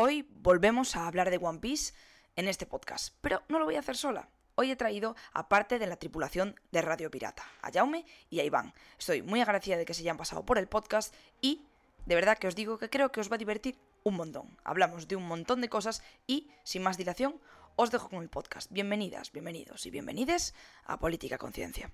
[0.00, 1.92] Hoy volvemos a hablar de One Piece
[2.36, 4.28] en este podcast, pero no lo voy a hacer sola.
[4.54, 8.44] Hoy he traído a parte de la tripulación de Radio Pirata, a Jaume y a
[8.44, 8.72] Iván.
[8.96, 11.66] Estoy muy agradecida de que se hayan pasado por el podcast y
[12.06, 14.56] de verdad que os digo que creo que os va a divertir un montón.
[14.62, 17.40] Hablamos de un montón de cosas y, sin más dilación,
[17.74, 18.70] os dejo con el podcast.
[18.70, 20.54] Bienvenidas, bienvenidos y bienvenides
[20.84, 21.90] a Política Conciencia.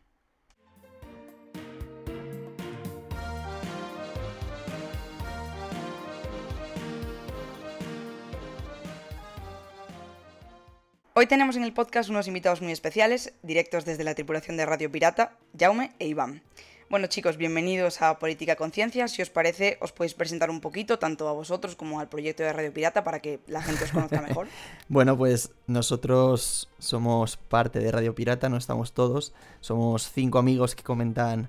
[11.17, 14.91] Hoy tenemos en el podcast unos invitados muy especiales, directos desde la tripulación de Radio
[14.91, 16.43] Pirata, Jaume e Iván.
[16.91, 19.07] Bueno chicos, bienvenidos a Política Conciencia.
[19.07, 22.53] Si os parece, os podéis presentar un poquito, tanto a vosotros como al proyecto de
[22.53, 24.49] Radio Pirata, para que la gente os conozca mejor.
[24.89, 29.35] bueno, pues nosotros somos parte de Radio Pirata, no estamos todos.
[29.61, 31.49] Somos cinco amigos que comentan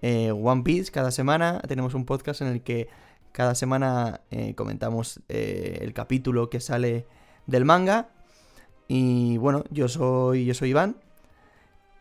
[0.00, 1.60] eh, One Piece cada semana.
[1.68, 2.88] Tenemos un podcast en el que
[3.32, 7.04] cada semana eh, comentamos eh, el capítulo que sale
[7.46, 8.08] del manga
[8.94, 10.96] y bueno, yo soy, yo soy Iván.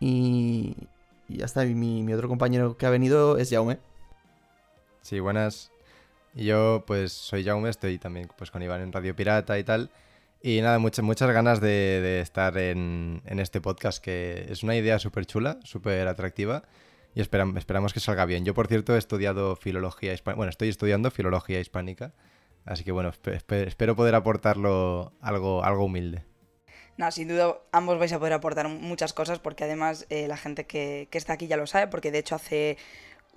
[0.01, 0.75] Y,
[1.29, 1.63] y ya está.
[1.63, 3.79] mi, mi, otro compañero que ha venido es Jaume.
[5.01, 5.71] Sí, buenas.
[6.33, 9.89] Yo pues soy Jaume, estoy también pues con Iván en Radio Pirata y tal.
[10.41, 14.75] Y nada, muchas, muchas ganas de, de estar en, en, este podcast, que es una
[14.75, 16.63] idea súper chula, súper atractiva.
[17.15, 18.43] Y esperamos que salga bien.
[18.43, 20.35] Yo, por cierto, he estudiado filología hispánica.
[20.35, 22.11] Bueno, estoy estudiando filología hispánica.
[22.65, 26.25] Así que bueno, espero poder aportarlo algo, algo humilde.
[26.97, 30.65] Nada, sin duda ambos vais a poder aportar muchas cosas porque además eh, la gente
[30.65, 32.77] que, que, está aquí ya lo sabe porque de hecho hace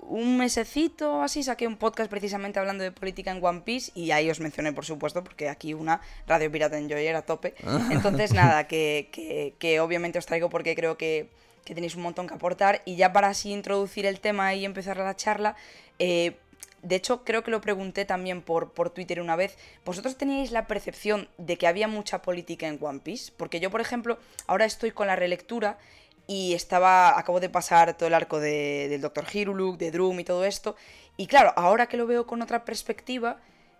[0.00, 4.30] un mesecito así saqué un podcast precisamente hablando de política en One Piece y ahí
[4.30, 7.54] os mencioné por supuesto porque aquí una Radio Pirata Enjoyer a tope.
[7.90, 11.30] Entonces nada, que, que, que obviamente os traigo porque creo que,
[11.64, 14.96] que, tenéis un montón que aportar y ya para así introducir el tema y empezar
[14.98, 15.56] la charla,
[15.98, 16.36] eh,
[16.84, 19.56] de hecho, creo que lo pregunté también por, por Twitter una vez.
[19.84, 23.32] ¿Vosotros teníais la percepción de que había mucha política en One Piece?
[23.36, 25.78] Porque yo, por ejemplo, ahora estoy con la relectura
[26.26, 27.18] y estaba.
[27.18, 29.24] Acabo de pasar todo el arco de, del Dr.
[29.32, 30.76] Hiruluk, de Drum y todo esto.
[31.16, 33.38] Y claro, ahora que lo veo con otra perspectiva,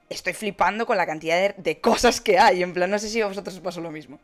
[0.09, 2.63] estoy flipando con la cantidad de, de cosas que hay.
[2.63, 4.19] En plan, no sé si a vosotros os pasó lo mismo.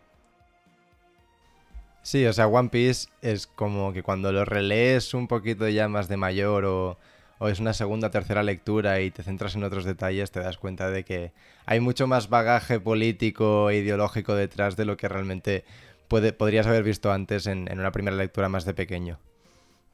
[2.03, 6.09] Sí, o sea, One Piece es como que cuando lo relees un poquito ya más
[6.09, 6.97] de mayor o
[7.41, 10.91] o es una segunda tercera lectura y te centras en otros detalles, te das cuenta
[10.91, 11.33] de que
[11.65, 15.65] hay mucho más bagaje político e ideológico detrás de lo que realmente
[16.07, 19.19] puede, podrías haber visto antes en, una primera lectura más de pequeño.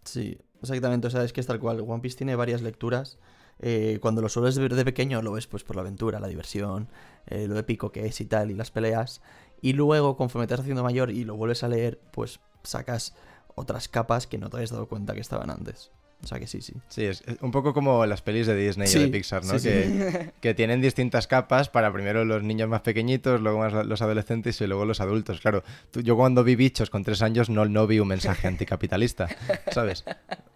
[0.03, 1.07] Sí, exactamente.
[1.07, 1.81] O sea, es que es tal cual.
[1.87, 3.17] One Piece tiene varias lecturas.
[3.61, 6.89] Eh, cuando lo sueles ver de pequeño, lo ves pues por la aventura, la diversión,
[7.28, 9.23] eh, lo épico que es y tal, y las peleas.
[9.63, 13.15] Y luego, conforme te estás haciendo mayor y lo vuelves a leer, pues sacas
[13.55, 15.93] otras capas que no te habías dado cuenta que estaban antes.
[16.26, 16.72] O sea que sí, sí.
[16.88, 19.60] Sí, es un poco como las pelis de Disney o de Pixar, ¿no?
[19.60, 24.60] que, que, tienen distintas capas para primero los niños más pequeñitos, luego más los adolescentes
[24.60, 25.41] y luego los adultos.
[25.41, 29.28] Claro, yo cuando vi bichos con tres años no, no vi un mensaje anticapitalista,
[29.70, 30.04] ¿sabes?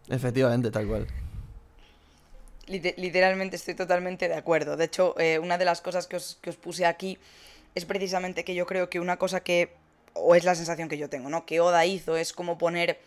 [0.08, 1.06] Efectivamente, tal cual.
[2.66, 4.76] Literalmente estoy totalmente de acuerdo.
[4.76, 7.16] De hecho, eh, una de las cosas que os, que os puse aquí
[7.76, 9.70] es precisamente que yo creo que una cosa que,
[10.14, 11.46] o es la sensación que yo tengo, ¿no?
[11.46, 12.98] Que Oda hizo es como poner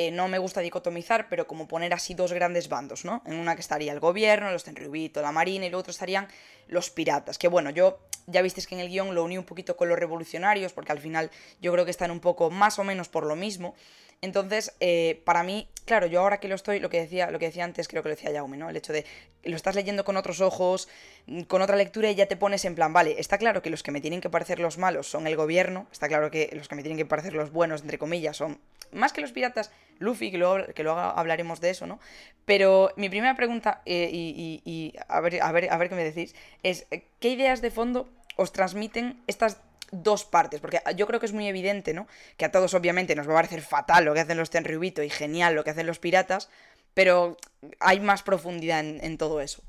[0.00, 3.20] eh, no me gusta dicotomizar, pero como poner así dos grandes bandos, ¿no?
[3.26, 6.28] En una que estaría el gobierno, los Tenryubito, la marina, y en otro estarían
[6.68, 7.36] los piratas.
[7.36, 7.98] Que bueno, yo
[8.28, 11.00] ya visteis que en el guion lo uní un poquito con los revolucionarios, porque al
[11.00, 13.74] final yo creo que están un poco más o menos por lo mismo.
[14.20, 17.46] Entonces, eh, para mí, claro, yo ahora que lo estoy, lo que decía, lo que
[17.46, 18.68] decía antes, creo que lo decía Jaume, ¿no?
[18.68, 19.04] El hecho de
[19.44, 20.88] lo estás leyendo con otros ojos,
[21.26, 23.84] mm, con otra lectura y ya te pones en plan, vale, está claro que los
[23.84, 26.74] que me tienen que parecer los malos son el gobierno, está claro que los que
[26.74, 28.58] me tienen que parecer los buenos, entre comillas, son
[28.90, 32.00] más que los piratas, Luffy, que luego, que luego hablaremos de eso, ¿no?
[32.44, 36.04] Pero mi primera pregunta, eh, y, y, a, ver, a, ver, a ver qué me
[36.04, 36.86] decís, es,
[37.20, 39.58] ¿qué ideas de fondo os transmiten estas
[39.90, 42.06] dos partes, porque yo creo que es muy evidente, ¿no?
[42.36, 45.10] Que a todos obviamente nos va a parecer fatal lo que hacen los Tenryubito y
[45.10, 46.50] genial lo que hacen los piratas,
[46.94, 47.36] pero
[47.80, 49.62] hay más profundidad en, todo eso.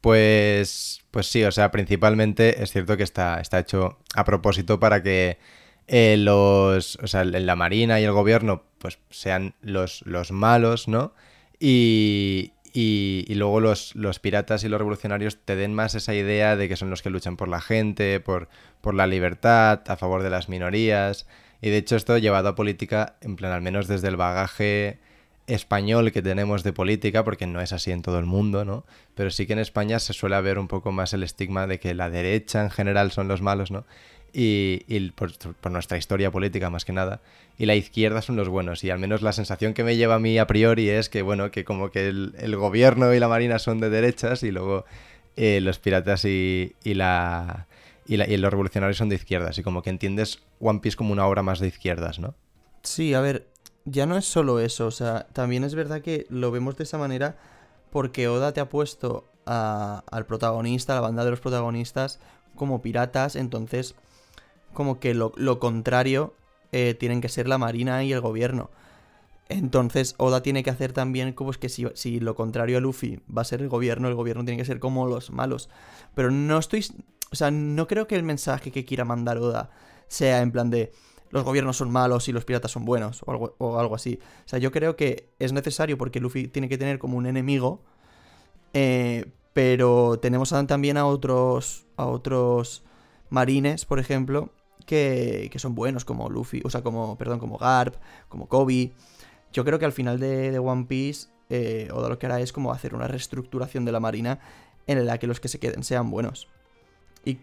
[0.00, 5.02] Pues, pues sí, o sea, principalmente es cierto que está, está hecho a propósito para
[5.02, 5.38] que
[5.88, 11.14] eh, los, o sea, la Marina y el gobierno pues sean los, los malos, ¿no?
[11.58, 16.68] Y, y, luego los, los, piratas y los revolucionarios te den más esa idea de
[16.68, 18.48] que son los que luchan por la gente, por,
[18.80, 21.26] por la libertad, a favor de las minorías.
[21.62, 24.98] Y de hecho esto llevado a política, en plan, al menos desde el bagaje
[25.46, 28.84] español que tenemos de política, porque no es así en todo el mundo, ¿no?
[29.14, 31.94] Pero sí que en España se suele ver un poco más el estigma de que
[31.94, 33.84] la derecha en general son los malos, ¿no?
[34.32, 35.32] Y, por,
[35.70, 37.20] nuestra historia política más que nada,
[37.58, 38.84] y la izquierda son los buenos.
[38.84, 41.50] Y al menos la sensación que me lleva a mí a priori es que, bueno,
[41.50, 44.84] que como que el, gobierno y la marina son de derechas y luego
[45.36, 47.66] eh, los piratas y, la,
[48.06, 49.58] y, los revolucionarios son de izquierdas.
[49.58, 52.34] Y como que entiendes One Piece como una obra más de izquierdas, ¿no?
[52.82, 53.46] Sí, a ver,
[53.84, 56.96] ya no es solo eso, o sea, también es verdad que lo vemos de esa
[56.96, 57.36] manera
[57.90, 62.20] porque Oda te ha puesto al protagonista, a la banda de los protagonistas,
[62.54, 63.94] como piratas, entonces
[64.72, 66.34] como que lo, contrario
[66.72, 68.70] eh, tienen que ser la Marina y el gobierno.
[69.48, 73.20] Entonces Oda tiene que hacer también como es que si, si, lo contrario a Luffy
[73.36, 75.68] va a ser el gobierno, el gobierno tiene que ser como los malos.
[76.14, 76.84] Pero no estoy...
[77.32, 79.70] O sea, no creo que el mensaje que quiera mandar Oda
[80.08, 80.92] sea en plan de
[81.30, 84.18] los gobiernos son malos y los piratas son buenos o algo, o algo así.
[84.44, 87.82] O sea, yo creo que es necesario porque Luffy tiene que tener como un enemigo.
[88.72, 92.84] Eh, pero tenemos también a otros, a otros
[93.30, 94.50] marines, por ejemplo,
[94.90, 97.94] que, que, son buenos, como Luffy, o sea, como, perdón, como Garp,
[98.28, 98.90] como Kobe.
[99.52, 102.72] Yo creo que al final de, One Piece, eh, Oda lo que hará es como
[102.72, 104.40] hacer una reestructuración de la marina
[104.88, 106.48] en la que los que se queden sean buenos.
[107.24, 107.38] Y...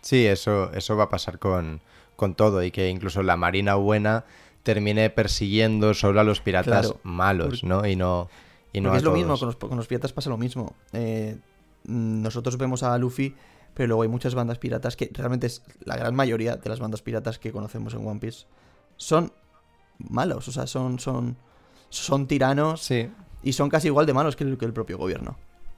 [0.00, 1.82] Sí, eso, eso va a pasar con,
[2.16, 4.24] con todo y que incluso la marina buena
[4.62, 7.86] termine persiguiendo solo a los piratas malos, ¿no?
[7.86, 8.30] Y no,
[8.72, 10.74] y no es lo mismo, con los, piratas pasa lo mismo.
[10.94, 11.36] Eh,
[11.84, 13.34] nosotros vemos a Luffy,
[13.74, 17.02] pero luego hay muchas bandas piratas que realmente es la gran mayoría de las bandas
[17.02, 18.46] piratas que conocemos en One Piece
[18.96, 19.32] son
[19.98, 21.36] malos, o sea, son, son,
[21.88, 23.10] son tiranos sí.
[23.42, 25.36] y son casi igual de malos que el, que el propio gobierno.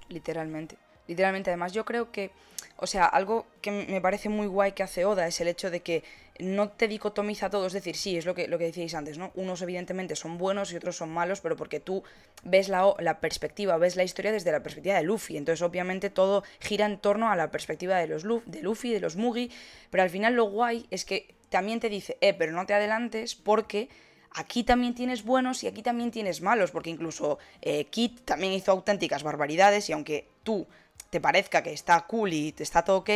[0.08, 0.78] Literalmente.
[1.08, 2.30] Literalmente, además, yo creo que,
[2.76, 5.80] o sea, algo que me parece muy guay que hace Oda es el hecho de
[5.80, 6.02] que
[6.38, 9.30] no te dicotomiza todo, es decir, sí, es lo que, lo que decíais antes, ¿no?
[9.34, 12.02] Unos evidentemente son buenos y otros son malos, pero porque tú
[12.42, 16.44] ves la, la perspectiva, ves la historia desde la perspectiva de Luffy, entonces obviamente todo
[16.60, 19.50] gira en torno a la perspectiva de, los de Luffy, de los Mugi,
[19.90, 23.34] pero al final lo guay es que también te dice, eh, pero no te adelantes
[23.34, 23.88] porque
[24.32, 28.72] aquí también tienes buenos y aquí también tienes malos, porque incluso eh, Kit también hizo
[28.72, 30.66] auténticas barbaridades y aunque tú
[31.10, 33.10] te parezca que está cool y te está todo ok,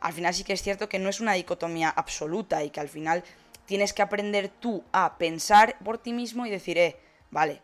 [0.00, 2.88] al final sí que es cierto que no es una dicotomía absoluta y que al
[2.88, 3.22] final
[3.66, 6.96] tienes que aprender tú a pensar por ti mismo y decir, eh,
[7.30, 7.62] vale,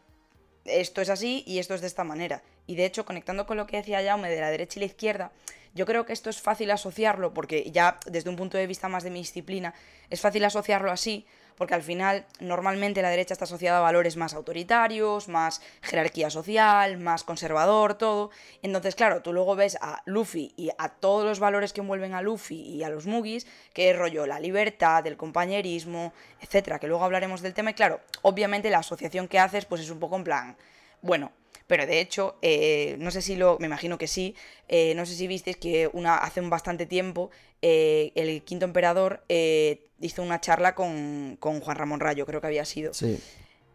[0.64, 2.42] esto es así y esto es de esta manera.
[2.66, 5.32] Y de hecho, conectando con lo que decía Jaume de la derecha y la izquierda,
[5.74, 9.04] yo creo que esto es fácil asociarlo, porque ya desde un punto de vista más
[9.04, 9.74] de mi disciplina,
[10.08, 11.26] es fácil asociarlo así,
[11.56, 16.98] porque al final normalmente la derecha está asociada a valores más autoritarios, más jerarquía social,
[16.98, 18.30] más conservador, todo.
[18.62, 22.22] Entonces, claro, tú luego ves a Luffy y a todos los valores que envuelven a
[22.22, 27.04] Luffy y a los Mugis, que es rollo la libertad, el compañerismo, etcétera, que luego
[27.04, 27.70] hablaremos del tema.
[27.70, 30.56] Y claro, obviamente la asociación que haces, pues es un poco en plan,
[31.02, 31.32] bueno,
[31.66, 34.34] pero de hecho, eh, no sé si lo, me imagino que sí,
[34.68, 37.30] eh, no sé si visteis que una, hace un bastante tiempo
[37.62, 42.94] eh, el quinto emperador hizo una charla con, Juan Ramón Rayo, creo que había sido.
[42.94, 43.18] Sí.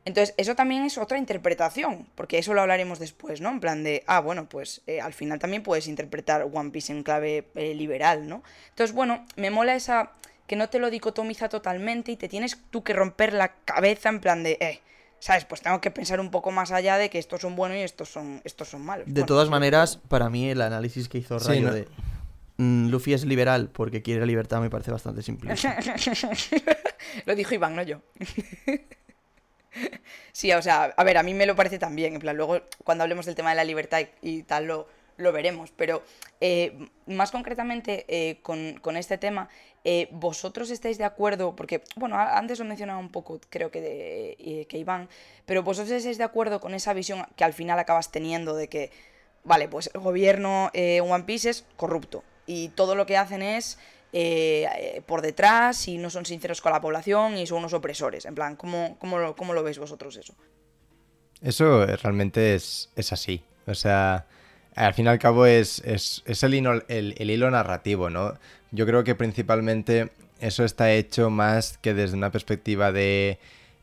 [0.04, 3.50] Entonces, eso también es otra interpretación, porque eso lo hablaremos después, ¿no?
[3.50, 7.46] En plan de, ah, bueno, pues al final también puedes interpretar One Piece en clave
[7.54, 8.42] liberal, ¿no?
[8.70, 10.14] Entonces, bueno, me mola esa
[10.52, 14.20] que no te lo dicotomiza totalmente y te tienes tú que romper la cabeza en
[14.20, 14.82] plan de, eh,
[15.18, 15.46] ¿sabes?
[15.46, 18.10] Pues tengo que pensar un poco más allá de que estos son buenos y estos
[18.10, 19.06] son, estos son malos.
[19.08, 21.88] De todas maneras, para mí el análisis que hizo Rayo de
[22.62, 25.56] Luffy es liberal porque quiere la libertad me parece bastante simple.
[27.26, 28.02] lo dijo Iván, no yo.
[30.32, 32.14] sí, o sea, a ver, a mí me lo parece también.
[32.14, 34.88] En plan, luego cuando hablemos del tema de la libertad y, tal lo,
[35.18, 35.72] veremos.
[35.76, 36.04] Pero
[36.40, 39.50] eh, más concretamente eh, con, este tema,
[39.84, 41.56] eh, ¿Vosotros estáis de acuerdo?
[41.56, 45.10] Porque, bueno, antes lo mencionaba un poco, creo que, Iván,
[45.48, 48.92] pero ¿vosotros estáis de acuerdo con esa visión que al final acabas teniendo de que,
[49.44, 53.78] vale, pues el gobierno One Piece es corrupto y todo lo que hacen es
[55.06, 58.26] por detrás y no son sinceros con la población y son unos opresores?
[58.26, 60.34] En plan, ¿cómo, cómo, lo, cómo lo veis vosotros eso?
[61.42, 63.44] Eso realmente es, es así.
[63.66, 64.26] O sea,
[64.76, 68.38] al fin y al cabo es, es, es el, hilo, el, hilo narrativo, ¿no?
[68.72, 73.38] Yo creo que principalmente eso está hecho más que desde una perspectiva de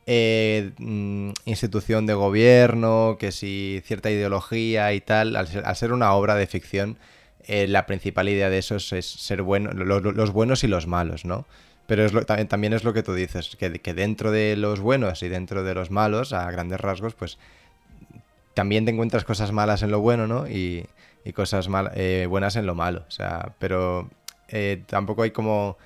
[0.06, 6.36] eh, mm, institución de gobierno, que si cierta ideología y tal, al ser, una obra
[6.36, 6.96] de ficción,
[7.44, 11.46] eh, la principal idea de eso es, ser bueno, los buenos y los malos, ¿no?
[11.86, 15.22] Pero es lo, también, es lo que tú dices, que, que dentro de los buenos
[15.22, 17.38] y dentro de los malos, a grandes rasgos, pues
[18.58, 20.48] también te encuentras cosas malas en lo bueno, ¿no?
[20.48, 20.84] Y,
[21.32, 23.04] cosas mal, eh, buenas en lo malo.
[23.06, 24.10] O sea, pero
[24.48, 25.76] eh, tampoco hay como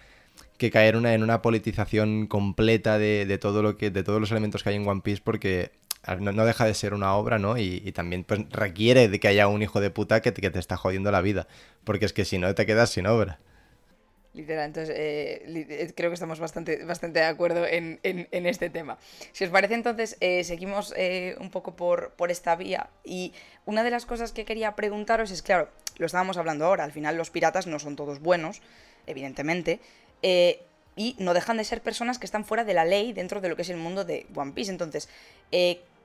[0.56, 4.70] que caer en una politización completa de, todo lo que, de todos los elementos que
[4.70, 5.72] hay en One Piece porque
[6.18, 7.58] no, deja de ser una obra, ¿no?
[7.58, 10.76] Y, también pues, requiere de que haya un hijo de puta que que te está
[10.76, 11.46] jodiendo la vida.
[11.84, 13.38] Porque es que si no te quedas sin obra.
[14.34, 18.96] Literal, entonces eh, eh, creo que estamos bastante, bastante de acuerdo en, este tema.
[19.32, 20.94] Si os parece, entonces eh, seguimos
[21.38, 22.88] un poco por, por esta vía.
[23.04, 23.34] Y
[23.66, 25.68] una de las cosas que quería preguntaros es, claro,
[25.98, 28.62] lo estábamos hablando ahora, al final los piratas no son todos buenos.
[29.06, 29.80] evidentemente,
[30.94, 33.56] y no dejan de ser personas que están fuera de la ley dentro de lo
[33.56, 34.70] que es el mundo de One Piece.
[34.70, 35.10] Entonces,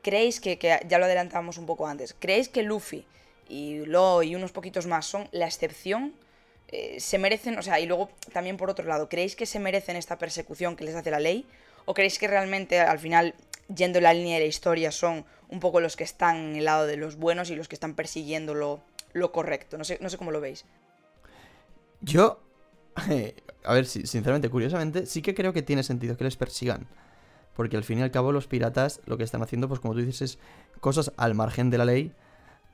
[0.07, 3.05] ¿creéis que, que, ya lo adelantábamos un poco antes, ¿creéis que Luffy
[3.49, 6.13] y Lo y unos poquitos más son la excepción?
[6.69, 9.97] Eh, ¿Se merecen, o sea, y luego también por otro lado, ¿creéis que se merecen
[9.97, 11.45] esta persecución que les hace la ley?
[11.83, 13.35] ¿O creéis que realmente al final,
[13.75, 16.63] yendo en la línea de la historia, son un poco los que están en el
[16.63, 18.81] lado de los buenos y los que están persiguiendo lo,
[19.33, 19.77] correcto?
[19.77, 20.63] No sé, no sé cómo lo veis.
[21.99, 22.39] Yo,
[23.65, 26.87] a ver, sinceramente, curiosamente, sí que creo que tiene sentido que les persigan.
[27.57, 30.01] Porque al fin y al cabo los piratas lo que están haciendo, pues como tú
[30.01, 30.39] dices, es
[30.79, 32.13] cosas al margen de la ley,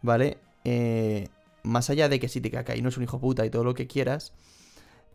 [0.01, 0.39] ¿vale?
[0.65, 1.29] Eh,
[1.63, 3.73] más allá de que si te cae no es un hijo puta y todo lo
[3.75, 4.33] que quieras,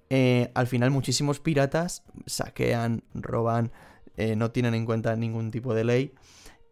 [0.08, 3.70] eh, al final muchísimos piratas saquean, roban,
[4.16, 6.14] eh, no tienen en cuenta ningún tipo de ley.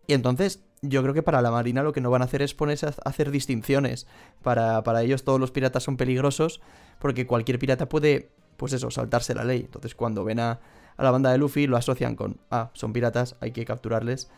[0.07, 2.55] Y entonces yo creo que para la Marina lo que no van a hacer es
[2.55, 4.07] ponerse a hacer distinciones.
[4.43, 6.63] Para, para ellos todos los piratas son peligrosos
[6.99, 9.61] porque cualquier pirata puede, pues eso, saltarse la ley.
[9.67, 10.61] Entonces cuando ven a,
[10.97, 14.31] a la banda de Luffy lo asocian con, ah, son piratas, hay que capturarles.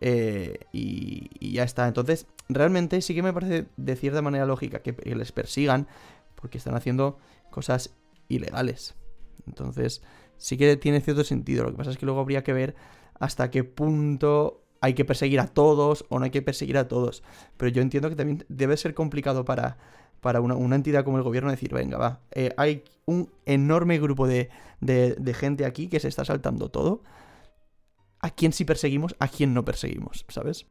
[0.00, 1.86] Eh, y, ya está.
[1.86, 5.86] Entonces, realmente sí que me parece de cierta manera lógica que, les persigan
[6.34, 7.18] porque están haciendo
[7.50, 7.94] cosas
[8.28, 8.94] ilegales.
[9.46, 10.02] Entonces,
[10.36, 11.64] sí que tiene cierto sentido.
[11.64, 12.74] Lo que pasa es que luego habría que ver
[13.18, 17.22] hasta qué punto hay que perseguir a todos o no hay que perseguir a todos.
[17.58, 19.76] Pero yo entiendo que también debe ser complicado para,
[20.20, 24.50] para una, entidad como el gobierno decir, venga, va, eh, hay un enorme grupo de,
[24.80, 27.02] de gente aquí que se está saltando todo
[28.20, 30.66] a quién sí perseguimos, a quién no perseguimos, ¿sabes?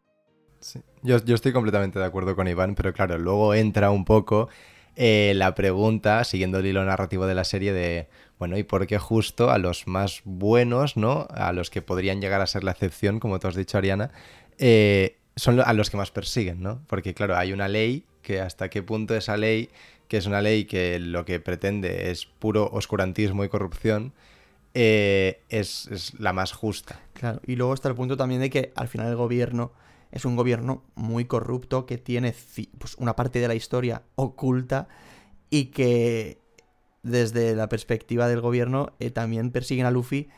[0.60, 0.82] Sí.
[1.04, 4.50] Yo, estoy completamente de acuerdo con Iván, pero claro, luego entra un poco
[4.96, 8.98] eh, la pregunta, siguiendo el hilo narrativo de la serie, de, bueno, ¿y por qué
[9.00, 11.28] justo a los más buenos, ¿no?
[11.32, 14.12] A los que podrían llegar a ser la excepción, como tú has dicho, Ariana,
[14.58, 16.84] eh, son a los que más persiguen, ¿no?
[16.88, 19.70] Porque claro, hay una ley que hasta qué punto esa ley,
[20.08, 24.14] que es una ley que lo que pretende es puro oscurantismo y corrupción,
[24.74, 27.00] eh, es, la más justa.
[27.14, 29.72] Claro, y luego está el punto también de que al final el gobierno
[30.12, 32.34] es un gobierno muy corrupto que tiene
[32.78, 34.88] pues, una parte de la historia oculta
[35.50, 36.40] y que
[37.04, 40.30] desde la perspectiva del gobierno eh, también persiguen a Luffy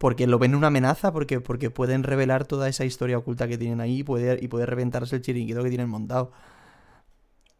[0.00, 3.82] porque lo ven una amenaza, porque, porque pueden revelar toda esa historia oculta que tienen
[3.82, 6.32] ahí y poder, y poder reventarse el chiringuito que tienen montado.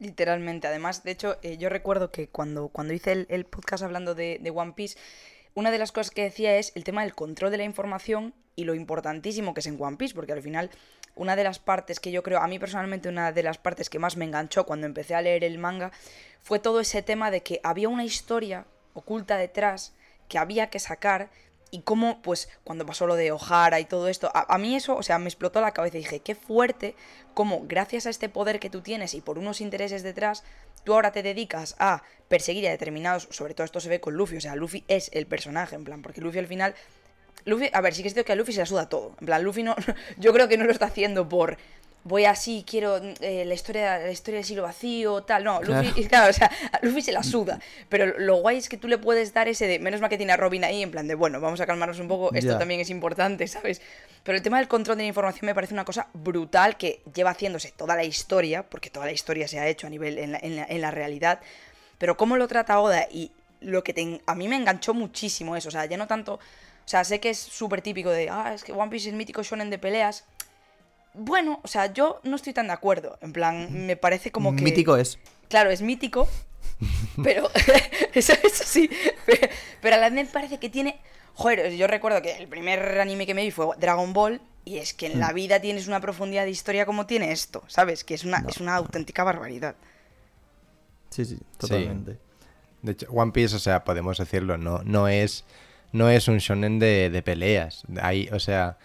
[0.00, 4.38] Literalmente, además, de hecho, eh, yo recuerdo que cuando, cuando hice el, podcast hablando de,
[4.40, 4.98] de One Piece,
[5.54, 8.64] una de las cosas que decía es el tema del control de la información y
[8.64, 10.70] lo importantísimo que es en One Piece, porque al final
[11.14, 13.98] una de las partes que yo creo, a mí personalmente una de las partes que
[13.98, 15.92] más me enganchó cuando empecé a leer el manga
[16.40, 18.64] fue todo ese tema de que había una historia
[18.94, 19.92] oculta detrás
[20.28, 21.30] que había que sacar
[21.70, 25.02] y cómo, pues, cuando pasó lo de O'Hara y todo esto, a, mí eso, o
[25.02, 26.94] sea, me explotó la cabeza y dije, qué fuerte,
[27.34, 30.42] cómo gracias a este poder que tú tienes y por unos intereses detrás,
[30.84, 34.36] tú ahora te dedicas a perseguir a determinados, sobre todo esto se ve con Luffy,
[34.36, 36.74] o sea, Luffy es el personaje, en plan, porque Luffy al final...
[37.46, 39.16] Luffy, a ver, sí que es cierto que a Luffy se la suda todo.
[39.18, 39.74] En plan, Luffy no.
[40.18, 41.56] Yo creo que no lo está haciendo por
[42.04, 45.44] voy así, quiero eh, la historia la historia del siglo vacío, tal.
[45.44, 46.30] No, Luffy, claro.
[46.30, 47.58] o sea, a Luffy se la suda.
[47.88, 50.32] Pero lo guay es que tú le puedes dar ese de, menos mal que tiene
[50.32, 52.90] a Robin ahí, en plan de, bueno, vamos a calmarnos un poco, esto también es
[52.90, 53.80] importante, ¿sabes?
[54.22, 57.30] Pero el tema del control de la información me parece una cosa brutal que lleva
[57.30, 60.38] haciéndose toda la historia, porque toda la historia se ha hecho a nivel en la,
[60.40, 61.40] en la, realidad.
[61.98, 63.30] Pero cómo lo trata Oda y
[63.60, 66.34] lo que a mí me enganchó muchísimo eso, o sea, ya no tanto...
[66.34, 69.44] O sea, sé que es súper típico de, ah, es que One Piece es mítico
[69.44, 70.24] shonen de peleas,
[71.14, 73.18] bueno, o sea, yo no estoy tan de acuerdo.
[73.20, 74.62] En plan, me parece como que.
[74.62, 75.18] Mítico es.
[75.48, 76.28] Claro, es mítico.
[77.22, 77.50] pero.
[78.14, 78.90] eso, sí.
[79.80, 81.00] Pero, a la vez me parece que tiene.
[81.34, 84.40] Joder, yo recuerdo que el primer anime que me vi fue Dragon Ball.
[84.64, 85.34] Y es que en la mm.
[85.34, 88.04] vida tienes una profundidad de historia como tiene esto, ¿sabes?
[88.04, 89.74] Que es una, es una auténtica barbaridad.
[91.08, 92.18] Sí, sí, totalmente.
[92.82, 95.44] De hecho, One Piece, o sea, podemos decirlo, no, no es.
[95.92, 97.82] No es un shonen de, de peleas.
[98.00, 98.78] Hay, o sea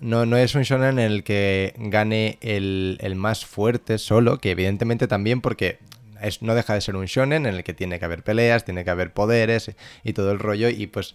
[0.00, 5.08] no, no es un shonen en el que gane el, más fuerte solo, que evidentemente
[5.08, 5.78] también porque
[6.20, 8.84] es, no deja de ser un shonen en el que tiene que haber peleas, tiene
[8.84, 9.70] que haber poderes
[10.04, 11.14] y todo el rollo y pues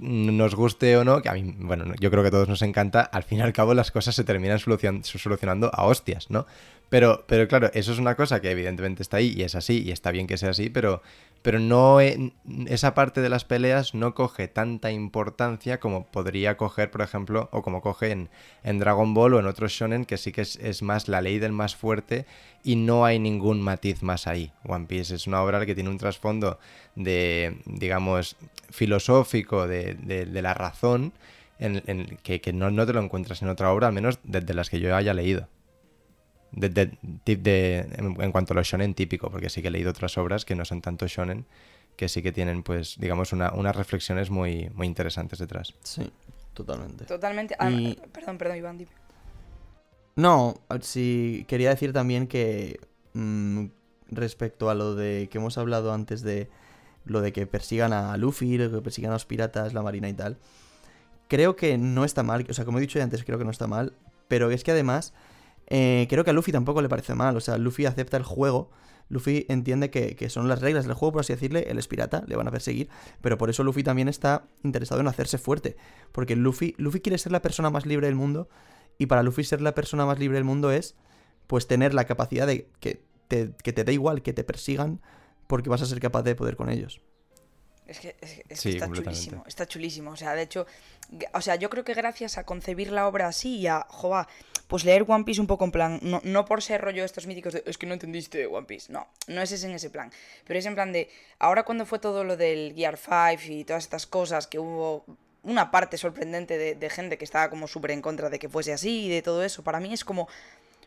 [0.00, 3.02] nos guste o no, que a mí, bueno, yo creo que a todos nos encanta,
[3.02, 6.46] al fin y al cabo las cosas se terminan solucionando a hostias, ¿no?
[6.88, 9.90] Pero, pero claro, eso es una cosa que evidentemente está ahí y es así y
[9.90, 11.02] está bien que sea así, pero
[11.46, 17.02] pero no esa parte de las peleas no coge tanta importancia como podría coger, por
[17.02, 20.82] ejemplo, o como coge en, Dragon Ball o en otros shonen, que sí que es,
[20.82, 22.26] más la ley del más fuerte
[22.64, 24.50] y no hay ningún matiz más ahí.
[24.64, 26.58] One Piece es una obra que tiene un trasfondo
[26.96, 28.36] de, digamos,
[28.70, 29.96] filosófico de,
[30.42, 31.12] la razón,
[31.60, 34.80] en, que, no, no, te lo encuentras en otra obra, al menos desde las que
[34.80, 35.46] yo haya leído
[36.52, 36.90] de,
[37.96, 40.64] en, cuanto a lo shonen típico, porque sí que he leído otras obras que no
[40.64, 41.46] son tanto shonen,
[41.96, 45.74] que sí que tienen, pues, digamos, una, unas reflexiones muy, muy interesantes detrás.
[45.82, 46.10] Sí,
[46.54, 47.04] totalmente.
[47.04, 47.56] Totalmente.
[47.58, 48.90] Ah, Y- Perdón, perdón, Iván, dime.
[50.14, 52.80] No, sí, quería decir también que
[53.12, 53.66] mm,
[54.10, 56.48] respecto a lo de que hemos hablado antes de
[57.04, 60.14] lo de que persigan a Luffy, lo que persigan a los piratas, la marina y
[60.14, 60.38] tal,
[61.28, 63.50] creo que no está mal, o sea, como he dicho ya antes, creo que no
[63.50, 63.92] está mal,
[64.26, 65.12] pero es que además
[65.68, 68.70] eh, creo que a Luffy tampoco le parece mal, o sea, Luffy acepta el juego,
[69.08, 72.24] Luffy entiende que, que son las reglas del juego, por así decirle, él es pirata,
[72.26, 72.88] le van a perseguir,
[73.20, 75.76] pero por eso Luffy también está interesado en hacerse fuerte,
[76.12, 78.48] porque Luffy, Luffy quiere ser la persona más libre del mundo
[78.98, 80.96] y para Luffy ser la persona más libre del mundo es,
[81.46, 85.00] pues, tener la capacidad de que te, que te dé igual que te persigan
[85.46, 87.00] porque vas a ser capaz de poder con ellos.
[87.86, 90.10] Es que, es que- es que Sí, está chulísimo, está chulísimo.
[90.10, 90.66] O sea, de hecho,
[91.34, 94.26] o sea, yo creo que gracias a concebir la obra así y a, jova,
[94.66, 97.52] pues leer One Piece un poco en plan, no, no por ser rollo estos míticos
[97.52, 100.10] de, es que no entendiste One Piece, no, no es ese en ese plan,
[100.44, 101.08] pero es en plan de,
[101.38, 105.04] ahora cuando fue todo lo del Gear 5 y todas estas cosas, que hubo
[105.42, 109.06] una parte sorprendente de, gente que estaba como súper en contra de que fuese así
[109.06, 110.28] y de todo eso, para mí es como,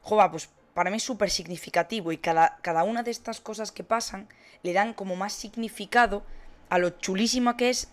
[0.02, 3.84] jova, pues para mí es súper significativo y cada, cada una de estas cosas que
[3.86, 4.28] pasan
[4.64, 6.24] le dan como más significado
[6.70, 7.90] a lo chulísima que es,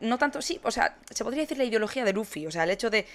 [0.00, 2.70] no tanto, sí, o sea, se podría decir la ideología de Luffy, o sea, el
[2.70, 3.06] hecho de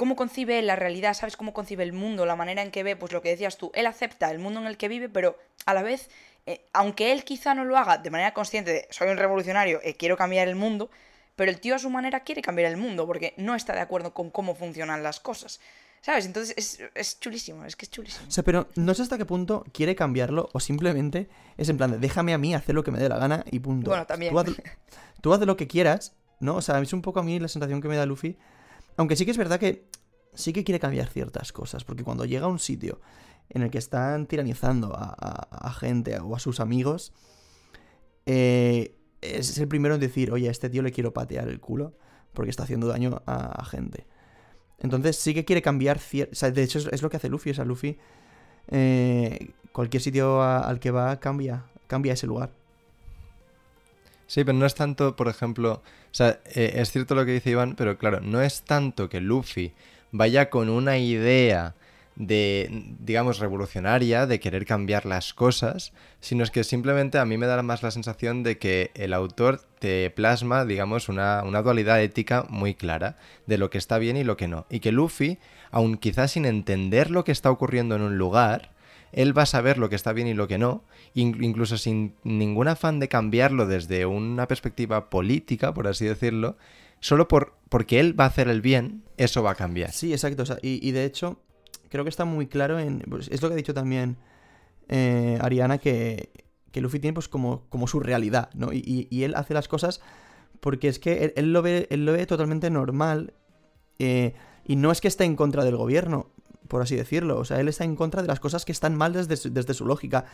[0.00, 1.36] cómo concibe la realidad, ¿sabes?
[1.36, 3.84] Cómo concibe el mundo, la manera en que ve, pues lo que decías tú, él
[3.84, 6.08] acepta el mundo en el que vive, pero a la vez,
[6.46, 9.96] eh, aunque él quizá no lo haga de manera consciente de, soy un revolucionario, eh,
[9.98, 10.90] quiero cambiar el mundo,
[11.36, 14.14] pero el tío a su manera quiere cambiar el mundo, porque no está de acuerdo
[14.14, 15.60] con cómo funcionan las cosas,
[16.00, 16.24] ¿sabes?
[16.24, 18.26] Entonces es, es chulísimo, es que es chulísimo.
[18.26, 21.28] O sea, pero no sé hasta qué punto quiere cambiarlo o simplemente
[21.58, 23.58] es en plan de déjame a mí hacer lo que me dé la gana y
[23.58, 23.90] punto.
[23.90, 24.32] Bueno, también.
[24.32, 24.48] Tú haz,
[25.20, 26.56] tú haz lo que quieras, ¿no?
[26.56, 28.38] O sea, es un poco a mí la sensación que me da Luffy.
[28.96, 29.88] Aunque sí que es verdad que
[30.34, 33.00] sí que quiere cambiar ciertas cosas, porque cuando llega a un sitio
[33.48, 37.12] en el que están tiranizando a, gente o a sus amigos,
[38.26, 41.94] eh, es el primero en decir, oye, a este tío le quiero patear el culo
[42.32, 44.06] porque está haciendo daño a, gente.
[44.78, 47.50] Entonces sí que quiere cambiar o sea, de hecho es, lo que hace Luffy.
[47.50, 47.98] O sea, Luffy,
[48.68, 52.59] eh, cualquier sitio al que va, cambia, cambia ese lugar.
[54.30, 57.50] Sí, pero no es tanto, por ejemplo, o sea, eh, es cierto lo que dice
[57.50, 59.72] Iván, pero claro, no es tanto que Luffy
[60.12, 61.74] vaya con una idea
[62.14, 67.48] de, digamos, revolucionaria, de querer cambiar las cosas, sino es que simplemente a mí me
[67.48, 72.46] da más la sensación de que el autor te plasma, digamos, una, una dualidad ética
[72.48, 73.16] muy clara
[73.46, 74.64] de lo que está bien y lo que no.
[74.70, 75.38] Y que Luffy,
[75.72, 78.70] aun quizás sin entender lo que está ocurriendo en un lugar,
[79.12, 82.14] él va a saber lo que está bien y lo que no, in- incluso sin
[82.24, 86.56] ningún afán de cambiarlo desde una perspectiva política, por así decirlo,
[87.00, 89.92] solo por, porque él va a hacer el bien, eso va a cambiar.
[89.92, 90.44] Sí, exacto.
[90.62, 91.40] y, de hecho,
[91.88, 93.00] creo que está muy claro en.
[93.08, 94.16] pues, es lo que ha dicho también
[94.88, 96.30] eh, Ariana, que,
[96.74, 98.72] Luffy tiene pues como, su realidad, ¿no?
[98.72, 100.00] Y, y- él hace las cosas
[100.60, 103.32] porque es que él, él lo, ve, él lo ve totalmente normal.
[103.98, 104.34] eh,
[104.66, 106.28] y no es que esté en contra del gobierno,
[106.70, 107.38] por así decirlo.
[107.38, 109.84] O sea, él está en contra de las cosas que están mal desde, desde su
[109.84, 110.24] lógica.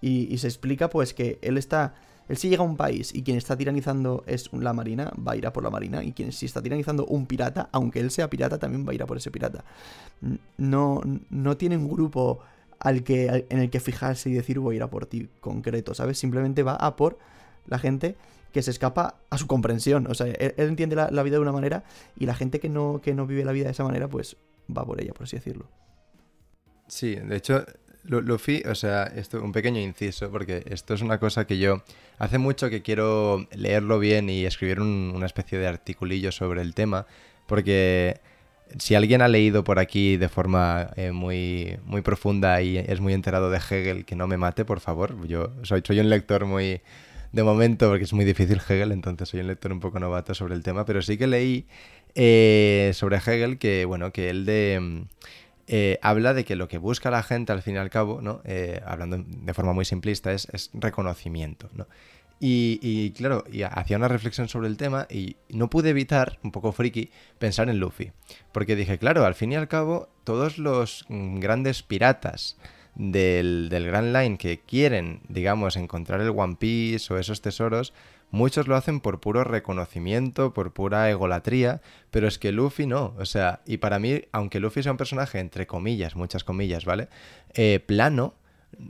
[0.00, 1.94] Y, se explica pues que él está...
[2.28, 5.36] Él si llega a un país y quien está tiranizando es la marina, va a
[5.36, 6.04] ir a por la marina.
[6.04, 9.02] Y quien si está tiranizando un pirata, aunque él sea pirata, también va a ir
[9.02, 9.64] a por ese pirata.
[10.56, 12.40] No, no tiene un grupo
[12.78, 15.94] al que, en el que fijarse y decir voy a ir a por ti concreto,
[15.94, 16.18] ¿sabes?
[16.18, 17.18] Simplemente va a por
[17.66, 18.16] la gente
[18.52, 20.08] que se escapa a su comprensión.
[20.08, 21.84] O sea, él, él entiende la, la vida de una manera
[22.18, 24.36] y la gente que no, que no vive la vida de esa manera, pues
[24.74, 25.66] va por ella, por así decirlo.
[26.88, 27.64] Sí, de hecho,
[28.04, 31.82] Lu- Luffy, o sea, esto un pequeño inciso, porque esto es una cosa que yo
[32.18, 36.74] hace mucho que quiero leerlo bien y escribir un- una especie de articulillo sobre el
[36.74, 37.06] tema,
[37.46, 38.20] porque
[38.78, 43.12] si alguien ha leído por aquí de forma eh, muy, muy profunda y es muy
[43.14, 45.26] enterado de Hegel, que no me mate, por favor.
[45.26, 46.80] Yo soy, soy un lector muy
[47.32, 50.54] de momento, porque es muy difícil Hegel, entonces soy un lector un poco novato sobre
[50.54, 51.66] el tema, pero sí que leí
[52.14, 55.04] eh, sobre Hegel que, bueno, que él de...
[55.68, 58.40] eh, habla de que lo que busca la gente al fin y al cabo, ¿no?
[58.44, 61.86] Eh, hablando de forma muy simplista, es, reconocimiento, ¿no?
[62.38, 67.08] Y, claro, hacía una reflexión sobre el tema y no pude evitar, un poco friki,
[67.38, 68.12] pensar en Luffy.
[68.52, 72.58] Porque dije, claro, al fin y al cabo, todos los grandes piratas
[72.94, 77.94] del, del Grand Line que quieren, digamos, encontrar el One Piece o esos tesoros,
[78.30, 83.14] muchos lo hacen por puro reconocimiento, por pura egolatría, pero es que Luffy no.
[83.18, 87.08] O sea, y para mí, aunque Luffy sea un personaje, entre comillas, muchas comillas, ¿vale?
[87.54, 88.34] Eh, plano,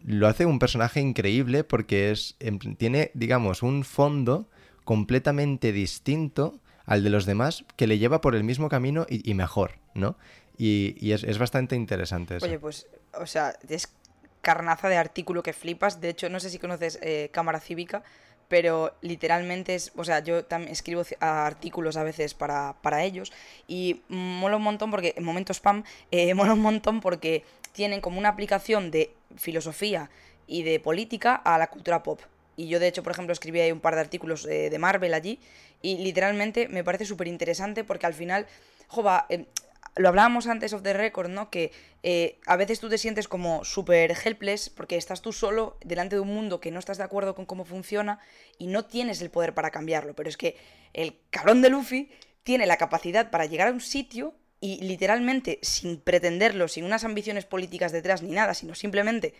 [0.05, 2.37] lo hace un personaje increíble porque es,
[2.79, 4.49] tiene, digamos, un fondo
[4.85, 9.35] completamente distinto al de los demás que le lleva por el mismo camino y, y
[9.35, 10.17] mejor, ¿no?
[10.57, 12.47] Y, y es, es bastante interesante eso.
[12.47, 13.93] Oye, pues, o sea, es
[14.41, 16.01] carnaza de artículo que flipas.
[16.01, 18.05] De hecho, no sé si conoces eh, Cámara Cívica,
[18.49, 23.33] pero literalmente es, o sea, yo también escribo artículos a veces para, para ellos
[23.67, 28.19] y mola un montón porque, en momento spam, eh, mola un montón porque tienen como
[28.19, 30.11] una aplicación de filosofía
[30.47, 32.21] y de política a la cultura pop.
[32.57, 35.39] Y yo, de hecho, por ejemplo, escribí ahí un par de artículos de Marvel allí
[35.83, 38.47] y literalmente me parece súper interesante porque al final,
[38.89, 39.45] jova, eh,
[39.97, 41.51] lo hablábamos antes of the record, ¿no?
[41.51, 46.17] Que eh, a veces tú te sientes como súper helpless porque estás tú solo delante
[46.17, 48.21] de un mundo que no estás de acuerdo con cómo funciona
[48.59, 50.15] y no tienes el poder para cambiarlo.
[50.15, 50.57] Pero es que
[50.93, 52.11] el cabrón de Luffy
[52.43, 57.47] tiene la capacidad para llegar a un sitio y literalmente sin pretenderlo, sin unas ambiciones
[57.47, 59.35] políticas detrás ni nada, sino simplemente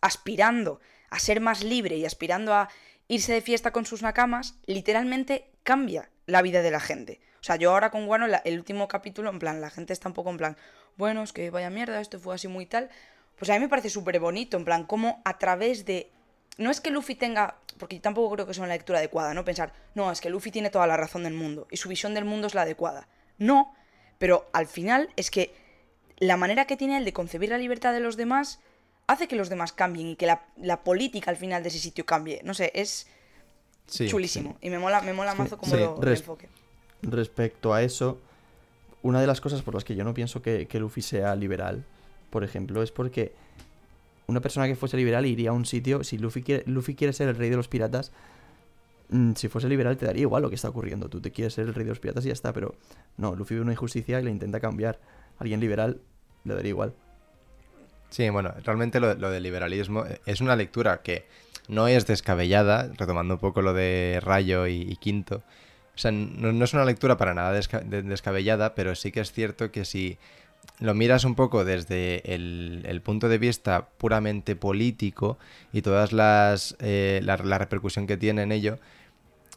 [0.00, 2.68] aspirando a ser más libre y aspirando a
[3.08, 7.20] irse de fiesta con sus nakamas, literalmente cambia la vida de la gente.
[7.40, 10.14] O sea, yo ahora con Guano, el último capítulo, en plan, la gente está un
[10.14, 10.56] poco en plan,
[10.96, 12.90] bueno, es que vaya mierda, esto fue así muy tal.
[13.38, 16.10] Pues a mí me parece súper bonito, en plan, cómo a través de.
[16.58, 17.56] No es que Luffy tenga.
[17.78, 19.44] Porque yo tampoco creo que sea una lectura adecuada, ¿no?
[19.44, 22.26] Pensar, no, es que Luffy tiene toda la razón del mundo y su visión del
[22.26, 23.08] mundo es la adecuada.
[23.38, 23.74] No,
[24.18, 25.54] pero al final es que
[26.18, 28.60] la manera que tiene él de concebir la libertad de los demás
[29.06, 32.42] hace que los demás cambien y que la, política al final de ese sitio cambie.
[32.44, 33.08] No sé, es
[33.90, 34.56] chulísimo.
[34.60, 36.48] Y me mola, me mola mazo como lo, enfoque
[37.02, 38.18] respecto a eso,
[39.02, 41.84] una de las cosas por las que yo no pienso que, Luffy sea liberal,
[42.30, 43.32] por ejemplo, es porque
[44.26, 47.28] una persona que fuese liberal iría a un sitio, si Luffy quiere, Luffy quiere ser
[47.28, 48.12] el rey de los piratas,
[49.08, 51.66] mm, si fuese liberal te daría igual lo que está ocurriendo, tú te quieres ser
[51.66, 52.74] el rey de los piratas y ya está, pero
[53.16, 54.98] no, Luffy ve una injusticia y le intenta cambiar.
[55.38, 56.00] alguien liberal
[56.44, 56.94] le daría igual.
[58.10, 61.26] Sí, bueno, realmente lo, del liberalismo es una lectura que
[61.70, 65.42] no es descabellada, retomando un poco lo de Rayo y Quinto,
[65.94, 69.84] o sea, no, es una lectura para nada descabellada, pero sí que es cierto que
[69.84, 70.16] si
[70.78, 75.36] lo miras un poco desde el, punto de vista puramente político
[75.74, 78.78] y todas las eh, la, repercusión que tiene en ello,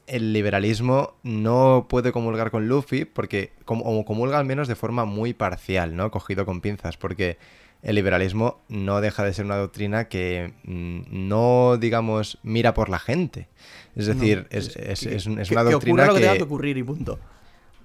[0.05, 5.33] el liberalismo no puede comulgar con Luffy porque como, comulga al menos de forma muy
[5.33, 6.11] parcial, ¿no?
[6.11, 7.37] Cogido con pinzas, porque
[7.83, 12.99] el liberalismo no deja de ser una doctrina que mm, no, digamos, mira por la
[12.99, 13.49] gente.
[13.95, 16.21] Es decir, es, una doctrina que...
[16.21, 16.37] que...
[16.37, 17.19] que ocurrir y punto.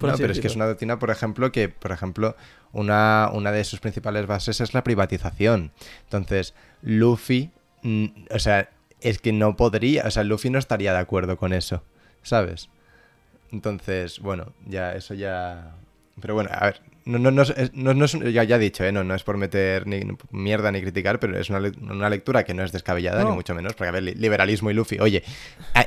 [0.01, 2.35] No, pero es que es una doctrina, por ejemplo, que, por ejemplo,
[2.71, 5.71] una, una de sus principales bases es la privatización.
[6.05, 7.51] Entonces, Luffy,
[7.83, 8.69] mm, o sea,
[9.01, 11.83] es que no podría, o sea, Luffy no estaría de acuerdo con eso,
[12.23, 12.69] ¿sabes?
[13.51, 15.75] Entonces, bueno, ya, eso ya...
[16.21, 17.43] Pero bueno, a ver, no, no, no,
[17.93, 18.91] no, es, ya, ya he dicho, ¿eh?
[18.91, 20.01] no, no es por meter ni
[20.31, 23.73] mierda ni criticar, pero es una, una lectura que no es descabellada, ni mucho menos,
[23.73, 25.23] porque a ver, liberalismo y Luffy, oye,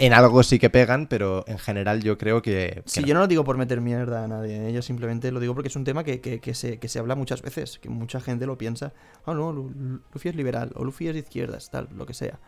[0.00, 2.82] en algo sí que pegan, pero en general yo creo que...
[2.86, 4.72] sí, yo no lo digo por meter mierda a nadie, ¿eh?
[4.72, 7.14] yo simplemente lo digo porque es un tema que, que, que, se, que se habla
[7.14, 8.92] muchas veces, que mucha gente lo piensa,
[9.24, 12.38] ah, no, Luffy es liberal, o Luffy es de izquierdas, tal, lo que sea.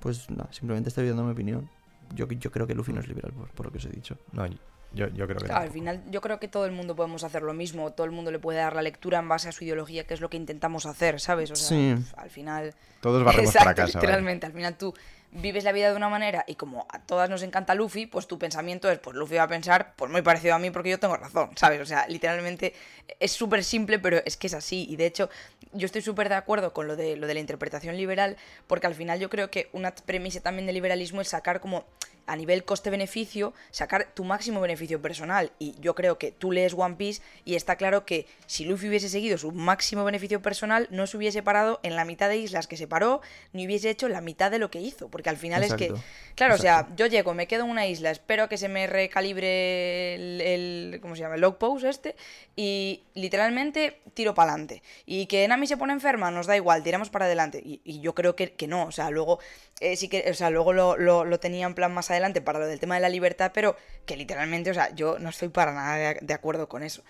[0.00, 1.68] Pues nada, simplemente estoy dando mi opinión.
[2.14, 4.16] Yo, yo creo que Luffy no es liberal, por, por lo que os he dicho.
[4.32, 4.46] No,
[4.96, 7.92] yo, creo que al final yo creo que todo el mundo podemos hacer lo mismo,
[7.92, 10.20] todo el mundo le puede dar la lectura en base a su ideología, que es
[10.20, 11.50] lo que intentamos hacer, ¿sabes?
[11.50, 12.74] O sea, al final...
[13.00, 14.00] Todos barremos para casa.
[14.00, 14.94] Literalmente, al final tú
[15.40, 18.38] vives la vida de una manera y como a todas nos encanta Luffy, pues tu
[18.38, 21.16] pensamiento es, pues Luffy va a pensar, pues muy parecido a mí porque yo tengo
[21.16, 21.80] razón, ¿sabes?
[21.80, 22.74] O sea, literalmente
[23.20, 24.86] es súper simple, pero es que es así.
[24.88, 25.30] Y de hecho,
[25.72, 28.94] yo estoy súper de acuerdo con lo de, lo de la interpretación liberal, porque al
[28.94, 31.84] final yo creo que una premisa también del liberalismo es sacar como
[32.26, 35.52] a nivel coste-beneficio, sacar tu máximo beneficio personal.
[35.58, 39.08] Y yo creo que tú lees One Piece y está claro que si Luffy hubiese
[39.08, 42.76] seguido su máximo beneficio personal, no se hubiese parado en la mitad de islas que
[42.76, 43.20] se paró,
[43.52, 45.08] ni hubiese hecho la mitad de lo que hizo.
[45.08, 45.92] Porque al final es que,
[46.34, 50.14] claro, o sea, yo llego, me quedo en una isla, espero que se me recalibre
[50.14, 51.34] el, ¿cómo se llama?
[51.36, 52.16] El log post este,
[52.54, 54.82] y literalmente tiro para adelante.
[55.04, 57.62] Y que Nami se pone enferma, nos da igual, tiramos para adelante.
[57.64, 59.38] Y, yo creo que, que, no, o sea, luego
[59.80, 62.66] eh, sí que, o sea, luego lo, lo, tenía en plan más adelante para lo
[62.66, 66.14] del tema de la libertad, pero que literalmente, o sea, yo no estoy para nada
[66.20, 67.02] de, acuerdo con eso.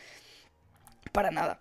[1.12, 1.60] Para nada.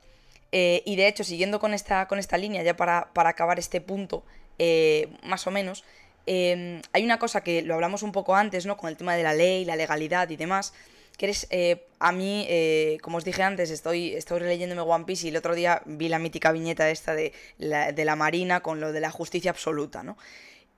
[0.52, 3.82] Eh, y de hecho, siguiendo con esta, con esta línea, ya para, para acabar este
[3.82, 4.24] punto,
[4.58, 5.84] eh, más o menos,
[6.26, 8.78] em, hay una cosa que lo hablamos un poco antes, ¿no?
[8.78, 10.74] Con el tema de la ley, la legalidad y demás
[11.18, 15.26] que eres, eh, a mí, eh, como os dije antes, estoy, estoy releyéndome One Piece
[15.26, 19.00] y el otro día vi la mítica viñeta esta de la, Marina con lo de
[19.00, 20.18] la justicia absoluta, ¿no?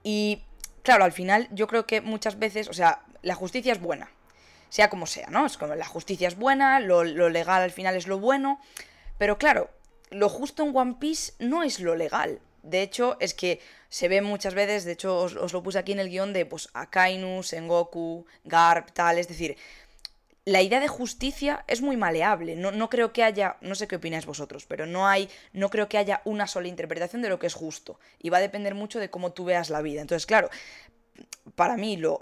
[0.03, 0.43] Y
[0.83, 4.12] claro, al final yo creo que muchas veces, o sea, la justicia es buena,
[4.69, 5.45] sea como sea, ¿no?
[5.45, 8.62] Es como la justicia es buena, lo, legal al final es lo bueno,
[9.17, 9.69] pero claro,
[10.12, 12.39] lo justo en One Piece no es lo legal.
[12.67, 15.99] De hecho, es que se ve muchas veces, de hecho os, lo puse aquí en
[15.99, 19.58] el guion de pues Akainu, Sengoku, Garp, tal, es decir,
[20.43, 22.56] la idea de justicia es muy maleable.
[22.56, 25.89] No, no, creo que haya, no sé qué opináis vosotros, pero no hay, no creo
[25.89, 27.99] que haya una sola interpretación de lo que es justo.
[28.21, 29.99] Y va a depender mucho de cómo tú veas la vida.
[29.99, 30.49] Entonces, claro,
[31.56, 32.21] para mí, lo,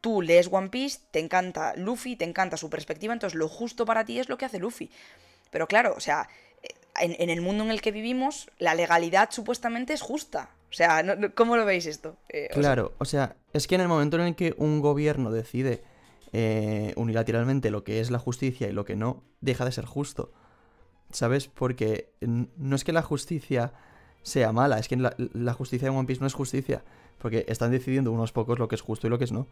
[0.00, 4.06] tú lees One Piece, te encanta Luffy, te encanta su perspectiva, entonces lo justo para
[4.06, 4.90] ti es lo que hace Luffy.
[5.50, 6.28] Pero claro, o sea,
[7.00, 10.50] en, el mundo en el que vivimos, la legalidad supuestamente es justa.
[10.70, 12.16] O sea, ¿cómo lo veis esto?
[12.28, 15.82] Eh, claro, o sea, es que en el momento en el que un gobierno decide
[16.32, 20.32] eh, unilateralmente lo que es la justicia y lo que no, deja de ser justo.
[21.10, 21.46] ¿Sabes?
[21.46, 23.74] Porque no es que la justicia
[24.22, 26.82] sea mala, es que la, justicia de One Piece no es justicia.
[27.18, 29.46] Porque están decidiendo unos pocos lo que es justo y lo que es no.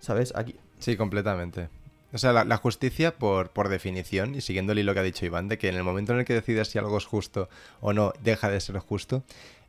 [0.00, 0.34] ¿Sabes?
[0.34, 0.56] Aquí.
[0.80, 1.68] Sí, completamente.
[2.12, 5.48] O sea, la, justicia, por, por, definición, y siguiendo el hilo que ha dicho Iván,
[5.48, 7.48] de que en el momento en el que decides si algo es justo
[7.80, 9.22] o no, deja de ser justo,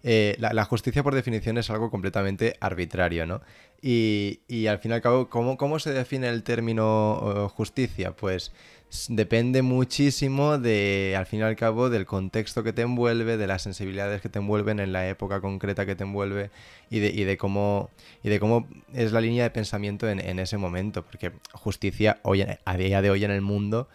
[0.04, 3.42] eh, la, justicia por definición es algo completamente arbitrario, ¿no?
[3.82, 8.16] Y, y al fin y al cabo, ¿cómo, ¿cómo, se define el término justicia?
[8.16, 8.52] Pues
[9.10, 13.62] depende muchísimo de, al fin y al cabo, del contexto que te envuelve, de las
[13.62, 16.52] sensibilidades que te envuelven en la época concreta que te envuelve
[16.90, 17.90] y de, y de cómo,
[18.24, 21.04] y de cómo es la línea de pensamiento en, en ese momento.
[21.06, 23.88] Porque justicia, hoy, a día de hoy en el mundo,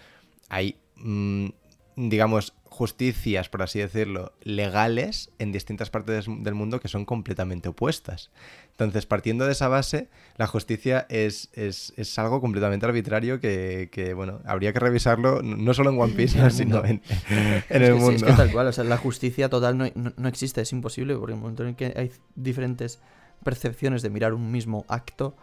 [0.49, 1.49] hay, mm,
[1.97, 8.31] digamos, justicias, por así decirlo, legales en distintas partes del mundo que son completamente opuestas.
[8.73, 14.75] Entonces, partiendo de esa base, la justicia es, es, algo completamente arbitrario que, bueno, habría
[14.75, 17.01] que revisarlo no solo en One Piece, sino en,
[17.71, 18.11] el mundo.
[18.13, 21.39] es que tal cual, o sea, la justicia total no, existe, es imposible, porque en
[21.39, 23.01] el momento en que hay diferentes
[23.43, 25.35] percepciones de mirar un mismo acto,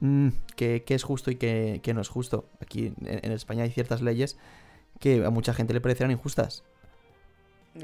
[0.00, 2.50] mm, que, es justo y que, no es justo.
[2.60, 4.36] Aquí en España hay ciertas leyes
[5.00, 6.64] que a mucha gente le parecerán injustas.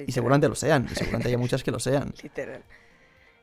[0.06, 2.14] Y seguramente lo sean, y seguramente hay muchas que lo sean.
[2.22, 2.62] Literal.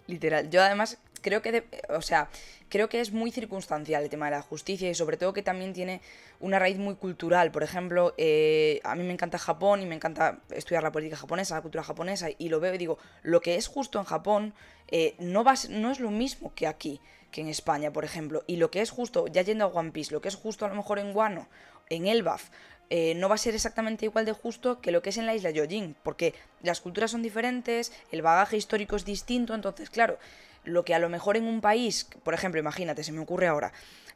[0.08, 0.50] Literal.
[0.50, 2.30] Yo además creo que, o sea,
[2.70, 5.74] creo que es muy circunstancial el tema de la justicia y sobre todo que también
[5.74, 6.02] tiene
[6.40, 7.52] una raíz muy cultural.
[7.52, 11.56] Por ejemplo, eh, a mí me encanta Japón y me encanta estudiar la política japonesa,
[11.56, 14.54] la cultura japonesa y lo veo y digo, lo que es justo en Japón
[14.88, 17.02] eh, no, va, no es lo mismo que aquí,
[17.32, 18.44] que en España, por ejemplo.
[18.48, 20.70] Y lo que es justo, ya yendo a One Piece, lo que es justo a
[20.70, 21.48] lo mejor en Guano,
[21.90, 22.50] en Elbaf
[22.90, 25.36] eh, no va a ser exactamente igual de justo que lo que es en la
[25.36, 30.18] isla Yojin, porque las culturas son diferentes, el bagaje histórico es distinto, entonces, claro,
[30.64, 33.72] lo que a lo mejor en un país, por ejemplo, imagínate, se me ocurre ahora,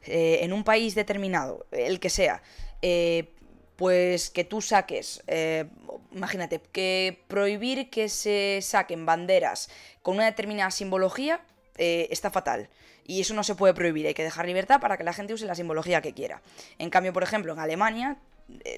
[0.06, 2.42] eh, en un país determinado, el que sea,
[2.82, 3.30] eh,
[3.76, 5.22] pues que tú saques,
[6.12, 9.68] imagínate, que prohibir que se saquen banderas
[10.02, 11.40] con una determinada simbología
[11.76, 12.68] está fatal.
[13.04, 15.44] Y eso no se puede prohibir, hay que dejar libertad para que la gente use
[15.44, 16.40] la simbología que quiera.
[16.78, 18.16] En cambio, por ejemplo, en Alemania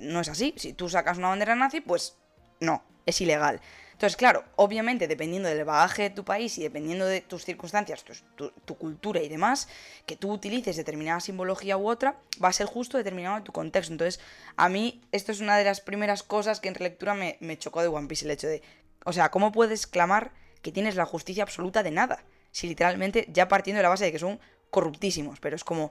[0.03, 0.55] no es así.
[0.57, 2.17] Si tú sacas una bandera nazi, pues
[2.61, 3.61] no, es ilegal.
[3.97, 8.75] Entonces, claro, obviamente, dependiendo del bagaje de tu país y dependiendo de tus circunstancias, tu,
[8.77, 9.69] cultura y demás,
[10.05, 13.95] que tú utilices determinada simbología u otra, va a ser justo determinado en tu contexto.
[13.95, 14.21] Entonces,
[14.57, 17.81] a mí, esto es una de las primeras cosas que en relectura me, me chocó
[17.81, 18.61] de One Piece, el hecho de,
[19.07, 22.23] o sea, ¿cómo puedes clamar que tienes la justicia absoluta de nada?
[22.51, 25.91] Si literalmente, ya partiendo de la base de que son corruptísimos, pero es como,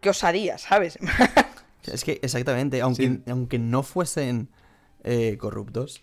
[0.00, 0.98] qué osadía, ¿sabes?
[1.92, 4.48] Es que exactamente, aunque, aunque no fuesen
[5.04, 6.02] eh, corruptos,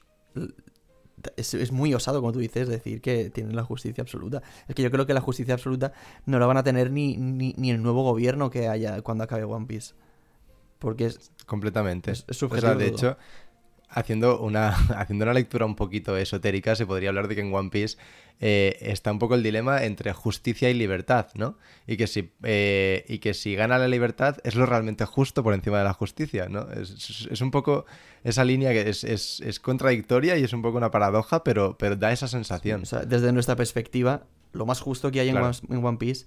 [1.38, 4.42] es, muy osado, como tú dices, decir que tienen la justicia absoluta.
[4.68, 5.94] Es que yo creo que la justicia absoluta
[6.26, 9.66] no la van a tener ni, ni, el nuevo gobierno que haya cuando acabe One
[9.66, 9.94] Piece.
[10.80, 11.32] Porque es.
[11.46, 12.12] Completamente.
[12.12, 13.18] Es, de hecho,
[13.90, 17.70] haciendo una, haciendo una lectura un poquito esotérica, se podría hablar de que en One
[17.70, 17.98] Piece
[18.42, 21.58] eh, está un poco el dilema entre justicia y libertad, ¿no?
[21.88, 25.54] Y que, si, eh, y que si gana la libertad es lo realmente justo por
[25.54, 26.68] encima de la justicia, ¿no?
[26.72, 27.86] Es, un poco
[28.24, 32.28] esa línea que es, contradictoria y es un poco una paradoja, pero, pero da esa
[32.28, 32.84] sensación.
[33.08, 36.26] desde nuestra perspectiva, lo más justo que hay en, One, Piece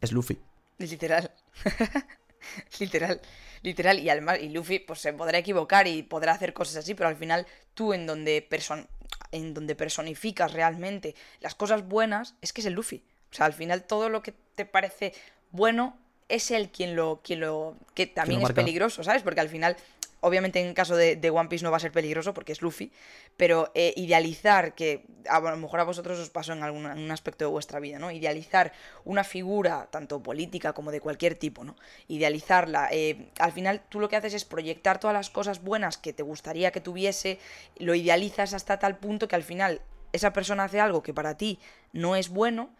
[0.00, 0.38] es Luffy.
[0.78, 1.32] Literal.
[2.80, 3.20] Literal.
[3.62, 3.98] Literal.
[3.98, 7.16] Y además, y Luffy pues se podrá equivocar y podrá hacer cosas así, pero al
[7.16, 8.86] final tú en donde person
[9.32, 13.04] en donde personificas realmente las cosas buenas, es que es el Luffy.
[13.30, 15.12] O sea, al final todo lo que te parece
[15.50, 15.96] bueno
[16.28, 17.20] es él quien lo.
[17.22, 19.22] Quien lo que también es peligroso, ¿sabes?
[19.22, 19.76] Porque al final
[20.20, 22.90] Obviamente en caso de, One Piece no va a ser peligroso porque es Luffy,
[23.36, 27.44] pero eh, idealizar, que a, lo mejor a vosotros os pasó en algún un aspecto
[27.44, 28.10] de vuestra vida, ¿no?
[28.10, 28.72] Idealizar
[29.04, 31.76] una figura, tanto política como de cualquier tipo, ¿no?
[32.08, 36.12] Idealizarla, eh, al final tú lo que haces es proyectar todas las cosas buenas que
[36.12, 37.38] te gustaría que tuviese,
[37.76, 41.60] lo idealizas hasta tal punto que al final esa persona hace algo que para ti
[41.92, 42.70] no es bueno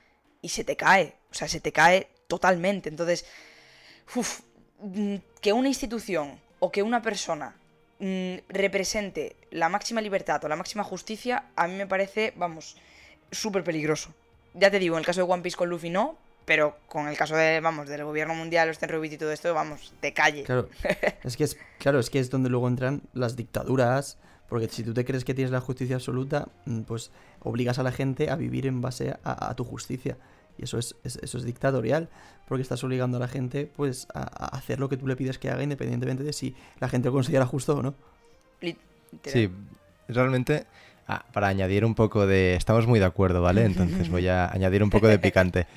[0.42, 2.88] y se te cae, o sea, se te cae totalmente.
[2.88, 3.26] Entonces,
[4.14, 4.40] uff,
[4.80, 7.54] mm, que una institución o que una persona
[7.98, 12.76] mm, represente la máxima libertad o la máxima justicia, a mí me parece, vamos,
[13.30, 14.12] súper peligroso.
[14.54, 16.16] Ya te digo, en el caso de One Piece con Luffy no,
[16.48, 19.92] pero con el caso de, vamos, del gobierno mundial, los Tenryubito y todo esto, vamos,
[20.00, 20.44] te calle.
[20.44, 20.68] Claro,
[21.22, 24.16] es que es, claro, es que es donde luego entran las dictaduras,
[24.48, 27.92] porque si tú te crees que tienes la justicia absoluta, mm, pues obligas a la
[27.92, 30.16] gente a vivir en base a, tu justicia.
[30.58, 32.08] Y eso es, eso es dictatorial,
[32.46, 34.22] porque estás obligando a la gente pues a,
[34.56, 37.46] hacer lo que tú le pides que haga independientemente de si la gente lo considera
[37.46, 37.94] justo o no.
[39.24, 39.50] Sí,
[40.08, 40.66] realmente
[41.06, 42.54] ah, para añadir un poco de...
[42.54, 43.64] Estamos muy de acuerdo, ¿vale?
[43.64, 45.66] Entonces voy a añadir un poco de picante.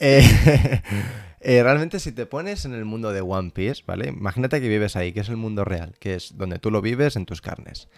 [0.00, 0.22] Eh,
[1.40, 4.10] eh, realmente si te pones en el mundo de One Piece, ¿vale?
[4.10, 7.16] Imagínate que vives ahí, que es el mundo real, que es donde tú lo vives
[7.16, 7.88] en tus carnes.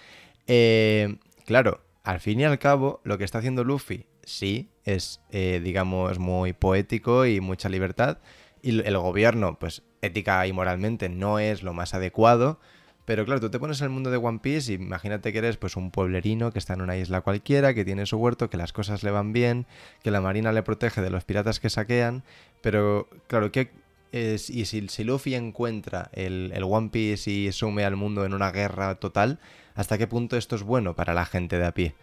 [0.47, 6.19] Eh, claro, al fin y al cabo, lo que está haciendo Luffy, sí, es, digamos,
[6.19, 8.19] muy poético y mucha libertad.
[8.63, 12.59] Y el gobierno, pues ética y moralmente no es lo más adecuado,
[13.05, 15.57] pero claro, tú te pones en el mundo de One Piece y imagínate que eres
[15.57, 18.73] pues un pueblerino que está en una isla cualquiera, que tiene su huerto, que las
[18.73, 19.67] cosas le van bien,
[20.03, 22.23] que la marina le protege de los piratas que saquean,
[22.61, 23.71] pero claro, ¿qué
[24.13, 28.53] es, y si, Luffy encuentra el, el One Piece y sume al mundo en una
[28.53, 29.41] guerra total,
[29.75, 31.95] ¿hasta qué punto esto es bueno para la gente de a pie?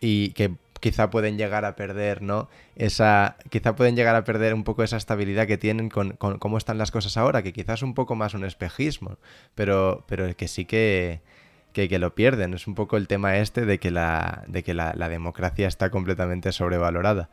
[0.00, 2.48] Y que quizá pueden llegar a perder, ¿no?
[2.74, 6.78] Esa, quizá pueden llegar a perder un poco esa estabilidad que tienen con, cómo están
[6.78, 9.18] las cosas ahora, que quizás es un poco más un espejismo,
[9.54, 11.20] pero, pero que sí que,
[11.72, 12.54] que, lo pierden.
[12.54, 16.50] Es un poco el tema este de que la, de que la, democracia está completamente
[16.50, 17.28] sobrevalorada.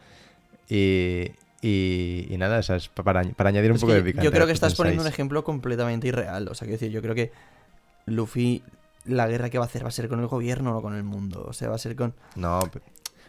[0.69, 1.31] Y,
[1.62, 4.25] y, nada, es para, para añadir un poco de picante.
[4.25, 6.49] Yo creo que estás poniendo un ejemplo completamente irreal.
[6.49, 7.31] O sea, quiero decir, yo creo que
[8.05, 8.62] Luffy
[9.07, 11.03] la guerra que va a hacer va a ser con el gobierno, no con el
[11.03, 11.45] mundo.
[11.47, 12.13] O sea, va a ser con.
[12.36, 12.60] No,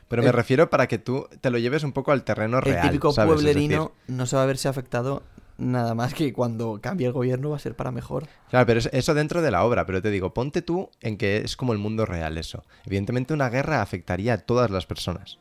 [0.09, 2.79] pero me refiero para que tú te lo lleves un poco al terreno real.
[2.79, 5.23] El típico pueblerino no se va a verse afectado
[5.59, 8.27] nada más que cuando cambie el gobierno va a ser para mejor.
[8.49, 11.57] Claro, pero eso dentro de la obra, pero te digo, ponte tú en que es
[11.57, 12.65] como el mundo real eso.
[12.87, 15.39] Evidentemente una guerra afectaría a todas las personas.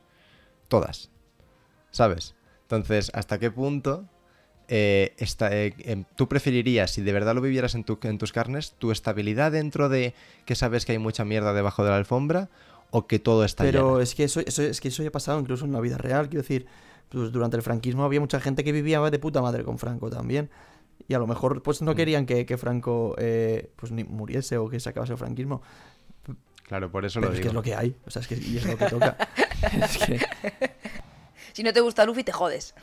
[0.68, 1.10] Todas.
[1.92, 2.36] ¿Sabes?
[2.64, 4.06] Entonces, ¿hasta qué punto
[4.68, 8.92] eh, eh, em, tú preferirías, si de verdad lo vivieras en, en tus carnes, tu
[8.92, 10.14] estabilidad dentro de
[10.46, 12.50] que sabes que hay mucha mierda debajo de la alfombra
[12.92, 15.66] o que todo está Pero es que eso, es que eso ya ha pasado incluso
[15.66, 16.68] en la vida real, quiero decir,
[17.10, 20.50] pues durante el franquismo había mucha gente que vivía de puta madre con Franco también.
[21.08, 21.96] Y a lo mejor pues no mm.
[21.96, 25.62] querían que, Franco eh, pues ni muriese o que se acabase el franquismo.
[26.64, 28.58] Claro, por eso lo es que es lo que hay, o sea, es que y
[28.58, 29.18] es lo que toca.
[31.58, 32.76] Si no te gusta Luffy, te jodes.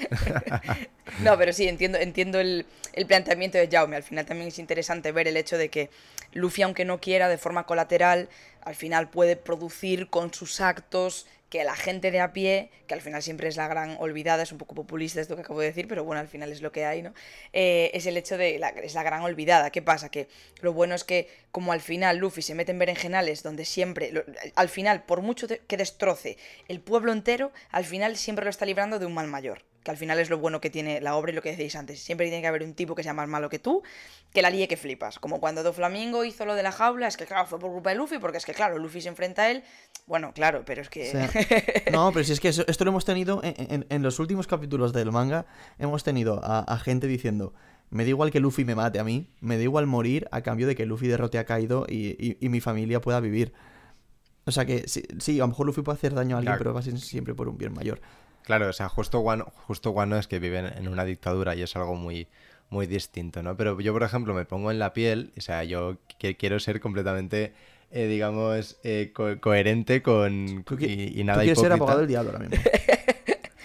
[1.20, 3.96] no, pero sí, entiendo, entiendo el, el, planteamiento de Jaume.
[3.96, 5.90] Al final también es interesante ver el hecho de que
[6.32, 8.28] Luffy, aunque no quiera, de forma colateral,
[8.62, 13.02] al final puede producir con sus actos que la gente de a pie, que al
[13.02, 15.86] final siempre es la gran olvidada, es un poco populista esto que acabo de decir,
[15.86, 17.12] pero bueno, al final es lo que hay, ¿no?
[17.52, 19.68] Eh, es el hecho de, la, es la gran olvidada.
[19.68, 20.08] ¿Qué pasa?
[20.08, 20.28] Que
[20.62, 24.14] lo bueno es que como al final Luffy se mete en berenjenales donde siempre,
[24.54, 28.98] al final, por mucho que destroce el pueblo entero, al final siempre lo está librando
[28.98, 31.34] de un mal mayor que al final es lo bueno que tiene la obra y
[31.34, 32.00] lo que decís antes.
[32.00, 33.82] Siempre tiene que haber un tipo que sea más malo que tú,
[34.32, 35.18] que la líe que flipas.
[35.18, 37.90] Como cuando Do Flamingo hizo lo de la jaula, es que claro, fue por culpa
[37.90, 39.64] de Luffy, porque es que claro, Luffy se enfrenta a él.
[40.06, 41.12] Bueno, claro, pero es que...
[41.92, 45.46] no, pero si es que esto lo hemos tenido en, los últimos capítulos del manga,
[45.78, 47.52] hemos tenido a, gente diciendo...
[47.90, 50.66] Me da igual que Luffy me mate a mí, me da igual morir a cambio
[50.66, 53.52] de que Luffy derrote a Kaido y, mi familia pueda vivir.
[54.46, 56.72] O sea que sí, sí, a lo mejor Luffy puede hacer daño a alguien, pero
[56.72, 58.00] va a ser siempre por un bien mayor.
[58.42, 61.74] Claro, o sea, justo Guano, justo Guano es que viven en una dictadura y es
[61.76, 62.28] algo muy,
[62.70, 63.56] muy distinto, ¿no?
[63.56, 65.98] Pero yo, por ejemplo, me pongo en la piel, o sea, yo
[66.38, 67.52] quiero ser completamente,
[67.90, 70.64] eh, digamos, eh, coherente con...
[70.78, 72.64] y, y, nada ¿tú quieres ser abogado del diablo ahora mismo.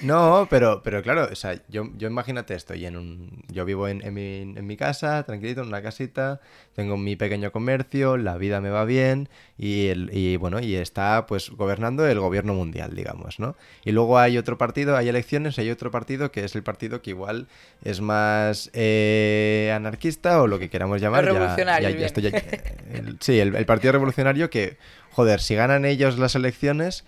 [0.01, 3.87] No, pero, pero claro, o sea, yo, yo imagínate esto, y en un, yo vivo
[3.87, 6.39] en, mi, en mi casa, tranquilito, en una casita,
[6.75, 11.25] tengo mi pequeño comercio, la vida me va bien, y, el, y bueno, y está
[11.25, 13.55] pues gobernando el gobierno mundial, digamos, ¿no?
[13.83, 17.09] Y luego hay otro partido, hay elecciones, hay otro partido que es el partido que
[17.09, 17.47] igual
[17.83, 21.25] es más eh, anarquista o lo que queramos llamar.
[21.25, 21.89] revolucionario.
[23.19, 24.77] sí, el Partido Revolucionario que,
[25.11, 27.03] joder, si ganan ellos las elecciones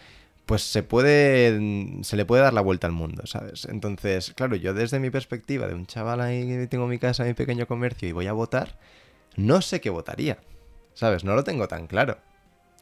[0.50, 3.66] pues se puede se le puede dar la vuelta al mundo, ¿sabes?
[3.66, 7.36] Entonces, claro, yo desde mi perspectiva de un chaval ahí que tengo mi casa, mi
[7.36, 8.80] pequeño comercio y voy a votar,
[9.36, 10.40] no sé qué votaría,
[10.96, 11.24] ¿sabes?
[11.24, 12.18] No lo tengo tan claro.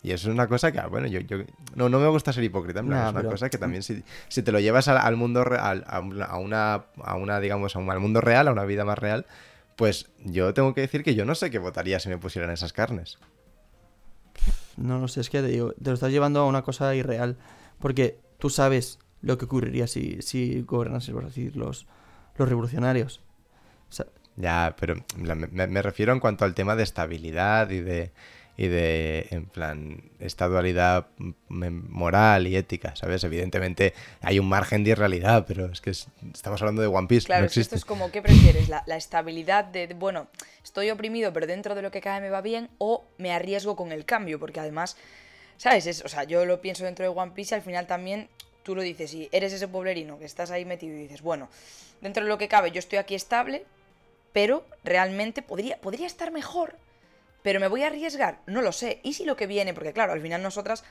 [0.02, 1.40] Y eso es una cosa que, ah, bueno, yo, yo
[1.76, 4.54] no, no me gusta ser hipócrita, en es una cosa que también si, si te
[4.54, 8.48] lo llevas al, mundo real, a, una, a una, digamos, a un, al mundo real,
[8.48, 9.26] a una vida más real,
[9.76, 12.72] pues yo tengo que decir que yo no sé qué votaría si me pusieran esas
[12.72, 13.18] carnes.
[14.78, 17.36] No lo sé, es que te digo, te lo estás llevando a una cosa irreal.
[17.80, 21.16] Porque tú sabes lo que ocurriría si, si gobernasen
[21.56, 21.88] los,
[22.38, 23.22] los revolucionarios.
[24.36, 28.12] ya, pero me, refiero en cuanto al tema de estabilidad y de,
[28.56, 31.08] y de, en plan, esta dualidad
[31.50, 33.24] moral y ética, ¿sabes?
[33.24, 37.26] Evidentemente hay un margen de irrealidad, pero es que estamos hablando de One Piece.
[37.26, 38.70] Claro, esto es como, ¿qué prefieres?
[38.70, 40.28] La, la, estabilidad de, bueno,
[40.64, 43.92] estoy oprimido, pero dentro de lo que cae me va bien, o me arriesgo con
[43.92, 44.98] el cambio, porque además
[45.58, 46.04] ¿Sabes?
[46.04, 48.30] o sea, yo lo pienso dentro de One Piece y al final también
[48.64, 51.50] tú lo dices y eres ese poblerino que estás ahí metido y dices, bueno,
[52.02, 53.66] dentro de lo que cabe, yo estoy aquí estable,
[54.34, 56.76] pero realmente podría, podría estar mejor.
[57.44, 59.00] Pero me voy a arriesgar, no lo sé.
[59.04, 59.74] ¿Y si lo que viene?
[59.74, 60.84] Porque claro, al final nosotras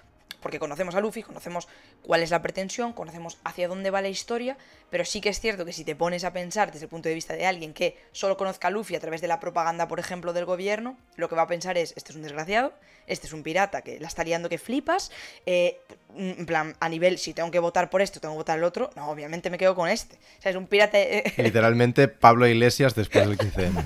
[0.47, 1.67] porque conocemos a Luffy, conocemos
[2.03, 4.57] cuál es la pretensión, conocemos hacia dónde va la historia,
[4.91, 7.17] pero sí que es cierto que si te pones a pensar desde el punto de
[7.17, 10.33] vista de alguien que solo conozca a Luffy a través de la propaganda, por ejemplo,
[10.33, 12.73] del gobierno, lo que va a pensar es, este es un desgraciado,
[13.09, 15.11] este es un pirata que la está liando que flipas,
[15.47, 15.81] eh,
[16.15, 18.91] en plan, a nivel, si tengo que votar por esto, tengo que votar el otro,
[18.95, 20.15] no, obviamente me quedo con este.
[20.39, 20.97] O sea, es un pirata...
[20.97, 23.85] Eh, Literalmente Pablo Iglesias después del 15M.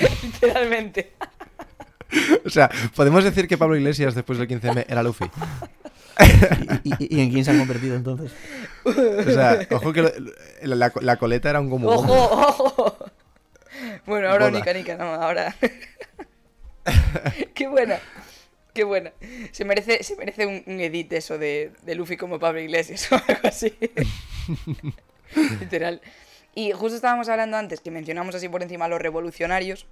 [0.22, 1.12] Literalmente.
[2.46, 5.30] O sea, podemos decir que Pablo Iglesias después del 15M era Luffy.
[6.98, 8.32] ¿Y, en quién se han convertido entonces?
[8.84, 10.12] O sea, ojo que
[10.62, 11.88] la, coleta era un como.
[11.88, 12.96] ¡Ojo, ojo!
[14.06, 15.54] Bueno, ahora Nica, Nica, no, ahora.
[17.54, 17.98] ¡Qué buena!
[18.74, 19.12] ¡Qué buena!
[19.52, 23.40] Se merece, se merece un, edit eso de, de Luffy como Pablo Iglesias o algo
[23.44, 23.74] así.
[25.60, 26.00] Literal.
[26.54, 29.86] Y justo estábamos hablando antes que mencionamos así por encima a los revolucionarios.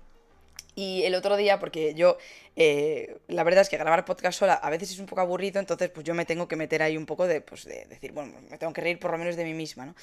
[0.79, 2.19] Y el otro día, porque yo,
[2.55, 5.91] eh, la verdad es que grabar podcast sola a veces es un poco aburrido, entonces
[5.91, 8.59] pues yo me tengo que meter ahí un poco de, pues, de decir, bueno, me
[8.59, 9.97] tengo que reír por lo menos de mí misma, ¿no?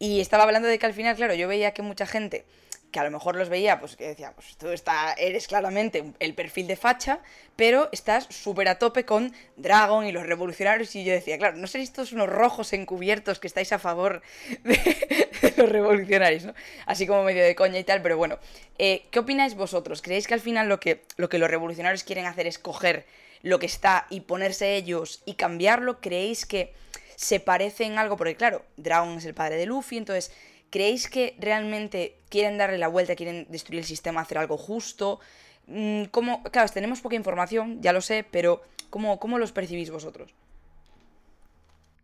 [0.00, 2.44] Y estaba hablando de que al final, claro, yo veía que mucha gente
[2.90, 6.34] que a lo mejor los veía, pues que decía, pues tú está, eres claramente el
[6.34, 7.20] perfil de facha,
[7.56, 10.94] pero estás súper a tope con Dragon y los revolucionarios.
[10.96, 14.22] Y yo decía, claro, no seréis todos unos rojos encubiertos que estáis a favor
[14.64, 16.54] de, los revolucionarios, ¿no?
[16.86, 18.38] Así como medio de coña y tal, pero bueno,
[18.78, 20.02] eh, ¿qué opináis vosotros?
[20.02, 23.06] ¿Creéis que al final lo que, lo que los revolucionarios quieren hacer es coger
[23.42, 26.00] lo que está y ponerse ellos y cambiarlo?
[26.00, 26.72] ¿Creéis que
[27.16, 28.16] se parece en algo?
[28.16, 30.32] Porque claro, Dragon es el padre de Luffy, entonces
[30.76, 35.20] ¿Creéis que realmente quieren darle la vuelta, quieren destruir el sistema, hacer algo justo?
[35.68, 36.42] Mm, ¿Cómo?
[36.42, 38.60] Claro, tenemos poca información, ya lo sé, pero
[38.90, 40.34] ¿cómo, cómo los percibís vosotros?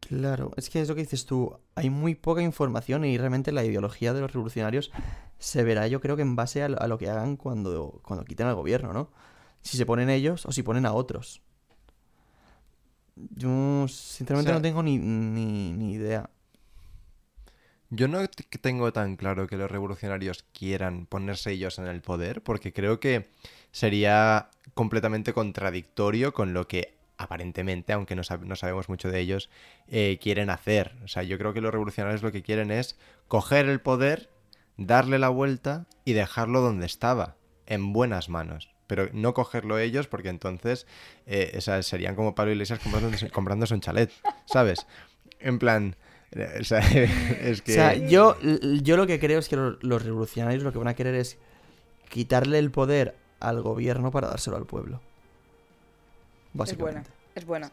[0.01, 3.63] Claro, es que es lo que dices tú, hay muy poca información y realmente la
[3.63, 4.91] ideología de los revolucionarios
[5.39, 8.55] se verá yo creo que en base a lo, que hagan cuando, cuando quiten al
[8.55, 9.11] gobierno, ¿no?
[9.61, 11.43] Si se ponen ellos o si ponen a otros.
[13.17, 16.31] Yo sinceramente no tengo ni, ni idea.
[17.95, 18.27] Yo no
[18.63, 23.29] tengo tan claro que los revolucionarios quieran ponerse ellos en el poder, porque creo que
[23.71, 29.51] sería completamente contradictorio con lo que aparentemente, aunque no, sabemos mucho de ellos,
[29.89, 30.97] eh, quieren hacer.
[31.05, 34.31] O sea, yo creo que los revolucionarios lo que quieren es coger el poder,
[34.79, 37.37] darle la vuelta y dejarlo donde estaba,
[37.67, 38.71] en buenas manos.
[38.87, 40.87] Pero no cogerlo ellos porque entonces
[41.27, 44.11] eh, serían como Pablo Iglesias comprándose, comprándose un chalet,
[44.47, 44.87] ¿sabes?
[45.41, 45.95] En plan,
[46.61, 46.79] O sea,
[47.43, 47.73] es que...
[47.73, 50.95] O sea, yo, yo lo que creo es que los revolucionarios lo que van a
[50.95, 51.39] querer es
[52.09, 55.01] quitarle el poder al gobierno para dárselo al pueblo.
[56.53, 57.11] Básicamente.
[57.35, 57.71] Es buena,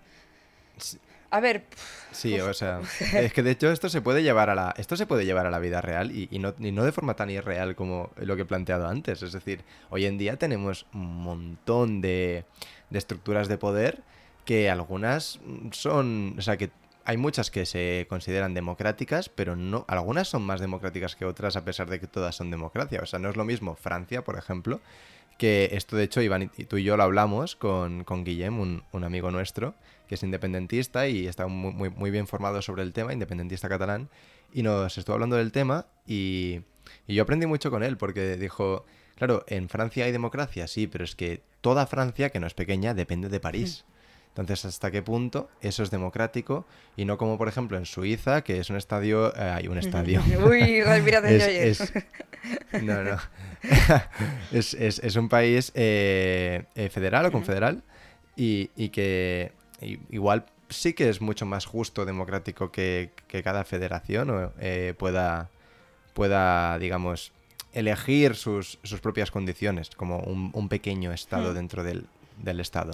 [0.78, 0.99] es buena.
[1.32, 1.66] A ver.
[2.12, 2.82] Sí, o sea,
[3.14, 5.51] es que de hecho esto se puede llevar a la, esto se puede llevar a
[5.51, 8.88] la vida real y, no, no, de forma tan irreal como lo que he planteado
[8.88, 9.22] antes.
[9.22, 12.45] Es decir, hoy en día tenemos un montón de,
[12.89, 14.01] de estructuras de poder
[14.45, 15.39] que algunas
[15.72, 16.72] son, o sea, que
[17.10, 21.66] hay muchas que se consideran democráticas, pero no, algunas son más democráticas que otras a
[21.66, 22.99] pesar de que todas son democracia.
[23.01, 24.80] O sea, no es lo mismo Francia, por ejemplo,
[25.39, 29.32] que esto de hecho Iván y tú y yo lo hablamos con, Guillem, un, amigo
[29.32, 29.74] nuestro,
[30.07, 34.07] que es independentista y está muy, bien formado sobre el tema, independentista catalán,
[34.53, 36.62] y nos estuvo hablando del tema y
[37.07, 38.86] yo aprendí mucho con él porque dijo,
[39.16, 42.93] claro, en Francia hay democracia, sí, pero es que toda Francia, que no es pequeña,
[42.93, 43.84] depende de París.
[44.40, 46.66] Entonces, ¿hasta qué punto eso es democrático?
[46.96, 49.36] Y no como, por ejemplo, en Suiza, que es un estadio...
[49.36, 50.22] Eh, hay un estadio.
[50.46, 50.80] Uy,
[51.26, 51.94] es, es,
[52.82, 53.18] No, no.
[54.52, 57.84] es, es, un país eh, eh, federal o confederal
[58.36, 59.52] y, que
[60.10, 63.12] igual sí que es mucho más justo, democrático que,
[63.44, 64.54] cada federación
[64.98, 65.50] pueda,
[66.14, 67.34] pueda, digamos,
[67.74, 72.06] elegir sus, sus propias condiciones, como un, pequeño estado dentro del,
[72.42, 72.94] del Estado.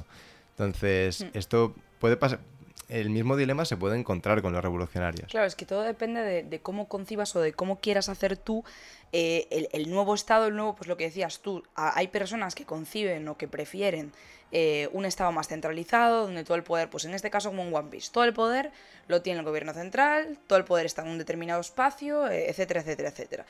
[0.57, 1.37] Entonces, mm.
[1.37, 2.39] esto puede pasar.
[2.87, 5.27] El mismo dilema se puede encontrar con los revolucionarios.
[5.31, 8.63] Claro, es que todo depende de, cómo concibas o de cómo quieras hacer tú
[9.11, 11.63] eh, el, nuevo Estado, el nuevo, pues lo que decías tú.
[11.75, 14.11] hay personas que conciben o que prefieren
[14.51, 17.73] eh, un Estado más centralizado, donde todo el poder, pues en este caso como un
[17.73, 18.71] One Piece, todo el poder
[19.07, 22.81] lo tiene el gobierno central, todo el poder está en un determinado espacio, eh, etcétera,
[22.81, 23.45] etcétera, etcétera.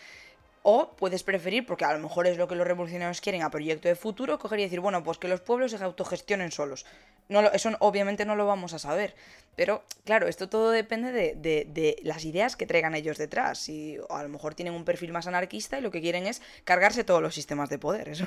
[0.67, 3.87] O puedes preferir, porque a lo mejor es lo que los revolucionarios quieren a proyecto
[3.87, 6.87] de futuro, coger y decir, bueno, pues que los pueblos se autogestionen solos.
[7.29, 9.13] No eso obviamente no lo vamos a saber.
[9.55, 13.69] Pero claro, esto todo depende de, las ideas que traigan ellos detrás.
[13.69, 17.03] Y a lo mejor tienen un perfil más anarquista y lo que quieren es cargarse
[17.03, 18.09] todos los sistemas de poder.
[18.09, 18.25] Eso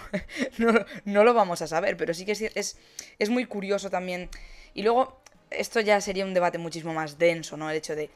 [1.04, 2.78] no, lo vamos a saber, pero sí que es, es,
[3.18, 4.30] es muy curioso también.
[4.74, 5.20] Y luego
[5.50, 7.68] esto ya sería un debate muchísimo más denso, ¿no?
[7.68, 8.10] El hecho de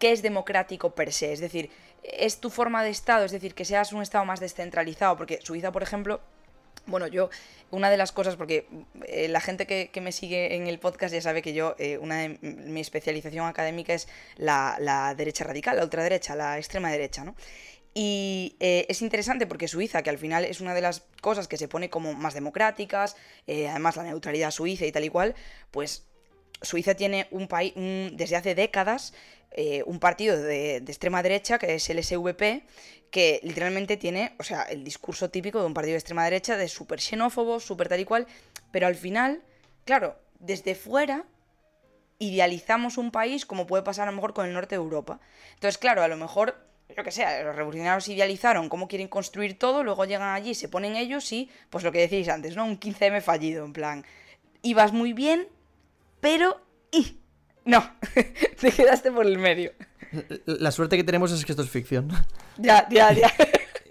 [0.00, 1.70] qué es democrático per se, es decir,
[2.02, 5.72] es tu forma de Estado, es decir, que seas un Estado más descentralizado, porque Suiza,
[5.72, 6.20] por ejemplo,
[6.86, 7.30] bueno, yo,
[7.70, 8.66] una de las cosas, porque
[9.06, 12.18] eh, la gente que, me sigue en el podcast ya sabe que yo, eh, una
[12.18, 17.36] de mi especialización académica es la, la, derecha radical, la ultraderecha, la extrema derecha, ¿no?
[17.92, 21.56] Y eh, es interesante porque Suiza, que al final es una de las cosas que
[21.56, 23.16] se pone como más democráticas,
[23.48, 25.34] además la neutralidad suiza y tal y cual,
[25.72, 26.06] pues
[26.62, 29.12] Suiza tiene un país, desde hace décadas,
[29.52, 32.62] eh, un partido de, extrema derecha, que es el SVP,
[33.10, 36.68] que literalmente tiene, o sea, el discurso típico de un partido de extrema derecha, de
[36.68, 38.26] súper xenófobo, súper tal y cual,
[38.70, 39.42] pero al final,
[39.84, 41.24] claro, desde fuera
[42.20, 45.18] idealizamos un país como puede pasar a lo mejor con el norte de Europa.
[45.54, 46.54] Entonces, claro, a lo mejor,
[46.94, 50.96] yo que sé, los revolucionarios idealizaron cómo quieren construir todo, luego llegan allí, se ponen
[50.96, 52.66] ellos y, pues lo que decís antes, ¿no?
[52.66, 54.04] Un 15M fallido, en plan,
[54.62, 55.48] ibas muy bien,
[56.20, 56.60] pero...
[56.92, 57.18] ¡y!
[57.64, 57.84] No,
[58.60, 59.72] te quedaste por el medio.
[60.46, 62.10] La suerte que tenemos es que esto es ficción.
[62.58, 63.32] Ya, ya, ya.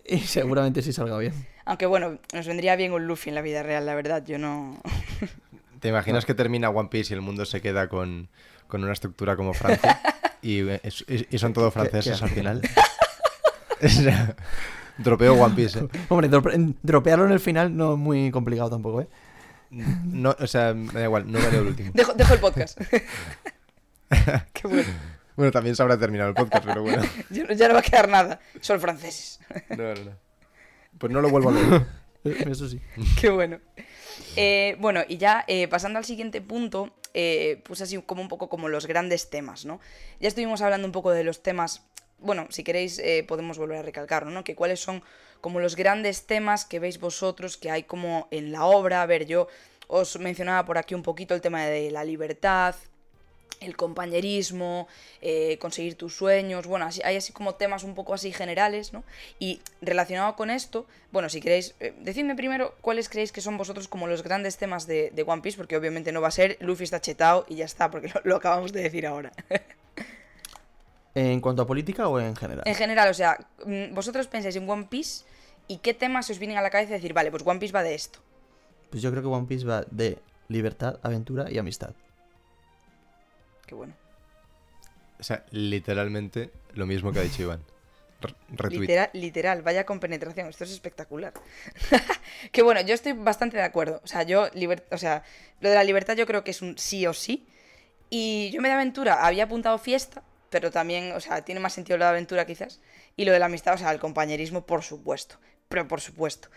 [0.06, 1.34] Y seguramente sí salga bien.
[1.66, 4.82] Aunque bueno, nos vendría bien un Luffy en la vida real, la verdad, yo no...
[5.80, 8.28] ¿Te imaginas que termina One Piece y el mundo se queda con,
[8.74, 10.02] una estructura como Francia?
[10.42, 10.64] Y,
[11.38, 12.62] son todos franceses al final.
[14.98, 15.80] dropeo One Piece.
[15.80, 15.88] ¿eh?
[16.08, 16.30] Hombre,
[16.82, 19.08] dropearlo en el final no es muy complicado tampoco, ¿eh?
[20.06, 21.92] No, o sea, me da igual, no vale el último.
[21.94, 22.80] Dejo, dejo el podcast.
[24.54, 24.90] Qué bueno.
[25.36, 27.04] Bueno, también se habrá terminado el podcast, pero bueno.
[27.30, 28.40] ya no va a quedar nada.
[28.60, 29.40] Son franceses.
[29.70, 30.12] no, no, no.
[30.98, 31.86] Pues no lo vuelvo a leer.
[32.50, 32.82] Eso sí.
[33.20, 33.60] Qué bueno.
[34.36, 38.50] Eh, bueno, y ya eh, pasando al siguiente punto, eh, pues así como un poco
[38.50, 39.80] como los grandes temas, ¿no?
[40.20, 41.84] Ya estuvimos hablando un poco de los temas.
[42.22, 44.44] Bueno, si queréis podemos volver a recalcarlo, ¿no?
[44.44, 45.04] Que cuáles son
[45.42, 49.02] como los grandes temas que veis vosotros que hay como en la obra.
[49.02, 49.48] A ver, yo
[49.88, 52.76] os mencionaba por aquí un poquito el tema de la libertad,
[53.60, 54.88] el compañerismo,
[55.22, 59.04] eh, conseguir tus sueños, bueno, así, hay así como temas un poco así generales, ¿no?
[59.38, 63.88] Y relacionado con esto, bueno, si queréis, eh, decidme primero cuáles creéis que son vosotros
[63.88, 67.02] como los grandes temas de, One Piece, porque obviamente no va a ser Luffy está
[67.02, 69.32] chetado y ya está, porque lo, acabamos de decir ahora.
[71.16, 72.64] ¿En cuanto a política o en general?
[72.66, 75.26] En general, o sea, mm, vosotros pensáis en One Piece
[75.68, 77.96] y qué temas os vienen a la cabeza decir, vale, pues One Piece va de
[77.96, 78.20] esto.
[78.90, 81.94] Pues yo creo que One Piece va de libertad, aventura y amistad.
[83.66, 83.94] Qué bueno.
[85.20, 87.64] O sea, literalmente lo mismo que ha dicho Iván.
[88.70, 91.32] Literal, literal, vaya con penetración, esto es espectacular.
[92.52, 94.02] que bueno, yo estoy bastante de acuerdo.
[94.04, 94.50] O sea, yo,
[94.92, 95.24] o sea,
[95.62, 97.48] lo de la libertad yo creo que es un sí o sí.
[98.10, 101.98] Y yo me de aventura había apuntado fiesta, pero también, o sea, tiene más sentido
[101.98, 102.80] lo de aventura quizás.
[103.16, 105.38] Y lo de la amistad, o sea, el compañerismo, por supuesto.
[105.68, 106.50] Pero por supuesto.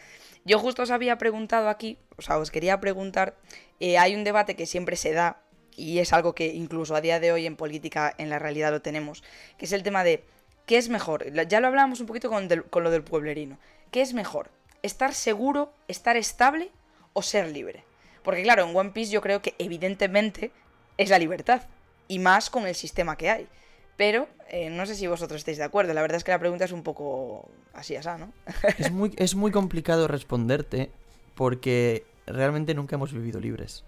[0.45, 3.37] Yo justo os había preguntado aquí, o sea, os quería preguntar,
[3.81, 5.41] eh, hay un debate que siempre se da
[5.77, 8.83] y es algo que incluso a día de hoy en política en la realidad lo
[8.83, 9.23] tenemos,
[9.57, 10.25] que es el tema de
[10.67, 11.33] ¿qué es mejor?
[11.49, 13.59] Ya lo hablábamos un poquito con, lo del pueblerino.
[13.91, 14.51] ¿Qué es mejor?
[14.83, 16.71] ¿Estar seguro, estar estable
[17.13, 17.85] o ser libre?
[18.23, 20.51] Porque claro, en One Piece yo creo que evidentemente
[20.97, 21.63] es la libertad,
[22.09, 23.49] y más con el sistema que hay.
[23.97, 26.65] Pero eh, no sé si vosotros estáis de acuerdo, la verdad es que la pregunta
[26.65, 28.33] es un poco así, así, ¿no?
[28.79, 30.91] es, muy, es muy complicado responderte
[31.35, 33.85] porque realmente nunca hemos vivido libres.